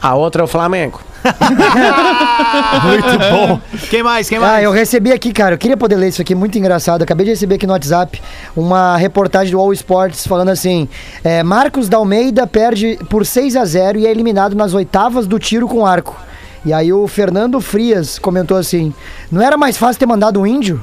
a 0.00 0.14
outra 0.14 0.42
é 0.42 0.44
o 0.44 0.48
Flamengo. 0.48 1.00
Muito 2.84 3.18
bom. 3.30 3.60
Quem 3.90 4.02
mais? 4.02 4.28
Quem 4.28 4.38
mais? 4.38 4.52
Ah, 4.52 4.62
eu 4.62 4.70
recebi 4.70 5.12
aqui, 5.12 5.32
cara. 5.32 5.54
Eu 5.54 5.58
queria 5.58 5.76
poder 5.76 5.96
ler 5.96 6.08
isso 6.08 6.22
aqui, 6.22 6.34
muito 6.34 6.56
engraçado. 6.56 7.02
Acabei 7.02 7.24
de 7.24 7.32
receber 7.32 7.56
aqui 7.56 7.66
no 7.66 7.72
WhatsApp 7.72 8.22
uma 8.56 8.96
reportagem 8.96 9.52
do 9.52 9.58
All 9.58 9.72
Sports 9.72 10.26
falando 10.26 10.50
assim: 10.50 10.88
é, 11.24 11.42
Marcos 11.42 11.88
da 11.88 11.96
Almeida 11.96 12.46
perde 12.46 12.98
por 13.08 13.26
6 13.26 13.56
a 13.56 13.64
0 13.64 13.98
e 13.98 14.06
é 14.06 14.10
eliminado 14.10 14.54
nas 14.54 14.72
oitavas 14.74 15.26
do 15.26 15.38
tiro 15.38 15.66
com 15.66 15.84
arco. 15.84 16.16
E 16.64 16.72
aí 16.72 16.92
o 16.92 17.06
Fernando 17.06 17.60
Frias 17.60 18.18
comentou 18.18 18.56
assim: 18.56 18.94
não 19.30 19.42
era 19.42 19.56
mais 19.56 19.76
fácil 19.76 19.98
ter 19.98 20.06
mandado 20.06 20.40
um 20.40 20.46
índio? 20.46 20.80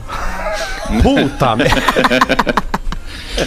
Puta 1.02 1.56
merda. 1.56 1.82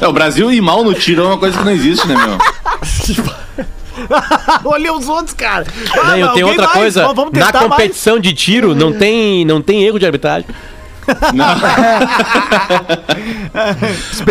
É, 0.01 0.07
o 0.07 0.13
Brasil 0.13 0.51
ir 0.51 0.61
mal 0.61 0.83
no 0.83 0.95
tiro 0.95 1.23
é 1.23 1.27
uma 1.27 1.39
coisa 1.39 1.59
que 1.59 1.65
não 1.65 1.73
existe, 1.73 2.07
né, 2.09 2.15
meu? 2.15 3.67
Olha 4.65 4.93
os 4.95 5.09
outros, 5.09 5.33
cara. 5.35 5.67
Não, 5.95 6.03
Ah, 6.05 6.19
eu 6.19 6.29
alguém 6.29 6.35
tenho 6.35 6.47
outra 6.49 6.65
mais? 6.67 6.79
coisa. 6.79 7.01
Vamos- 7.03 7.17
vamos 7.17 7.33
Na 7.33 7.41
testar 7.47 7.59
mais. 7.61 7.71
competição 7.73 8.19
de 8.19 8.33
tiro 8.33 8.75
não 8.75 8.93
tem, 8.93 9.45
não 9.45 9.61
tem 9.63 9.83
erro 9.85 9.99
de 9.99 10.07
arbitragem. 10.07 10.47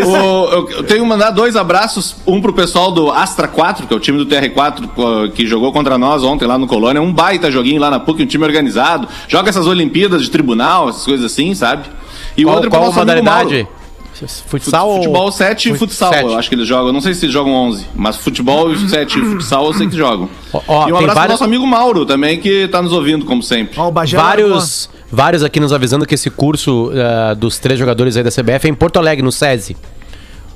O- 0.06 0.50
eu, 0.52 0.70
eu 0.72 0.84
tenho 0.84 1.02
que 1.02 1.08
mandar 1.08 1.32
dois 1.32 1.56
abraços, 1.56 2.18
um 2.28 2.42
pro 2.42 2.54
pessoal 2.54 2.92
do 2.92 3.10
Astra 3.12 3.48
4, 3.48 3.88
que 3.88 3.94
é 3.94 3.98
o 3.98 4.00
time 4.00 4.18
do 4.18 4.26
TR4 4.26 4.88
pô, 4.90 5.30
que 5.34 5.48
jogou 5.48 5.72
contra 5.72 5.98
nós 5.98 6.24
ontem 6.24 6.46
lá 6.46 6.58
no 6.58 6.68
Colônia, 6.68 7.02
um 7.02 7.12
baita 7.14 7.50
joguinho 7.52 7.80
lá 7.80 7.90
na 7.90 8.00
PUC, 8.00 8.24
um 8.24 8.26
time 8.26 8.44
organizado, 8.44 9.08
joga 9.28 9.50
essas 9.50 9.68
Olimpíadas 9.68 10.22
de 10.24 10.30
tribunal, 10.30 10.90
essas 10.90 11.06
coisas 11.06 11.26
assim, 11.32 11.54
sabe? 11.56 11.86
E 12.38 12.44
o 12.44 12.48
Qual, 12.48 12.56
outro 12.56 12.68
é 12.68 12.72
pro 12.72 12.80
qual 12.80 12.92
modalidade? 12.94 13.54
Mauro. 13.64 13.68
Futsal 14.48 14.96
Futebol 14.96 15.32
7 15.32 15.66
e 15.66 15.70
Fut- 15.72 15.80
futsal, 15.80 16.14
sete. 16.14 16.26
eu 16.26 16.38
acho 16.38 16.50
que 16.50 16.56
eles 16.56 16.68
jogam. 16.68 16.94
Não 16.94 17.02
sei 17.02 17.14
se 17.14 17.30
jogam 17.30 17.54
11, 17.54 17.86
mas 17.96 18.16
futebol 18.16 18.72
e 18.72 18.90
7 18.90 19.20
e 19.20 19.22
futsal 19.22 19.66
eu 19.68 19.74
sei 19.74 19.88
que 19.88 19.96
jogam. 19.98 20.30
Ó, 20.54 20.62
ó, 20.68 20.88
e 20.88 20.94
um 20.94 20.96
abraço 20.96 21.06
pro 21.06 21.14
vários- 21.16 21.32
nosso 21.34 21.44
amigo 21.44 21.68
Mauro 21.68 22.06
também, 22.06 22.40
que 22.40 22.68
tá 22.70 22.82
nos 22.82 22.94
ouvindo, 22.94 23.26
como 23.26 23.44
sempre. 23.44 23.80
Ó, 23.80 23.92
vários, 23.92 24.90
vários 25.12 25.44
aqui 25.44 25.60
nos 25.60 25.74
avisando 25.74 26.06
que 26.06 26.16
esse 26.16 26.30
curso 26.30 26.92
ah, 26.96 27.34
dos 27.34 27.58
três 27.60 27.78
jogadores 27.80 28.16
aí 28.16 28.24
da 28.24 28.32
CBF 28.32 28.68
é 28.68 28.70
em 28.70 28.74
Porto 28.74 28.98
Alegre, 28.98 29.22
no 29.24 29.32
SESI. 29.32 29.76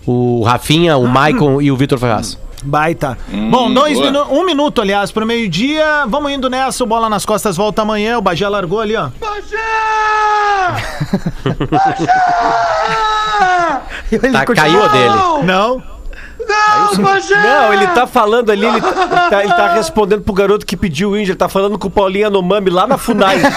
O 0.06 0.42
Rafinha, 0.44 0.98
o 0.98 1.06
Maicon 1.10 1.62
e 1.62 1.72
o 1.72 1.76
Vitor 1.76 1.98
Ferraz. 2.00 2.38
Baita. 2.64 3.18
Bom, 3.50 3.74
dois 3.74 3.98
minu 4.00 4.24
um 4.32 4.46
minuto, 4.46 4.82
aliás, 4.82 5.12
pro 5.12 5.26
meio-dia. 5.26 6.06
Vamos 6.08 6.32
indo 6.32 6.50
nessa. 6.50 6.84
O 6.84 6.88
Bola 6.88 7.10
nas 7.10 7.26
Costas 7.26 7.56
volta 7.58 7.82
amanhã. 7.84 8.18
O 8.18 8.22
Bagé 8.22 8.48
largou 8.48 8.82
ali, 8.82 8.96
ó. 8.96 9.10
Ele 14.12 14.32
Tá, 14.32 14.46
continua- 14.46 14.56
caiu 14.56 14.90
dele. 14.90 15.16
Não. 15.44 15.82
Não, 17.44 17.74
ele 17.74 17.86
tá 17.88 18.08
falando 18.08 18.50
ali, 18.50 18.66
ele 18.66 18.82
tá, 18.82 18.88
ele 18.90 19.30
tá- 19.30 19.44
ele 19.44 19.54
tá 19.54 19.74
respondendo 19.76 20.22
pro 20.24 20.34
garoto 20.34 20.66
que 20.66 20.76
pediu 20.76 21.12
o 21.12 21.18
índio, 21.18 21.34
ele 21.34 21.38
tá 21.38 21.48
falando 21.48 21.78
com 21.78 21.88
o 21.88 21.92
Paulinho 21.92 22.26
Anomami 22.28 22.72
lá 22.72 22.88
na 22.88 22.98
FUNAI. 22.98 23.38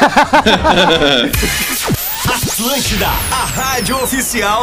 Atlântida, 2.53 3.07
a 3.07 3.45
rádio 3.61 3.97
oficial 3.97 4.61